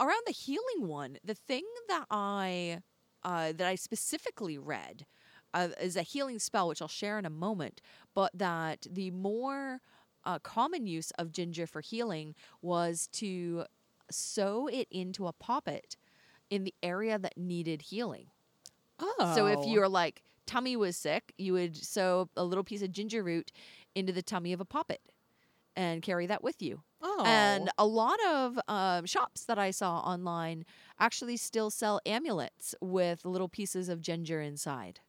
around 0.00 0.22
the 0.26 0.32
healing 0.32 0.88
one, 0.88 1.18
the 1.24 1.34
thing 1.34 1.64
that 1.88 2.06
I 2.10 2.80
uh, 3.24 3.52
that 3.52 3.66
I 3.66 3.74
specifically 3.74 4.58
read 4.58 5.06
uh, 5.54 5.68
is 5.80 5.96
a 5.96 6.02
healing 6.02 6.38
spell, 6.38 6.68
which 6.68 6.80
I'll 6.82 6.88
share 6.88 7.18
in 7.18 7.26
a 7.26 7.30
moment. 7.30 7.80
But 8.14 8.30
that 8.34 8.86
the 8.90 9.10
more 9.10 9.80
uh, 10.24 10.38
common 10.38 10.86
use 10.86 11.10
of 11.12 11.32
ginger 11.32 11.66
for 11.66 11.80
healing 11.80 12.34
was 12.62 13.08
to 13.12 13.64
sew 14.10 14.66
it 14.68 14.88
into 14.90 15.26
a 15.26 15.32
poppet 15.32 15.96
in 16.50 16.64
the 16.64 16.74
area 16.82 17.18
that 17.18 17.36
needed 17.36 17.82
healing. 17.82 18.26
oh. 18.98 19.32
So 19.34 19.46
if 19.46 19.66
you're 19.66 19.88
like 19.88 20.22
tummy 20.46 20.76
was 20.76 20.96
sick, 20.96 21.32
you 21.38 21.52
would 21.52 21.76
sew 21.76 22.28
a 22.36 22.44
little 22.44 22.64
piece 22.64 22.82
of 22.82 22.90
ginger 22.92 23.22
root 23.22 23.52
into 23.94 24.12
the 24.12 24.22
tummy 24.22 24.52
of 24.52 24.60
a 24.60 24.64
poppet 24.64 25.00
and 25.76 26.02
carry 26.02 26.26
that 26.26 26.42
with 26.44 26.60
you. 26.60 26.82
oh. 27.00 27.24
And 27.24 27.70
a 27.78 27.86
lot 27.86 28.18
of 28.26 28.58
um, 28.68 29.06
shops 29.06 29.44
that 29.44 29.58
I 29.58 29.70
saw 29.70 30.00
online 30.00 30.64
actually 30.98 31.36
still 31.36 31.70
sell 31.70 32.00
amulets 32.04 32.74
with 32.80 33.24
little 33.24 33.48
pieces 33.48 33.88
of 33.88 34.00
ginger 34.00 34.40
inside. 34.40 35.00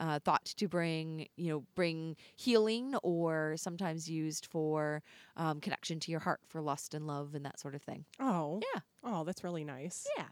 Uh, 0.00 0.20
thought 0.20 0.44
to 0.44 0.68
bring, 0.68 1.26
you 1.36 1.50
know, 1.50 1.64
bring 1.74 2.14
healing, 2.36 2.94
or 3.02 3.54
sometimes 3.56 4.08
used 4.08 4.46
for 4.46 5.02
um, 5.36 5.58
connection 5.60 5.98
to 5.98 6.12
your 6.12 6.20
heart, 6.20 6.38
for 6.46 6.60
lust 6.60 6.94
and 6.94 7.04
love 7.04 7.34
and 7.34 7.44
that 7.44 7.58
sort 7.58 7.74
of 7.74 7.82
thing. 7.82 8.04
oh. 8.20 8.60
Yeah. 8.74 8.80
Oh, 9.02 9.24
that's 9.24 9.42
really 9.42 9.64
nice. 9.64 10.06
Yeah. 10.16 10.26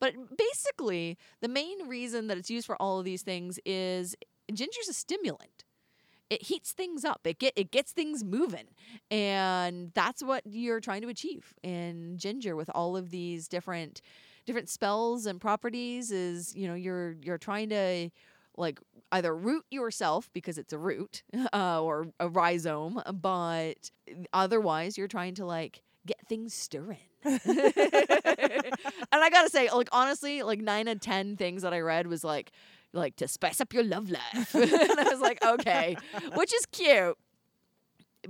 But 0.00 0.14
basically, 0.36 1.16
the 1.40 1.48
main 1.48 1.88
reason 1.88 2.26
that 2.28 2.38
it's 2.38 2.50
used 2.50 2.66
for 2.66 2.76
all 2.80 2.98
of 2.98 3.04
these 3.04 3.22
things 3.22 3.58
is 3.64 4.16
ginger's 4.52 4.88
a 4.88 4.92
stimulant. 4.92 5.64
It 6.30 6.42
heats 6.42 6.72
things 6.72 7.04
up. 7.04 7.20
It 7.24 7.38
get 7.38 7.54
it 7.56 7.70
gets 7.70 7.92
things 7.92 8.22
moving. 8.22 8.66
And 9.10 9.92
that's 9.94 10.22
what 10.22 10.42
you're 10.46 10.80
trying 10.80 11.02
to 11.02 11.08
achieve 11.08 11.54
in 11.62 12.18
ginger 12.18 12.54
with 12.54 12.70
all 12.74 12.96
of 12.96 13.10
these 13.10 13.48
different 13.48 14.02
different 14.46 14.68
spells 14.68 15.26
and 15.26 15.40
properties 15.40 16.10
is, 16.10 16.54
you 16.54 16.68
know, 16.68 16.74
you're 16.74 17.16
you're 17.22 17.38
trying 17.38 17.70
to 17.70 18.10
like 18.58 18.78
either 19.12 19.34
root 19.34 19.64
yourself 19.70 20.28
because 20.34 20.58
it's 20.58 20.72
a 20.72 20.78
root 20.78 21.22
uh, 21.54 21.82
or 21.82 22.08
a 22.20 22.28
rhizome, 22.28 23.00
but 23.14 23.90
otherwise 24.32 24.98
you're 24.98 25.08
trying 25.08 25.34
to 25.36 25.46
like 25.46 25.82
get 26.06 26.18
things 26.28 26.52
stirring. 26.52 26.98
gotta 29.52 29.68
say, 29.68 29.74
like 29.74 29.88
honestly, 29.92 30.42
like 30.42 30.60
nine 30.60 30.88
of 30.88 31.00
ten 31.00 31.36
things 31.36 31.62
that 31.62 31.72
I 31.72 31.80
read 31.80 32.06
was 32.06 32.24
like, 32.24 32.50
like 32.92 33.16
to 33.16 33.28
spice 33.28 33.60
up 33.60 33.72
your 33.74 33.84
love 33.84 34.10
life, 34.10 34.54
and 34.54 35.00
I 35.00 35.04
was 35.10 35.20
like, 35.20 35.44
okay, 35.44 35.96
which 36.34 36.52
is 36.54 36.66
cute. 36.66 37.16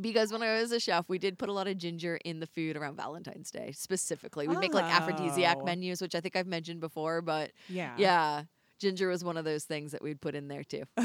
Because 0.01 0.31
when 0.33 0.43
I 0.43 0.61
was 0.61 0.71
a 0.71 0.79
chef, 0.79 1.09
we 1.09 1.19
did 1.19 1.39
put 1.39 1.49
a 1.49 1.53
lot 1.53 1.67
of 1.67 1.77
ginger 1.79 2.17
in 2.25 2.41
the 2.41 2.47
food 2.47 2.77
around 2.77 2.97
Valentine's 2.97 3.51
Day 3.51 3.73
specifically. 3.73 4.47
We'd 4.47 4.59
make 4.59 4.75
like 4.75 4.85
aphrodisiac 4.85 5.57
Oh. 5.61 5.65
menus, 5.65 6.03
which 6.03 6.15
I 6.15 6.21
think 6.21 6.37
I've 6.37 6.47
mentioned 6.47 6.81
before, 6.81 7.23
but 7.23 7.53
Yeah. 7.69 7.95
yeah, 7.97 8.43
ginger 8.79 9.09
was 9.09 9.25
one 9.25 9.37
of 9.37 9.45
those 9.45 9.65
things 9.65 9.93
that 9.93 10.03
we'd 10.03 10.21
put 10.21 10.35
in 10.35 10.49
there 10.49 10.65
too. 10.65 10.85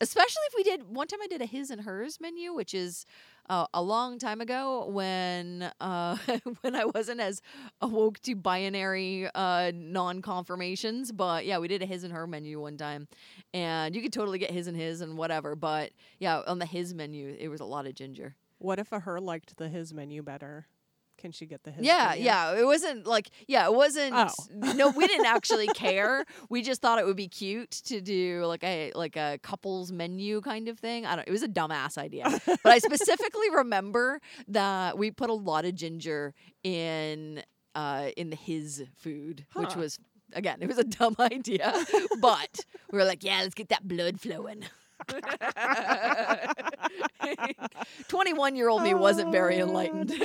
Especially 0.00 0.42
if 0.46 0.54
we 0.56 0.62
did 0.62 0.94
one 0.94 1.08
time, 1.08 1.18
I 1.22 1.26
did 1.26 1.42
a 1.42 1.46
his 1.46 1.70
and 1.70 1.80
hers 1.80 2.20
menu, 2.20 2.54
which 2.54 2.72
is 2.72 3.04
uh, 3.50 3.66
a 3.74 3.82
long 3.82 4.18
time 4.18 4.40
ago 4.40 4.86
when 4.86 5.72
uh, 5.80 6.16
when 6.60 6.76
I 6.76 6.84
wasn't 6.84 7.20
as 7.20 7.42
awoke 7.80 8.20
to 8.20 8.36
binary 8.36 9.28
uh, 9.34 9.72
non 9.74 10.22
confirmations. 10.22 11.10
But 11.10 11.46
yeah, 11.46 11.58
we 11.58 11.66
did 11.66 11.82
a 11.82 11.86
his 11.86 12.04
and 12.04 12.12
her 12.12 12.26
menu 12.26 12.60
one 12.60 12.76
time, 12.76 13.08
and 13.52 13.96
you 13.96 14.02
could 14.02 14.12
totally 14.12 14.38
get 14.38 14.50
his 14.50 14.68
and 14.68 14.76
his 14.76 15.00
and 15.00 15.16
whatever. 15.18 15.56
But 15.56 15.90
yeah, 16.20 16.42
on 16.46 16.58
the 16.60 16.66
his 16.66 16.94
menu, 16.94 17.36
it 17.38 17.48
was 17.48 17.60
a 17.60 17.64
lot 17.64 17.86
of 17.86 17.94
ginger. 17.94 18.36
What 18.58 18.78
if 18.78 18.92
a 18.92 19.00
her 19.00 19.20
liked 19.20 19.56
the 19.56 19.68
his 19.68 19.92
menu 19.92 20.22
better? 20.22 20.66
Can 21.18 21.32
she 21.32 21.46
get 21.46 21.62
the 21.64 21.70
his? 21.72 21.84
Yeah, 21.84 22.14
yeah. 22.14 22.54
It 22.56 22.64
wasn't 22.64 23.06
like 23.06 23.28
yeah, 23.46 23.66
it 23.66 23.74
wasn't 23.74 24.14
Oh. 24.14 24.72
no, 24.74 24.90
we 24.90 25.06
didn't 25.06 25.26
actually 25.26 25.66
care. 25.74 26.24
We 26.48 26.62
just 26.62 26.80
thought 26.80 26.98
it 26.98 27.06
would 27.06 27.16
be 27.16 27.28
cute 27.28 27.70
to 27.86 28.00
do 28.00 28.44
like 28.46 28.64
a 28.64 28.92
like 28.94 29.16
a 29.16 29.38
couples 29.42 29.92
menu 29.92 30.40
kind 30.40 30.68
of 30.68 30.78
thing. 30.78 31.04
I 31.04 31.16
don't 31.16 31.28
it 31.28 31.32
was 31.32 31.42
a 31.42 31.48
dumbass 31.48 31.98
idea. 31.98 32.24
but 32.46 32.66
I 32.72 32.78
specifically 32.78 33.50
remember 33.50 34.20
that 34.48 34.96
we 34.96 35.10
put 35.10 35.28
a 35.28 35.34
lot 35.34 35.64
of 35.64 35.74
ginger 35.74 36.34
in 36.62 37.42
uh 37.74 38.10
in 38.16 38.30
the 38.30 38.36
his 38.36 38.84
food, 38.96 39.44
which 39.54 39.74
was 39.76 39.98
again, 40.34 40.58
it 40.60 40.68
was 40.68 40.78
a 40.78 40.84
dumb 40.98 41.16
idea. 41.18 41.72
but 42.20 42.60
we 42.92 42.98
were 42.98 43.04
like, 43.04 43.24
yeah, 43.24 43.40
let's 43.42 43.54
get 43.54 43.68
that 43.70 43.86
blood 43.88 44.20
flowing. 44.20 44.64
21 48.08 48.56
year 48.56 48.68
old 48.68 48.82
me 48.82 48.94
wasn't 48.94 49.32
very 49.32 49.58
enlightened. 49.58 50.12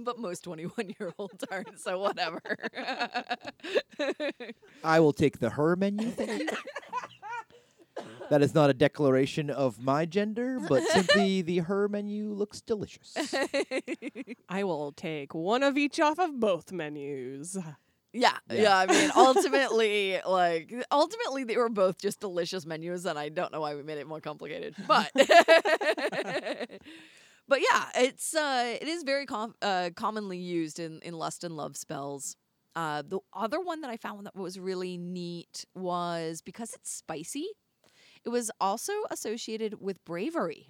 but 0.00 0.18
most 0.18 0.44
21 0.44 0.94
year 0.98 1.12
olds 1.18 1.44
aren't, 1.50 1.78
so 1.78 1.98
whatever. 1.98 2.40
I 4.82 5.00
will 5.00 5.12
take 5.12 5.38
the 5.38 5.50
her 5.50 5.76
menu. 5.76 6.10
Thank 6.10 6.42
you. 6.42 6.48
that 8.30 8.42
is 8.42 8.54
not 8.54 8.70
a 8.70 8.74
declaration 8.74 9.50
of 9.50 9.80
my 9.80 10.06
gender, 10.06 10.58
but 10.68 10.82
simply 10.84 11.42
the 11.42 11.58
her 11.58 11.88
menu 11.88 12.32
looks 12.32 12.60
delicious. 12.60 13.16
I 14.48 14.64
will 14.64 14.92
take 14.92 15.34
one 15.34 15.62
of 15.62 15.76
each 15.76 16.00
off 16.00 16.18
of 16.18 16.40
both 16.40 16.72
menus. 16.72 17.58
Yeah, 18.12 18.36
Yeah. 18.48 18.62
yeah, 18.62 18.78
I 18.78 18.86
mean, 18.86 19.10
ultimately, 19.16 20.20
like, 20.26 20.72
ultimately, 20.90 21.44
they 21.44 21.56
were 21.56 21.68
both 21.68 21.98
just 21.98 22.20
delicious 22.20 22.66
menus, 22.66 23.04
and 23.06 23.18
I 23.18 23.28
don't 23.28 23.52
know 23.52 23.60
why 23.60 23.74
we 23.74 23.82
made 23.82 23.98
it 23.98 24.06
more 24.06 24.20
complicated, 24.20 24.74
but. 24.86 25.10
But 27.48 27.60
yeah, 27.60 27.88
it's 27.96 28.34
uh, 28.34 28.76
it 28.80 28.86
is 28.86 29.02
very 29.02 29.26
com- 29.26 29.54
uh, 29.60 29.90
commonly 29.96 30.38
used 30.38 30.78
in, 30.78 31.00
in 31.02 31.14
lust 31.14 31.42
and 31.44 31.56
love 31.56 31.76
spells. 31.76 32.36
Uh, 32.76 33.02
the 33.06 33.18
other 33.34 33.60
one 33.60 33.80
that 33.80 33.90
I 33.90 33.96
found 33.96 34.26
that 34.26 34.36
was 34.36 34.58
really 34.58 34.96
neat 34.96 35.64
was 35.74 36.42
because 36.42 36.72
it's 36.74 36.92
spicy, 36.92 37.48
it 38.24 38.28
was 38.30 38.50
also 38.60 38.92
associated 39.10 39.80
with 39.80 40.04
bravery 40.04 40.68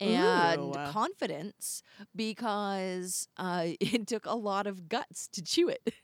and 0.00 0.76
Ooh. 0.76 0.80
confidence 0.86 1.82
because 2.14 3.28
uh, 3.36 3.68
it 3.80 4.06
took 4.06 4.26
a 4.26 4.34
lot 4.34 4.66
of 4.66 4.88
guts 4.88 5.28
to 5.32 5.42
chew 5.42 5.68
it. 5.68 5.94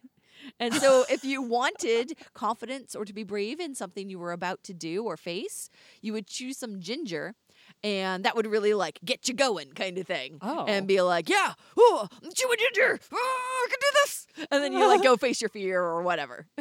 And 0.58 0.74
so, 0.74 1.04
if 1.10 1.24
you 1.24 1.42
wanted 1.42 2.16
confidence 2.34 2.94
or 2.94 3.04
to 3.04 3.12
be 3.12 3.22
brave 3.24 3.60
in 3.60 3.74
something 3.74 4.08
you 4.08 4.18
were 4.18 4.32
about 4.32 4.62
to 4.64 4.74
do 4.74 5.04
or 5.04 5.16
face, 5.16 5.70
you 6.00 6.12
would 6.12 6.26
choose 6.26 6.58
some 6.58 6.80
ginger, 6.80 7.34
and 7.82 8.24
that 8.24 8.36
would 8.36 8.46
really 8.46 8.74
like 8.74 8.98
get 9.04 9.28
you 9.28 9.34
going, 9.34 9.72
kind 9.72 9.98
of 9.98 10.06
thing. 10.06 10.38
Oh. 10.42 10.64
And 10.66 10.86
be 10.86 11.00
like, 11.02 11.28
yeah, 11.28 11.54
oh, 11.76 12.08
I'm 12.22 12.32
chewing 12.32 12.58
ginger. 12.58 12.98
Oh, 13.12 13.66
I 13.66 13.68
can 13.70 13.78
do 13.80 13.86
this. 14.04 14.26
And 14.50 14.62
then 14.62 14.72
you 14.72 14.86
like 14.86 15.02
go 15.02 15.16
face 15.18 15.40
your 15.40 15.50
fear 15.50 15.82
or 15.82 16.02
whatever. 16.02 16.46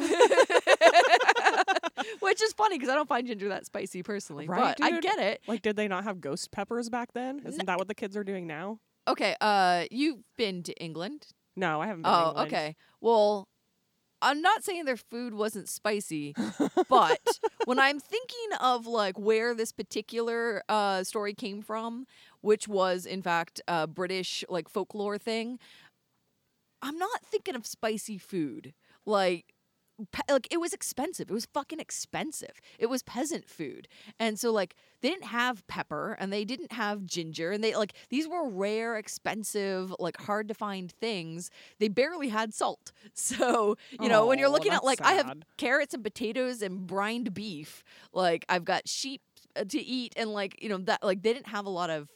Which 2.20 2.42
is 2.42 2.52
funny 2.52 2.78
because 2.78 2.90
I 2.90 2.94
don't 2.94 3.08
find 3.08 3.26
ginger 3.26 3.48
that 3.48 3.66
spicy 3.66 4.02
personally. 4.02 4.46
Right, 4.46 4.76
but 4.78 4.84
I 4.84 5.00
get 5.00 5.18
it. 5.18 5.42
Like, 5.46 5.62
did 5.62 5.76
they 5.76 5.88
not 5.88 6.04
have 6.04 6.20
ghost 6.20 6.50
peppers 6.50 6.88
back 6.88 7.12
then? 7.12 7.42
Isn't 7.44 7.66
that 7.66 7.78
what 7.78 7.88
the 7.88 7.94
kids 7.94 8.16
are 8.16 8.24
doing 8.24 8.46
now? 8.46 8.80
Okay, 9.08 9.34
uh, 9.40 9.84
you've 9.90 10.22
been 10.36 10.62
to 10.64 10.74
England. 10.74 11.26
No, 11.56 11.80
I 11.80 11.86
haven't. 11.86 12.02
Been 12.02 12.12
to 12.12 12.32
Oh, 12.36 12.42
okay. 12.44 12.76
Well, 13.00 13.48
I'm 14.22 14.42
not 14.42 14.64
saying 14.64 14.84
their 14.84 14.96
food 14.96 15.34
wasn't 15.34 15.68
spicy, 15.68 16.34
but 16.88 17.20
when 17.64 17.78
I'm 17.78 17.98
thinking 17.98 18.58
of 18.60 18.86
like 18.86 19.18
where 19.18 19.54
this 19.54 19.72
particular 19.72 20.62
uh, 20.68 21.04
story 21.04 21.34
came 21.34 21.62
from, 21.62 22.06
which 22.40 22.68
was 22.68 23.06
in 23.06 23.22
fact 23.22 23.60
a 23.66 23.86
British 23.86 24.44
like 24.48 24.68
folklore 24.68 25.18
thing, 25.18 25.58
I'm 26.82 26.98
not 26.98 27.22
thinking 27.24 27.54
of 27.54 27.66
spicy 27.66 28.18
food. 28.18 28.74
Like, 29.06 29.54
pe- 30.12 30.22
like 30.32 30.48
it 30.50 30.58
was 30.60 30.72
expensive. 30.72 31.30
It 31.30 31.34
was 31.34 31.46
fucking 31.46 31.80
expensive. 31.80 32.60
It 32.78 32.86
was 32.86 33.02
peasant 33.02 33.48
food, 33.48 33.88
and 34.18 34.38
so 34.38 34.52
like 34.52 34.74
they 35.02 35.08
didn't 35.10 35.24
have 35.26 35.66
pepper 35.66 36.16
and 36.18 36.32
they 36.32 36.44
didn't 36.44 36.72
have 36.72 37.04
ginger, 37.06 37.52
and 37.52 37.62
they 37.62 37.74
like 37.74 37.94
these 38.10 38.28
were 38.28 38.48
rare, 38.48 38.96
expensive, 38.96 39.94
like 39.98 40.18
hard 40.22 40.48
to 40.48 40.54
find 40.54 40.92
things. 40.92 41.50
They 41.78 41.88
barely 41.88 42.28
had 42.28 42.54
salt. 42.54 42.92
So 43.14 43.76
you 43.98 44.08
know 44.08 44.26
when 44.26 44.38
you're 44.38 44.48
Oh, 44.48 44.50
looking 44.50 44.72
at 44.72 44.82
that's 44.82 44.84
like 44.84 45.00
I 45.02 45.12
have 45.12 45.32
carrots 45.56 45.94
and 45.94 46.02
potatoes 46.02 46.62
and 46.62 46.86
brined 46.86 47.34
beef, 47.34 47.82
like 48.12 48.44
I've 48.48 48.64
got 48.64 48.88
sheep 48.88 49.20
uh, 49.56 49.64
to 49.64 49.80
eat, 49.80 50.14
and 50.16 50.30
like 50.32 50.62
you 50.62 50.68
know 50.68 50.78
that 50.78 51.02
like 51.02 51.22
they 51.22 51.32
didn't 51.32 51.48
have 51.48 51.66
a 51.66 51.70
lot 51.70 51.90
of 51.90 52.08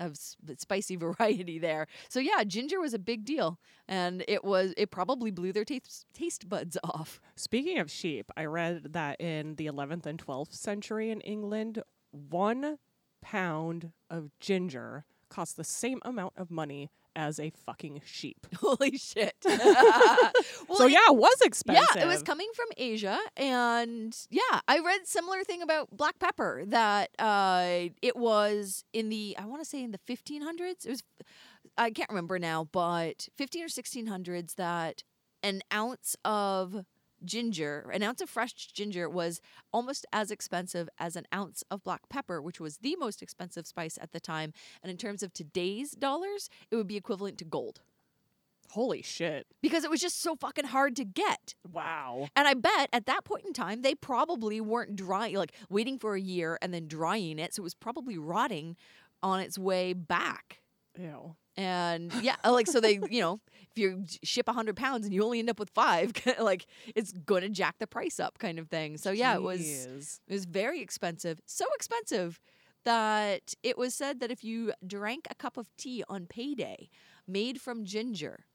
of 0.00 0.18
spicy 0.58 0.96
variety 0.96 1.58
there. 1.58 1.86
So 2.08 2.18
yeah, 2.18 2.42
ginger 2.44 2.80
was 2.80 2.94
a 2.94 2.98
big 2.98 3.24
deal, 3.24 3.58
and 3.86 4.24
it 4.26 4.44
was 4.44 4.74
it 4.76 4.90
probably 4.90 5.30
blew 5.30 5.52
their 5.52 5.64
taste 5.64 6.06
taste 6.12 6.48
buds 6.48 6.76
off. 6.84 7.20
Speaking 7.36 7.78
of 7.78 7.90
sheep, 7.90 8.30
I 8.36 8.46
read 8.46 8.92
that 8.92 9.20
in 9.20 9.56
the 9.56 9.66
11th 9.66 10.06
and 10.06 10.24
12th 10.24 10.52
century 10.54 11.10
in 11.10 11.20
England, 11.20 11.82
one 12.10 12.78
pound 13.22 13.92
of 14.08 14.30
ginger 14.40 15.04
cost 15.28 15.56
the 15.56 15.64
same 15.64 16.00
amount 16.02 16.32
of 16.36 16.50
money 16.50 16.90
as 17.16 17.40
a 17.40 17.50
fucking 17.50 18.00
sheep. 18.04 18.46
Holy 18.60 18.96
shit! 18.96 19.34
well, 19.44 20.32
so 20.74 20.86
yeah, 20.86 20.98
it 21.08 21.16
was 21.16 21.40
expensive. 21.42 21.86
Yeah, 21.96 22.04
it 22.04 22.06
was 22.06 22.22
coming 22.22 22.48
from 22.54 22.66
Asia, 22.76 23.18
and 23.36 24.16
yeah, 24.30 24.60
I 24.68 24.78
read 24.78 25.06
similar 25.06 25.44
thing 25.44 25.62
about 25.62 25.96
black 25.96 26.18
pepper 26.18 26.64
that 26.66 27.10
uh, 27.18 27.90
it 28.02 28.16
was 28.16 28.84
in 28.92 29.08
the 29.08 29.36
I 29.38 29.46
want 29.46 29.62
to 29.62 29.68
say 29.68 29.82
in 29.82 29.92
the 29.92 30.00
1500s. 30.08 30.86
It 30.86 30.90
was 30.90 31.02
I 31.76 31.90
can't 31.90 32.10
remember 32.10 32.38
now, 32.38 32.68
but 32.72 33.28
15 33.36 33.64
or 33.64 33.68
1600s 33.68 34.56
that 34.56 35.02
an 35.42 35.62
ounce 35.72 36.16
of 36.24 36.84
ginger, 37.24 37.90
an 37.92 38.02
ounce 38.02 38.20
of 38.20 38.30
fresh 38.30 38.54
ginger 38.54 39.08
was 39.08 39.40
almost 39.72 40.06
as 40.12 40.30
expensive 40.30 40.88
as 40.98 41.16
an 41.16 41.26
ounce 41.34 41.62
of 41.70 41.82
black 41.82 42.08
pepper, 42.08 42.40
which 42.40 42.60
was 42.60 42.78
the 42.78 42.96
most 42.96 43.22
expensive 43.22 43.66
spice 43.66 43.98
at 44.00 44.12
the 44.12 44.20
time. 44.20 44.52
And 44.82 44.90
in 44.90 44.96
terms 44.96 45.22
of 45.22 45.32
today's 45.32 45.92
dollars, 45.92 46.48
it 46.70 46.76
would 46.76 46.88
be 46.88 46.96
equivalent 46.96 47.38
to 47.38 47.44
gold 47.44 47.80
Holy 48.70 49.02
shit! 49.02 49.46
because 49.62 49.82
it 49.82 49.90
was 49.90 50.00
just 50.00 50.22
so 50.22 50.36
fucking 50.36 50.66
hard 50.66 50.94
to 50.96 51.04
get. 51.04 51.54
Wow. 51.72 52.28
And 52.36 52.46
I 52.46 52.54
bet 52.54 52.88
at 52.92 53.06
that 53.06 53.24
point 53.24 53.44
in 53.44 53.52
time, 53.52 53.82
they 53.82 53.96
probably 53.96 54.60
weren't 54.60 54.94
drying, 54.94 55.34
like 55.34 55.52
waiting 55.68 55.98
for 55.98 56.14
a 56.14 56.20
year 56.20 56.56
and 56.62 56.72
then 56.72 56.86
drying 56.86 57.38
it. 57.40 57.54
So 57.54 57.62
it 57.62 57.64
was 57.64 57.74
probably 57.74 58.16
rotting 58.16 58.76
on 59.22 59.40
its 59.40 59.58
way 59.58 59.92
back. 59.92 60.60
Ew. 60.96 61.34
And 61.56 62.12
yeah, 62.22 62.36
like, 62.44 62.66
so 62.66 62.80
they, 62.80 63.00
you 63.10 63.20
know, 63.20 63.40
if 63.70 63.78
you 63.78 64.04
ship 64.22 64.46
100 64.46 64.76
pounds 64.76 65.04
and 65.04 65.14
you 65.14 65.22
only 65.24 65.38
end 65.38 65.50
up 65.50 65.58
with 65.58 65.70
five, 65.70 66.12
like, 66.40 66.66
it's 66.94 67.12
going 67.12 67.42
to 67.42 67.48
jack 67.48 67.76
the 67.78 67.86
price 67.86 68.18
up 68.20 68.38
kind 68.38 68.58
of 68.58 68.68
thing. 68.68 68.96
So 68.96 69.10
yeah, 69.10 69.34
it 69.34 69.42
was, 69.42 69.58
it 70.28 70.32
was 70.32 70.44
very 70.44 70.80
expensive. 70.80 71.40
So 71.46 71.66
expensive 71.74 72.40
that 72.84 73.54
it 73.62 73.76
was 73.76 73.94
said 73.94 74.20
that 74.20 74.30
if 74.30 74.42
you 74.42 74.72
drank 74.86 75.26
a 75.30 75.34
cup 75.34 75.56
of 75.56 75.68
tea 75.76 76.02
on 76.08 76.26
payday 76.26 76.88
made 77.26 77.60
from 77.60 77.84
ginger, 77.84 78.46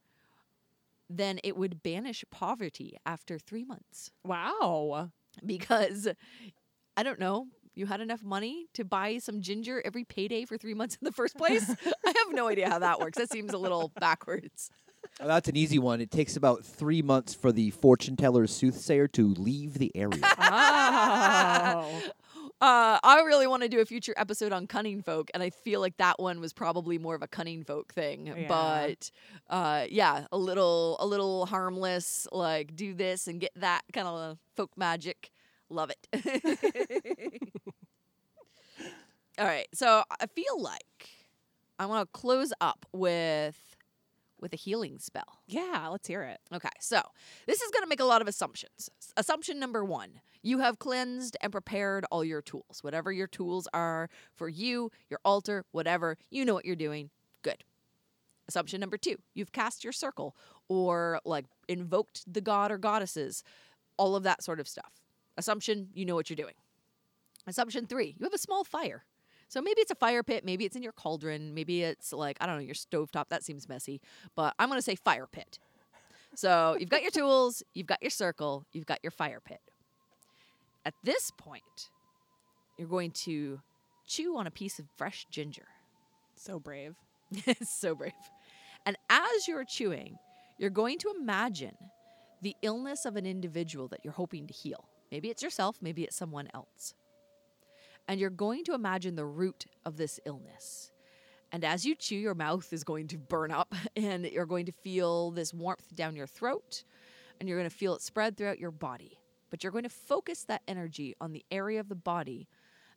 then 1.10 1.40
it 1.44 1.56
would 1.56 1.84
banish 1.84 2.24
poverty 2.32 2.98
after 3.06 3.38
three 3.38 3.64
months 3.64 4.12
Wow. 4.26 5.12
because 5.46 6.08
I 6.98 7.04
don't 7.04 7.20
know. 7.20 7.48
You 7.76 7.86
had 7.86 8.02
enough 8.02 8.24
money 8.24 8.68
to 8.74 8.84
buy 8.84 9.18
some 9.18 9.42
ginger 9.42 9.82
every 9.86 10.04
payday 10.04 10.46
for 10.46 10.58
three 10.58 10.74
months 10.74 10.98
in 11.02 11.06
the 11.06 11.12
first 11.12 11.38
place. 11.38 11.70
I 11.70 12.14
have 12.18 12.34
no 12.34 12.48
idea 12.48 12.70
how 12.70 12.80
that 12.80 13.00
works. 13.00 13.18
That 13.18 13.32
seems 13.32 13.54
a 13.54 13.58
little 13.58 13.92
backwards. 14.00 14.72
Oh, 15.20 15.28
that's 15.28 15.48
an 15.48 15.56
easy 15.56 15.80
one. 15.80 16.02
It 16.02 16.12
takes 16.12 16.36
about 16.36 16.66
three 16.66 17.02
months 17.02 17.34
for 17.34 17.52
the 17.52 17.70
fortune 17.72 18.16
teller 18.16 18.48
soothsayer 18.48 19.08
to 19.10 19.34
leave 19.34 19.76
the 19.76 19.92
area. 19.96 20.22
oh. 20.40 22.02
Uh, 22.62 22.98
I 23.04 23.22
really 23.26 23.48
want 23.48 23.64
to 23.64 23.70
do 23.70 23.82
a 23.82 23.86
future 23.86 24.14
episode 24.16 24.54
on 24.54 24.66
cunning 24.66 25.02
folk, 25.02 25.30
and 25.34 25.44
I 25.44 25.50
feel 25.50 25.82
like 25.82 25.98
that 25.98 26.20
one 26.20 26.40
was 26.40 26.54
probably 26.54 26.98
more 26.98 27.14
of 27.14 27.22
a 27.22 27.28
cunning 27.28 27.66
folk 27.66 27.94
thing. 27.94 28.28
Yeah. 28.28 28.48
But 28.48 29.12
uh, 29.50 29.86
yeah, 29.90 30.26
a 30.32 30.38
little, 30.38 30.96
a 31.02 31.06
little 31.06 31.48
harmless, 31.48 32.28
like 32.32 32.74
do 32.74 32.94
this 32.94 33.28
and 33.28 33.42
get 33.42 33.52
that 33.58 33.82
kind 33.92 34.08
of 34.08 34.38
folk 34.56 34.72
magic. 34.78 35.32
Love 35.70 35.92
it. 35.92 36.08
All 39.38 39.46
right, 39.46 39.68
so 39.74 40.04
I 40.20 40.28
feel 40.28 40.62
like 40.62 41.10
I 41.78 41.86
want 41.88 42.08
to 42.08 42.20
close 42.20 42.54
up 42.62 42.86
with 42.94 43.76
with 44.40 44.54
a 44.54 44.58
healing 44.58 45.00
spell. 45.00 45.40
Yeah, 45.48 45.88
let's 45.92 46.08
hear 46.08 46.22
it. 46.24 46.40
Okay, 46.54 46.70
so 46.80 47.02
this 47.48 47.62
is 47.62 47.72
going 47.72 47.84
to 47.84 47.90
make 47.90 48.00
a 48.00 48.06
lot 48.06 48.22
of 48.22 48.28
assumptions. 48.28 48.90
Assumption 49.18 49.60
number 49.60 49.84
one 49.84 50.22
you 50.42 50.60
have 50.60 50.78
cleansed 50.78 51.36
and 51.42 51.52
prepared 51.52 52.06
all 52.12 52.24
your 52.24 52.42
tools. 52.42 52.80
Whatever 52.82 53.12
your 53.12 53.28
tools 53.28 53.68
are 53.74 54.10
for 54.36 54.48
you, 54.48 54.92
your 55.10 55.20
altar, 55.26 55.66
whatever, 55.72 56.18
you 56.30 56.46
know 56.46 56.54
what 56.54 56.66
you're 56.66 56.76
doing. 56.76 57.10
Good. 57.42 57.64
Assumption 58.48 58.80
number 58.80 58.98
two 58.98 59.18
you've 59.34 59.52
cast 59.52 59.84
your 59.84 59.94
circle 59.94 60.36
or 60.70 61.20
like 61.26 61.46
invoked 61.68 62.32
the 62.32 62.42
god 62.42 62.72
or 62.72 62.78
goddesses, 62.78 63.44
all 63.98 64.16
of 64.16 64.24
that 64.24 64.44
sort 64.44 64.60
of 64.60 64.68
stuff. 64.68 64.92
Assumption 65.38 65.90
you 65.94 66.06
know 66.06 66.16
what 66.16 66.30
you're 66.30 66.36
doing. 66.36 66.56
Assumption 67.48 67.86
three 67.86 68.16
you 68.18 68.24
have 68.24 68.34
a 68.34 68.38
small 68.38 68.64
fire. 68.64 69.04
So 69.48 69.62
maybe 69.62 69.82
it's 69.82 69.92
a 69.92 69.96
fire 69.96 70.24
pit, 70.24 70.44
maybe 70.44 70.66
it's 70.66 70.76
in 70.76 70.82
your 70.82 70.92
cauldron, 70.92 71.54
maybe 71.54 71.84
it's 71.84 72.12
like, 72.12 72.38
I 72.42 72.48
don't 72.48 72.56
know, 72.56 72.62
your 72.62 72.76
stovetop. 72.76 73.26
That 73.30 73.44
seems 73.44 73.70
messy, 73.70 74.02
but 74.36 74.56
I'm 74.58 74.70
going 74.70 74.80
to 74.80 74.84
say 74.84 74.96
fire 74.96 75.28
pit. 75.32 75.60
So 76.36 76.76
you've 76.80 76.90
got 76.90 77.02
your 77.02 77.12
tools, 77.12 77.64
you've 77.74 77.88
got 77.88 78.02
your 78.02 78.10
circle, 78.10 78.66
you've 78.74 78.86
got 78.86 79.00
your 79.04 79.12
fire 79.12 79.40
pit. 79.40 79.62
At 80.84 80.94
this 81.04 81.32
point, 81.38 81.90
you're 82.78 82.88
going 82.88 83.12
to 83.12 83.62
chew 84.06 84.38
on 84.38 84.48
a 84.48 84.52
piece 84.52 84.80
of 84.80 84.86
fresh 84.98 85.26
ginger. 85.30 85.68
So 86.36 86.60
brave. 86.60 86.96
So 87.64 87.96
brave. 87.96 88.14
And 88.86 88.98
as 89.10 89.48
you're 89.48 89.64
chewing, 89.64 90.18
you're 90.58 90.70
going 90.70 91.00
to 91.00 91.14
imagine 91.20 91.76
the 92.42 92.56
illness 92.62 93.06
of 93.06 93.16
an 93.16 93.26
individual 93.26 93.88
that 93.88 94.02
you're 94.04 94.14
hoping 94.14 94.46
to 94.48 94.54
heal. 94.54 94.88
Maybe 95.12 95.30
it's 95.30 95.44
yourself, 95.44 95.78
maybe 95.82 96.04
it's 96.04 96.16
someone 96.16 96.50
else. 96.54 96.94
And 98.08 98.20
you're 98.20 98.30
going 98.30 98.64
to 98.66 98.74
imagine 98.74 99.16
the 99.16 99.26
root 99.26 99.66
of 99.86 99.98
this 99.98 100.20
illness. 100.26 100.92
And 101.52 101.64
as 101.64 101.86
you 101.86 101.96
chew, 101.96 102.16
your 102.16 102.36
mouth 102.36 102.72
is 102.74 102.84
going 102.84 103.08
to 103.08 103.18
burn 103.18 103.52
up, 103.52 103.74
and 103.96 104.26
you're 104.26 104.46
going 104.46 104.66
to 104.66 104.72
feel 104.72 105.32
this 105.32 105.54
warmth 105.54 105.96
down 105.96 106.16
your 106.16 106.28
throat, 106.28 106.84
and 107.40 107.48
you're 107.48 107.58
going 107.58 107.70
to 107.70 107.76
feel 107.76 107.96
it 107.96 108.02
spread 108.02 108.38
throughout 108.38 108.60
your 108.60 108.72
body. 108.72 109.20
But 109.50 109.64
you're 109.64 109.72
going 109.72 109.84
to 109.84 109.90
focus 109.90 110.44
that 110.44 110.64
energy 110.68 111.16
on 111.22 111.32
the 111.32 111.46
area 111.52 111.80
of 111.80 111.90
the 111.90 111.96
body 111.96 112.48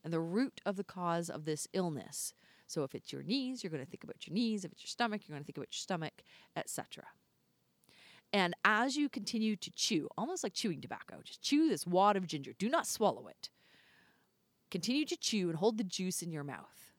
and 0.02 0.12
the 0.12 0.20
root 0.20 0.60
of 0.66 0.76
the 0.76 0.84
cause 0.84 1.28
of 1.28 1.44
this 1.44 1.68
illness. 1.72 2.34
So 2.66 2.82
if 2.82 2.94
it's 2.94 3.12
your 3.12 3.22
knees, 3.22 3.62
you're 3.62 3.70
going 3.70 3.84
to 3.84 3.90
think 3.90 4.04
about 4.04 4.26
your 4.26 4.34
knees. 4.34 4.64
If 4.64 4.72
it's 4.72 4.82
your 4.82 4.88
stomach, 4.88 5.22
you're 5.26 5.34
going 5.34 5.42
to 5.42 5.46
think 5.46 5.58
about 5.58 5.72
your 5.72 5.78
stomach, 5.78 6.22
etc. 6.56 7.04
And 8.32 8.54
as 8.64 8.96
you 8.96 9.08
continue 9.08 9.56
to 9.56 9.70
chew, 9.70 10.08
almost 10.18 10.42
like 10.42 10.52
chewing 10.52 10.80
tobacco, 10.80 11.20
just 11.24 11.42
chew 11.42 11.68
this 11.68 11.86
wad 11.86 12.16
of 12.16 12.26
ginger. 12.26 12.52
Do 12.58 12.68
not 12.68 12.86
swallow 12.86 13.26
it. 13.26 13.48
Continue 14.70 15.06
to 15.06 15.16
chew 15.16 15.48
and 15.48 15.58
hold 15.58 15.78
the 15.78 15.84
juice 15.84 16.20
in 16.20 16.30
your 16.30 16.44
mouth. 16.44 16.92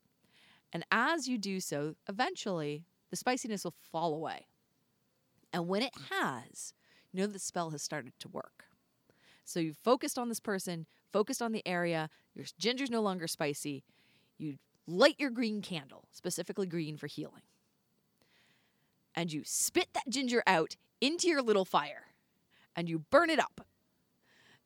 And 0.74 0.86
as 0.92 1.28
you 1.28 1.38
do 1.38 1.60
so, 1.60 1.96
eventually 2.08 2.84
the 3.10 3.16
spiciness 3.16 3.64
will 3.64 3.76
fall 3.92 4.14
away. 4.14 4.48
And 5.54 5.68
when 5.68 5.82
it 5.82 5.94
has, 6.12 6.74
you 7.12 7.20
know 7.20 7.28
the 7.28 7.40
spell 7.40 7.72
has 7.72 7.82
started 7.82 8.14
to 8.20 8.28
work. 8.28 8.66
So 9.46 9.60
you've 9.60 9.78
focused 9.78 10.20
on 10.20 10.30
this 10.30 10.40
person, 10.40 10.86
focused 11.12 11.42
on 11.42 11.52
the 11.52 11.68
area, 11.68 12.10
your 12.36 12.46
ginger's 12.60 12.92
no 12.92 13.02
longer 13.02 13.28
spicy. 13.28 13.84
You 14.38 14.58
light 14.86 15.16
your 15.18 15.32
green 15.32 15.62
candle, 15.62 16.06
specifically 16.12 16.68
green 16.68 16.98
for 16.98 17.08
healing. 17.08 17.42
And 19.16 19.34
you 19.34 19.42
spit 19.44 19.88
that 19.94 20.08
ginger 20.08 20.44
out 20.46 20.76
into 21.02 21.28
your 21.28 21.42
little 21.42 21.66
fire 21.66 22.08
and 22.76 22.90
you 22.90 23.00
burn 23.00 23.30
it 23.30 23.40
up. 23.40 23.62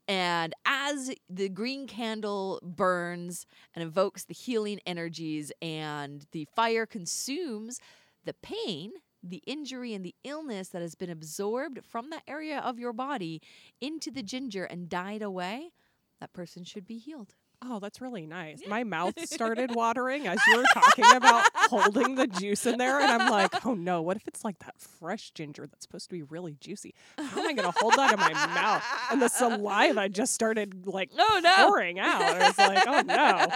And 0.08 0.54
as 0.66 1.12
the 1.30 1.48
green 1.48 1.88
candle 1.88 2.60
burns 2.62 3.46
and 3.74 3.84
evokes 3.84 4.26
the 4.26 4.34
healing 4.34 4.80
energies, 4.86 5.52
and 5.62 6.26
the 6.32 6.46
fire 6.54 6.86
consumes 6.86 7.80
the 8.26 8.34
pain, 8.34 8.92
the 9.24 9.42
injury, 9.48 9.94
and 9.94 10.04
the 10.04 10.16
illness 10.26 10.68
that 10.70 10.82
has 10.82 10.96
been 10.96 11.10
absorbed 11.10 11.80
from 11.86 12.10
that 12.10 12.24
area 12.28 12.60
of 12.60 12.78
your 12.78 12.92
body 12.92 13.42
into 13.80 14.12
the 14.12 14.24
ginger 14.24 14.66
and 14.66 14.90
died 14.90 15.22
away, 15.22 15.72
that 16.20 16.34
person 16.34 16.66
should 16.66 16.86
be 16.86 16.98
healed. 16.98 17.36
Oh, 17.66 17.80
that's 17.80 18.02
really 18.02 18.26
nice. 18.26 18.62
My 18.68 18.84
mouth 18.84 19.14
started 19.28 19.74
watering 19.76 20.28
as 20.28 20.38
you 20.48 20.58
were 20.58 20.66
talking 20.74 21.06
about 21.16 21.46
holding 21.56 22.16
the 22.16 22.28
juice 22.28 22.66
in 22.66 22.78
there. 22.78 23.00
And 23.00 23.10
I'm 23.10 23.30
like, 23.32 23.66
oh 23.66 23.74
no, 23.74 24.02
what 24.02 24.18
if 24.18 24.28
it's 24.28 24.44
like 24.44 24.60
that 24.60 24.76
fresh 24.80 25.32
ginger 25.32 25.66
that's 25.68 25.84
supposed 25.86 26.10
to 26.10 26.14
be 26.14 26.24
really 26.24 26.56
juicy? 26.60 26.94
How 27.18 27.40
am 27.42 27.48
I 27.48 27.54
going 27.54 27.72
to 27.72 27.80
hold 27.80 27.94
that 27.94 28.12
in 28.14 28.20
my 28.20 28.34
mouth? 28.34 28.84
And 29.12 29.22
the 29.22 29.30
saliva 29.30 30.10
just 30.10 30.34
started 30.34 30.86
like 30.86 31.10
Oh, 31.18 31.40
no. 31.44 31.68
pouring 31.70 32.00
out. 32.00 32.22
I 32.22 32.48
was 32.48 32.58
like, 32.58 32.84
oh 32.88 33.02
no. 33.02 33.48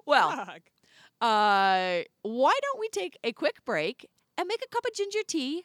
well, 0.06 0.46
uh, 1.20 2.00
why 2.22 2.58
don't 2.62 2.80
we 2.80 2.88
take 2.88 3.18
a 3.22 3.32
quick 3.32 3.64
break 3.64 4.06
and 4.38 4.48
make 4.48 4.62
a 4.64 4.68
cup 4.74 4.84
of 4.86 4.94
ginger 4.94 5.20
tea, 5.26 5.64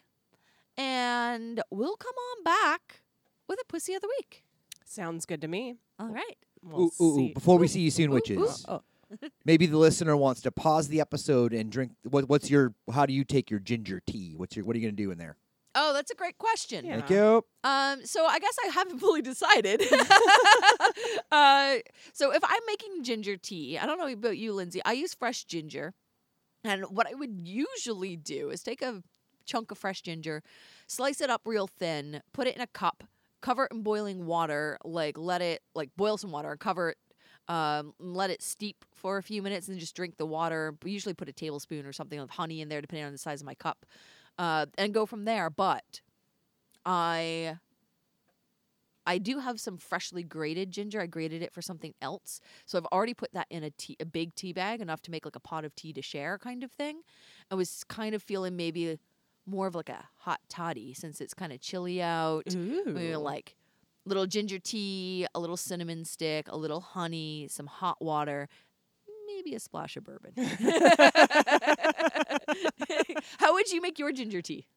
and 0.78 1.62
we'll 1.72 1.96
come 1.96 2.14
on 2.14 2.43
back 2.43 3.02
with 3.48 3.60
a 3.62 3.66
pussy 3.66 3.93
of 3.93 4.02
the 4.02 4.10
week. 4.20 4.43
Sounds 4.86 5.26
good 5.26 5.41
to 5.41 5.48
me. 5.48 5.76
All 6.00 6.08
right. 6.08 6.38
We'll 6.62 6.82
Ooh, 6.86 6.91
ooh, 7.02 7.04
ooh. 7.04 7.16
see. 7.16 7.34
Before 7.34 7.58
we 7.58 7.68
see 7.68 7.82
you 7.82 7.91
soon, 7.91 8.10
ooh, 8.12 8.14
witches, 8.16 8.66
Oh. 8.68 8.82
maybe 9.46 9.66
the 9.66 9.78
listener 9.78 10.18
wants 10.18 10.41
to 10.41 10.52
pause 10.52 10.88
the 10.88 11.00
episode 11.00 11.54
and 11.54 11.72
drink. 11.72 11.91
What, 12.04 12.28
what's 12.28 12.50
your? 12.50 12.74
How 12.91 13.06
do 13.06 13.14
you 13.14 13.24
take 13.24 13.50
your 13.52 13.60
ginger 13.60 14.02
tea? 14.06 14.34
What's 14.36 14.56
your? 14.56 14.66
What 14.66 14.76
are 14.76 14.80
you 14.80 14.88
gonna 14.88 14.96
do 14.98 15.12
in 15.12 15.18
there? 15.18 15.38
Oh, 15.78 15.91
that's 15.93 16.10
a 16.10 16.16
great 16.16 16.38
question. 16.38 16.86
Yeah. 16.86 17.00
Thank 17.00 17.10
you. 17.10 17.46
Um, 17.64 18.06
so 18.06 18.26
I 18.26 18.39
guess 18.39 18.56
I 18.66 18.70
haven't 18.70 19.00
fully 19.06 19.22
decided. 19.22 19.82
uh, 21.32 21.76
so 22.14 22.32
if 22.32 22.43
I'm 22.43 22.62
making 22.68 23.04
ginger 23.04 23.38
tea, 23.38 23.78
I 23.78 23.86
don't 23.86 23.98
know 23.98 24.08
about 24.08 24.38
you, 24.38 24.54
Lindsey. 24.54 24.82
I 24.86 24.93
use 24.93 25.14
fresh 25.14 25.43
ginger, 25.46 25.93
and 26.64 26.86
what 26.86 27.08
I 27.08 27.14
would 27.14 27.41
usually 27.48 28.16
do 28.16 28.50
is 28.50 28.64
take 28.64 28.82
a 28.82 29.04
chunk 29.46 29.70
of 29.72 29.78
fresh 29.78 30.02
ginger, 30.02 30.41
slice 30.88 31.22
it 31.22 31.30
up 31.30 31.41
real 31.46 31.68
thin, 31.68 32.22
put 32.34 32.48
it 32.48 32.56
in 32.56 32.62
a 32.62 32.68
cup, 32.68 33.04
cover 33.46 33.66
it 33.66 33.72
in 33.72 33.84
boiling 33.84 34.26
water, 34.26 34.78
like 34.84 35.20
let 35.20 35.39
it 35.39 35.62
like 35.76 35.91
boil 35.96 36.18
some 36.18 36.32
water, 36.32 36.58
cover 36.58 36.89
it. 36.89 36.98
Um, 37.48 37.93
let 38.00 38.32
it 38.32 38.41
steep 38.41 38.84
for 38.91 39.18
a 39.18 39.24
few 39.24 39.43
minutes 39.43 39.68
and 39.68 39.80
just 39.80 39.96
drink 39.96 40.18
the 40.18 40.26
water. 40.26 40.74
We 40.82 40.89
Usually 40.89 41.14
put 41.14 41.30
a 41.30 41.32
tablespoon 41.32 41.86
or 41.86 41.93
something 41.93 42.18
of 42.18 42.32
honey 42.32 42.60
in 42.60 42.70
there, 42.70 42.82
depending 42.82 43.06
on 43.06 43.12
the 43.12 43.20
size 43.20 43.39
of 43.39 43.46
my 43.46 43.54
cup, 43.54 43.86
uh, 44.39 44.66
and 44.80 44.96
go 44.96 45.06
from 45.06 45.26
there. 45.26 45.52
But 45.52 46.02
I 46.88 47.60
I 49.06 49.20
do 49.20 49.38
have 49.38 49.60
some 49.60 49.78
freshly 49.78 50.24
grated 50.24 50.72
ginger. 50.72 51.00
I 51.00 51.06
grated 51.06 51.43
it 51.43 51.54
for 51.54 51.62
something 51.62 51.93
else. 52.02 52.41
So 52.66 52.80
I've 52.80 52.86
already 52.86 53.14
put 53.14 53.32
that 53.34 53.46
in 53.52 53.64
a 53.64 53.70
tea, 53.70 53.96
a 54.00 54.06
big 54.06 54.34
tea 54.34 54.54
bag, 54.54 54.82
enough 54.82 55.04
to 55.04 55.12
make 55.12 55.24
like 55.24 55.36
a 55.36 55.39
pot 55.39 55.66
of 55.66 55.76
tea 55.76 55.93
to 55.93 56.02
share 56.02 56.39
kind 56.39 56.64
of 56.64 56.72
thing. 56.72 57.02
I 57.52 57.56
was 57.56 57.84
kind 57.84 58.16
of 58.16 58.24
feeling 58.24 58.56
maybe 58.56 58.98
more 59.46 59.68
of 59.68 59.76
like 59.76 59.89
a 59.89 60.06
hot 60.18 60.39
toddy 60.50 60.93
since 60.93 61.22
it's 61.22 61.34
kind 61.34 61.54
of 61.54 61.62
chilly 61.62 62.02
out. 62.02 62.43
Ooh. 62.54 63.18
like 63.18 63.56
little 64.06 64.26
ginger 64.28 64.60
tea, 64.60 65.26
a 65.34 65.39
little 65.39 65.58
cinnamon 65.58 66.06
stick, 66.06 66.48
a 66.50 66.58
little 66.58 66.82
honey, 66.82 67.48
some 67.50 67.66
hot 67.68 68.02
water, 68.02 68.48
maybe 69.28 69.56
a 69.56 69.60
splash 69.60 69.98
of 69.98 70.04
bourbon. 70.04 70.34
How 73.39 73.54
would 73.54 73.72
you 73.72 73.82
make 73.82 74.00
your 74.00 74.12
ginger 74.12 74.41
tea? 74.41 74.68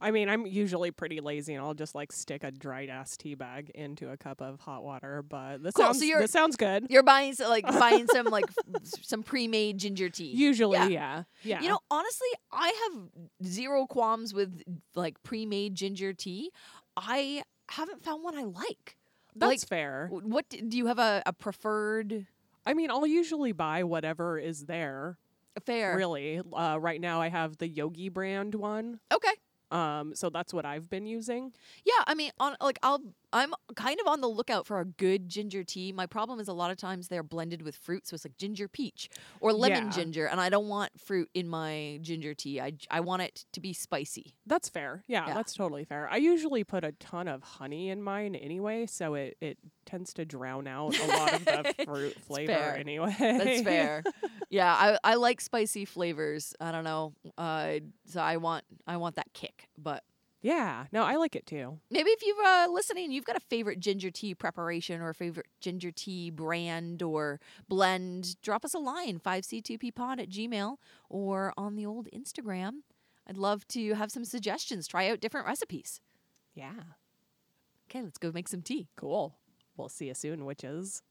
I 0.00 0.10
mean, 0.10 0.28
I'm 0.28 0.46
usually 0.46 0.90
pretty 0.90 1.20
lazy, 1.20 1.54
and 1.54 1.64
I'll 1.64 1.74
just 1.74 1.94
like 1.94 2.12
stick 2.12 2.44
a 2.44 2.50
dried 2.50 2.90
ass 2.90 3.16
tea 3.16 3.34
bag 3.34 3.70
into 3.74 4.10
a 4.10 4.16
cup 4.16 4.40
of 4.42 4.60
hot 4.60 4.84
water. 4.84 5.22
But 5.22 5.62
this 5.62 5.72
Cool, 5.72 5.86
so 5.86 5.92
sounds 5.92 6.04
you're- 6.04 6.20
this 6.22 6.30
sounds 6.32 6.56
good. 6.56 6.86
You're 6.90 7.02
buying 7.02 7.34
so, 7.34 7.48
like 7.48 7.64
buying 7.78 8.06
some 8.08 8.26
like 8.26 8.44
some 8.84 9.22
pre-made 9.22 9.78
ginger 9.78 10.08
tea. 10.10 10.32
Usually, 10.34 10.76
Yeah. 10.78 10.88
yeah, 10.88 11.22
yeah. 11.42 11.62
You 11.62 11.68
know, 11.70 11.78
honestly, 11.90 12.28
I 12.52 12.90
have 12.92 13.08
zero 13.46 13.86
qualms 13.86 14.34
with 14.34 14.62
like 14.94 15.22
pre-made 15.22 15.74
ginger 15.74 16.12
tea. 16.12 16.50
I 16.96 17.42
haven't 17.70 18.02
found 18.04 18.22
one 18.22 18.36
I 18.36 18.44
like. 18.44 18.96
that's 19.34 19.48
like, 19.62 19.68
fair. 19.68 20.08
What 20.10 20.48
do 20.48 20.76
you 20.76 20.86
have 20.86 20.98
a, 20.98 21.22
a 21.26 21.32
preferred 21.32 22.26
I 22.66 22.74
mean, 22.74 22.90
I'll 22.90 23.06
usually 23.06 23.52
buy 23.52 23.84
whatever 23.84 24.38
is 24.38 24.64
there. 24.66 25.18
fair? 25.64 25.96
Really, 25.96 26.40
uh, 26.52 26.78
right 26.80 27.00
now 27.00 27.20
I 27.20 27.28
have 27.28 27.58
the 27.58 27.68
Yogi 27.68 28.08
brand 28.08 28.54
one. 28.56 28.98
Okay. 29.14 29.32
Um, 29.70 30.14
so 30.14 30.30
that's 30.30 30.54
what 30.54 30.64
I've 30.64 30.88
been 30.88 31.06
using. 31.06 31.52
Yeah, 31.84 32.04
I 32.06 32.14
mean, 32.14 32.30
on 32.38 32.56
like 32.60 32.78
I'll 32.82 33.02
I'm 33.36 33.52
kind 33.74 33.98
of 34.00 34.06
on 34.06 34.20
the 34.20 34.28
lookout 34.28 34.66
for 34.66 34.80
a 34.80 34.84
good 34.84 35.28
ginger 35.28 35.62
tea. 35.64 35.92
My 35.92 36.06
problem 36.06 36.40
is 36.40 36.48
a 36.48 36.52
lot 36.52 36.70
of 36.70 36.76
times 36.78 37.08
they're 37.08 37.22
blended 37.22 37.62
with 37.62 37.76
fruit, 37.76 38.06
so 38.06 38.14
it's 38.14 38.24
like 38.24 38.36
ginger 38.38 38.68
peach 38.68 39.08
or 39.40 39.52
lemon 39.52 39.84
Yeah. 39.84 39.90
ginger, 39.90 40.26
and 40.26 40.40
I 40.40 40.48
don't 40.48 40.68
want 40.68 40.98
fruit 41.00 41.28
in 41.34 41.48
my 41.48 41.98
ginger 42.02 42.34
tea. 42.34 42.60
I 42.60 42.72
I 42.90 43.00
want 43.00 43.22
it 43.22 43.44
to 43.52 43.60
be 43.60 43.72
spicy. 43.72 44.34
That's 44.46 44.68
fair. 44.68 45.04
Yeah, 45.06 45.26
Yeah. 45.28 45.34
that's 45.34 45.52
totally 45.54 45.84
fair. 45.84 46.08
I 46.10 46.16
usually 46.16 46.64
put 46.64 46.82
a 46.84 46.92
ton 46.92 47.28
of 47.28 47.42
honey 47.42 47.90
in 47.90 48.02
mine 48.02 48.34
anyway, 48.34 48.86
so 48.86 49.14
it, 49.14 49.36
it 49.40 49.58
tends 49.84 50.12
to 50.14 50.24
drown 50.24 50.66
out 50.66 50.98
a 50.98 51.06
lot 51.06 51.32
of 51.34 51.44
the 51.44 51.74
fruit 51.84 52.16
flavor 52.22 52.52
fair. 52.52 52.76
anyway. 52.76 53.14
That's 53.18 53.62
fair. 53.62 54.02
yeah, 54.50 54.72
I 54.74 54.98
I 55.04 55.14
like 55.16 55.40
spicy 55.40 55.84
flavors. 55.84 56.54
I 56.60 56.72
don't 56.72 56.84
know. 56.84 57.12
Uh, 57.36 57.80
so 58.06 58.20
I 58.20 58.38
want 58.38 58.64
I 58.86 58.96
want 58.96 59.16
that 59.16 59.32
kick, 59.34 59.68
but. 59.76 60.02
Yeah, 60.46 60.86
no, 60.92 61.02
I 61.02 61.16
like 61.16 61.34
it 61.34 61.44
too. 61.44 61.78
Maybe 61.90 62.10
if 62.10 62.20
you're 62.24 62.44
uh, 62.44 62.68
listening, 62.68 63.10
you've 63.10 63.24
got 63.24 63.36
a 63.36 63.40
favorite 63.40 63.80
ginger 63.80 64.10
tea 64.12 64.32
preparation 64.34 65.00
or 65.00 65.08
a 65.08 65.14
favorite 65.14 65.46
ginger 65.60 65.90
tea 65.90 66.30
brand 66.30 67.02
or 67.02 67.40
blend, 67.68 68.40
drop 68.42 68.64
us 68.64 68.72
a 68.72 68.78
line, 68.78 69.18
5c2ppod 69.18 70.20
at 70.20 70.28
gmail 70.30 70.76
or 71.08 71.52
on 71.56 71.74
the 71.74 71.84
old 71.84 72.08
Instagram. 72.14 72.82
I'd 73.28 73.36
love 73.36 73.66
to 73.68 73.94
have 73.94 74.12
some 74.12 74.24
suggestions, 74.24 74.86
try 74.86 75.08
out 75.10 75.18
different 75.20 75.46
recipes. 75.48 76.00
Yeah, 76.54 76.94
Okay, 77.90 78.02
let's 78.02 78.18
go 78.18 78.30
make 78.32 78.48
some 78.48 78.62
tea. 78.62 78.88
cool. 78.96 79.34
We'll 79.76 79.88
see 79.88 80.06
you 80.06 80.14
soon, 80.14 80.44
witches. 80.44 81.02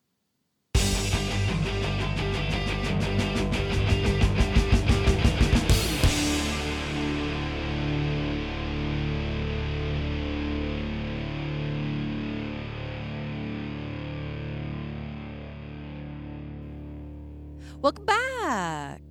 Welcome 17.82 18.06
back. 18.06 19.02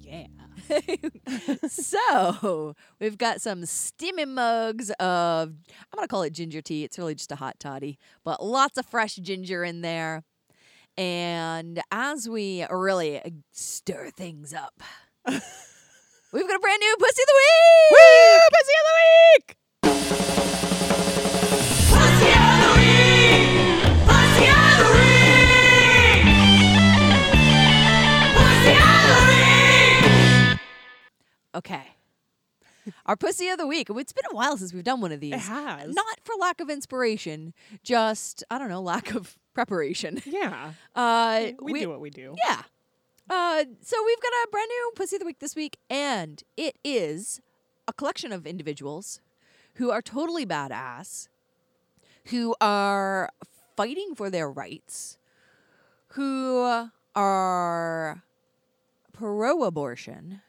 Yeah. 0.00 0.26
so 1.68 2.74
we've 3.00 3.16
got 3.16 3.40
some 3.40 3.64
steaming 3.64 4.34
mugs 4.34 4.90
of 5.00 5.48
I'm 5.48 5.96
gonna 5.96 6.08
call 6.08 6.22
it 6.22 6.32
ginger 6.32 6.60
tea. 6.60 6.84
It's 6.84 6.98
really 6.98 7.14
just 7.14 7.32
a 7.32 7.36
hot 7.36 7.58
toddy, 7.58 7.98
but 8.24 8.44
lots 8.44 8.76
of 8.78 8.86
fresh 8.86 9.16
ginger 9.16 9.64
in 9.64 9.80
there. 9.80 10.24
And 10.96 11.80
as 11.90 12.28
we 12.28 12.66
really 12.70 13.20
stir 13.52 14.10
things 14.10 14.52
up, 14.52 14.82
we've 15.26 15.40
got 16.48 16.56
a 16.56 16.60
brand 16.60 16.80
new 16.80 16.96
pussy 16.98 17.22
of 17.22 17.26
the 17.26 17.40
week. 17.40 17.90
Woo! 17.90 18.40
Pussy 18.52 18.72
of 18.76 18.86
the 18.86 20.52
week! 20.52 20.59
Okay. 31.54 31.82
Our 33.06 33.16
pussy 33.16 33.48
of 33.48 33.58
the 33.58 33.66
week. 33.66 33.88
It's 33.90 34.12
been 34.12 34.24
a 34.30 34.34
while 34.34 34.56
since 34.56 34.72
we've 34.72 34.82
done 34.84 35.00
one 35.00 35.12
of 35.12 35.20
these. 35.20 35.34
It 35.34 35.40
has. 35.40 35.94
Not 35.94 36.18
for 36.24 36.34
lack 36.40 36.60
of 36.60 36.70
inspiration, 36.70 37.52
just 37.82 38.42
I 38.50 38.58
don't 38.58 38.68
know, 38.68 38.80
lack 38.80 39.14
of 39.14 39.36
preparation. 39.54 40.20
Yeah, 40.24 40.72
Uh, 40.94 41.48
we, 41.60 41.80
do 41.80 41.88
what 41.90 42.00
we 42.00 42.10
do. 42.10 42.34
Yeah. 42.44 42.62
Uh, 43.28 43.64
so 43.82 43.96
we've 44.04 44.20
got 44.20 44.32
a 44.44 44.48
brand 44.50 44.68
new 44.68 44.92
Pussy 44.96 45.16
of 45.16 45.20
the 45.20 45.26
Week 45.26 45.38
this 45.38 45.54
week, 45.54 45.76
and 45.88 46.42
it 46.56 46.76
is 46.82 47.40
a 47.86 47.92
collection 47.92 48.32
of 48.32 48.46
individuals 48.46 49.20
who 49.74 49.90
are 49.90 50.02
totally 50.02 50.44
badass, 50.46 51.28
who 52.26 52.54
are 52.60 53.30
fighting 53.76 54.14
for 54.16 54.30
their 54.30 54.50
rights, 54.50 55.16
who 56.08 56.82
are 57.14 58.22
pro 59.12 59.62
abortion. 59.64 60.40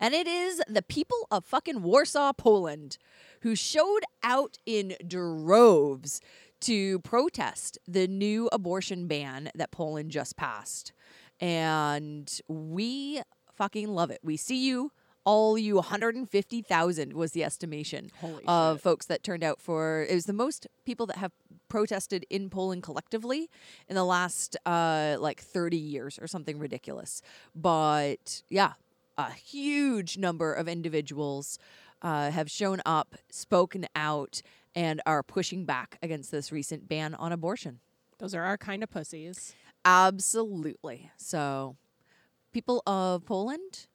And 0.00 0.14
it 0.14 0.26
is 0.26 0.62
the 0.68 0.82
people 0.82 1.26
of 1.30 1.44
fucking 1.44 1.82
Warsaw, 1.82 2.32
Poland, 2.32 2.98
who 3.40 3.54
showed 3.54 4.02
out 4.22 4.58
in 4.66 4.96
droves 5.06 6.20
to 6.60 6.98
protest 7.00 7.78
the 7.86 8.06
new 8.06 8.48
abortion 8.52 9.06
ban 9.06 9.50
that 9.54 9.70
Poland 9.70 10.10
just 10.10 10.36
passed. 10.36 10.92
And 11.40 12.40
we 12.48 13.22
fucking 13.52 13.88
love 13.88 14.10
it. 14.10 14.20
We 14.22 14.36
see 14.36 14.66
you, 14.66 14.92
all 15.24 15.56
you 15.56 15.76
150,000 15.76 17.12
was 17.12 17.32
the 17.32 17.44
estimation 17.44 18.10
Holy 18.20 18.44
of 18.46 18.76
shit. 18.76 18.82
folks 18.82 19.06
that 19.06 19.22
turned 19.22 19.42
out 19.42 19.60
for 19.60 20.06
it 20.08 20.14
was 20.14 20.26
the 20.26 20.32
most 20.32 20.66
people 20.84 21.06
that 21.06 21.16
have 21.16 21.32
protested 21.68 22.26
in 22.30 22.50
Poland 22.50 22.82
collectively 22.82 23.48
in 23.88 23.94
the 23.94 24.04
last 24.04 24.56
uh 24.66 25.16
like 25.18 25.40
30 25.40 25.76
years 25.76 26.18
or 26.20 26.26
something 26.26 26.58
ridiculous. 26.58 27.22
But 27.54 28.42
yeah, 28.48 28.74
a 29.16 29.32
huge 29.32 30.18
number 30.18 30.52
of 30.52 30.68
individuals 30.68 31.58
uh, 32.02 32.30
have 32.30 32.50
shown 32.50 32.80
up, 32.84 33.14
spoken 33.30 33.86
out, 33.96 34.42
and 34.74 35.00
are 35.06 35.22
pushing 35.22 35.64
back 35.64 35.98
against 36.02 36.30
this 36.30 36.52
recent 36.52 36.88
ban 36.88 37.14
on 37.14 37.32
abortion. 37.32 37.80
Those 38.18 38.34
are 38.34 38.42
our 38.42 38.58
kind 38.58 38.82
of 38.82 38.90
pussies. 38.90 39.54
Absolutely. 39.84 41.10
So, 41.16 41.76
people 42.52 42.82
of 42.86 43.24
Poland, 43.24 43.86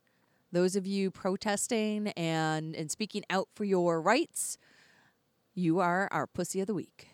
those 0.51 0.75
of 0.75 0.85
you 0.85 1.11
protesting 1.11 2.09
and, 2.09 2.75
and 2.75 2.91
speaking 2.91 3.23
out 3.29 3.47
for 3.55 3.63
your 3.63 4.01
rights, 4.01 4.57
you 5.53 5.79
are 5.79 6.07
our 6.11 6.27
pussy 6.27 6.61
of 6.61 6.67
the 6.67 6.73
week. 6.73 7.07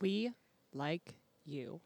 We 0.00 0.32
like 0.72 1.14
you. 1.44 1.80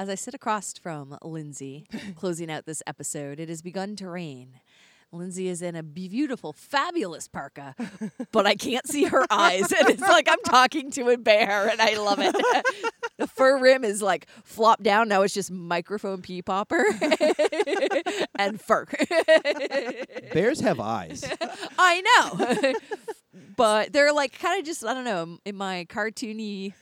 As 0.00 0.08
I 0.08 0.14
sit 0.14 0.32
across 0.32 0.72
from 0.78 1.18
Lindsey, 1.22 1.86
closing 2.16 2.50
out 2.50 2.64
this 2.64 2.82
episode, 2.86 3.38
it 3.38 3.50
has 3.50 3.60
begun 3.60 3.96
to 3.96 4.08
rain. 4.08 4.58
Lindsey 5.12 5.46
is 5.48 5.60
in 5.60 5.76
a 5.76 5.82
beautiful, 5.82 6.54
fabulous 6.54 7.28
parka, 7.28 7.74
but 8.32 8.46
I 8.46 8.54
can't 8.54 8.88
see 8.88 9.04
her 9.04 9.26
eyes. 9.30 9.70
And 9.70 9.90
it's 9.90 10.00
like 10.00 10.26
I'm 10.26 10.40
talking 10.46 10.90
to 10.92 11.10
a 11.10 11.18
bear, 11.18 11.68
and 11.68 11.82
I 11.82 11.98
love 11.98 12.18
it. 12.18 12.34
the 13.18 13.26
fur 13.26 13.58
rim 13.58 13.84
is 13.84 14.00
like 14.00 14.26
flopped 14.42 14.84
down. 14.84 15.08
Now 15.08 15.20
it's 15.20 15.34
just 15.34 15.50
microphone 15.50 16.22
pea 16.22 16.40
popper 16.40 16.82
and 18.36 18.58
fur. 18.58 18.86
Bears 20.32 20.60
have 20.60 20.80
eyes. 20.80 21.30
I 21.78 22.00
know. 22.00 22.72
But 23.56 23.92
they're 23.92 24.12
like 24.12 24.38
kind 24.38 24.58
of 24.58 24.66
just, 24.66 24.84
I 24.84 24.94
don't 24.94 25.04
know, 25.04 25.38
in 25.44 25.56
my 25.56 25.86
cartoony 25.88 26.74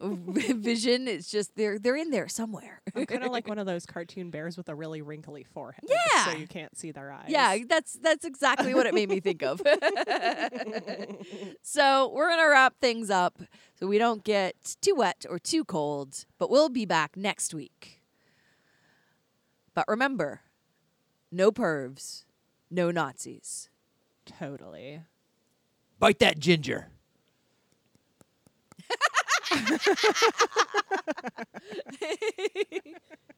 vision, 0.00 1.08
it's 1.08 1.30
just 1.30 1.56
they're 1.56 1.78
they're 1.78 1.96
in 1.96 2.10
there 2.10 2.28
somewhere. 2.28 2.80
I'm 2.94 3.06
kind 3.06 3.24
of 3.24 3.32
like 3.32 3.48
one 3.52 3.58
of 3.58 3.66
those 3.66 3.86
cartoon 3.86 4.30
bears 4.30 4.56
with 4.56 4.68
a 4.68 4.74
really 4.74 5.02
wrinkly 5.02 5.44
forehead. 5.44 5.84
Yeah. 5.88 6.24
So 6.24 6.32
you 6.32 6.46
can't 6.46 6.76
see 6.76 6.90
their 6.90 7.12
eyes. 7.12 7.26
Yeah, 7.28 7.58
that's 7.68 7.94
that's 7.94 8.24
exactly 8.24 8.74
what 8.74 8.86
it 8.86 8.94
made 8.94 9.08
me 9.08 9.20
think 9.20 9.42
of. 9.42 9.60
so 11.62 12.12
we're 12.14 12.28
gonna 12.28 12.48
wrap 12.48 12.74
things 12.80 13.10
up 13.10 13.40
so 13.74 13.86
we 13.86 13.98
don't 13.98 14.24
get 14.24 14.76
too 14.80 14.94
wet 14.94 15.24
or 15.28 15.38
too 15.38 15.64
cold, 15.64 16.24
but 16.38 16.50
we'll 16.50 16.68
be 16.68 16.84
back 16.84 17.16
next 17.16 17.54
week. 17.54 18.02
But 19.74 19.84
remember, 19.88 20.42
no 21.30 21.52
pervs, 21.52 22.24
no 22.70 22.90
Nazis. 22.90 23.70
Totally. 24.24 25.02
Bite 25.98 26.20
that 26.20 26.38
ginger. 26.38 26.88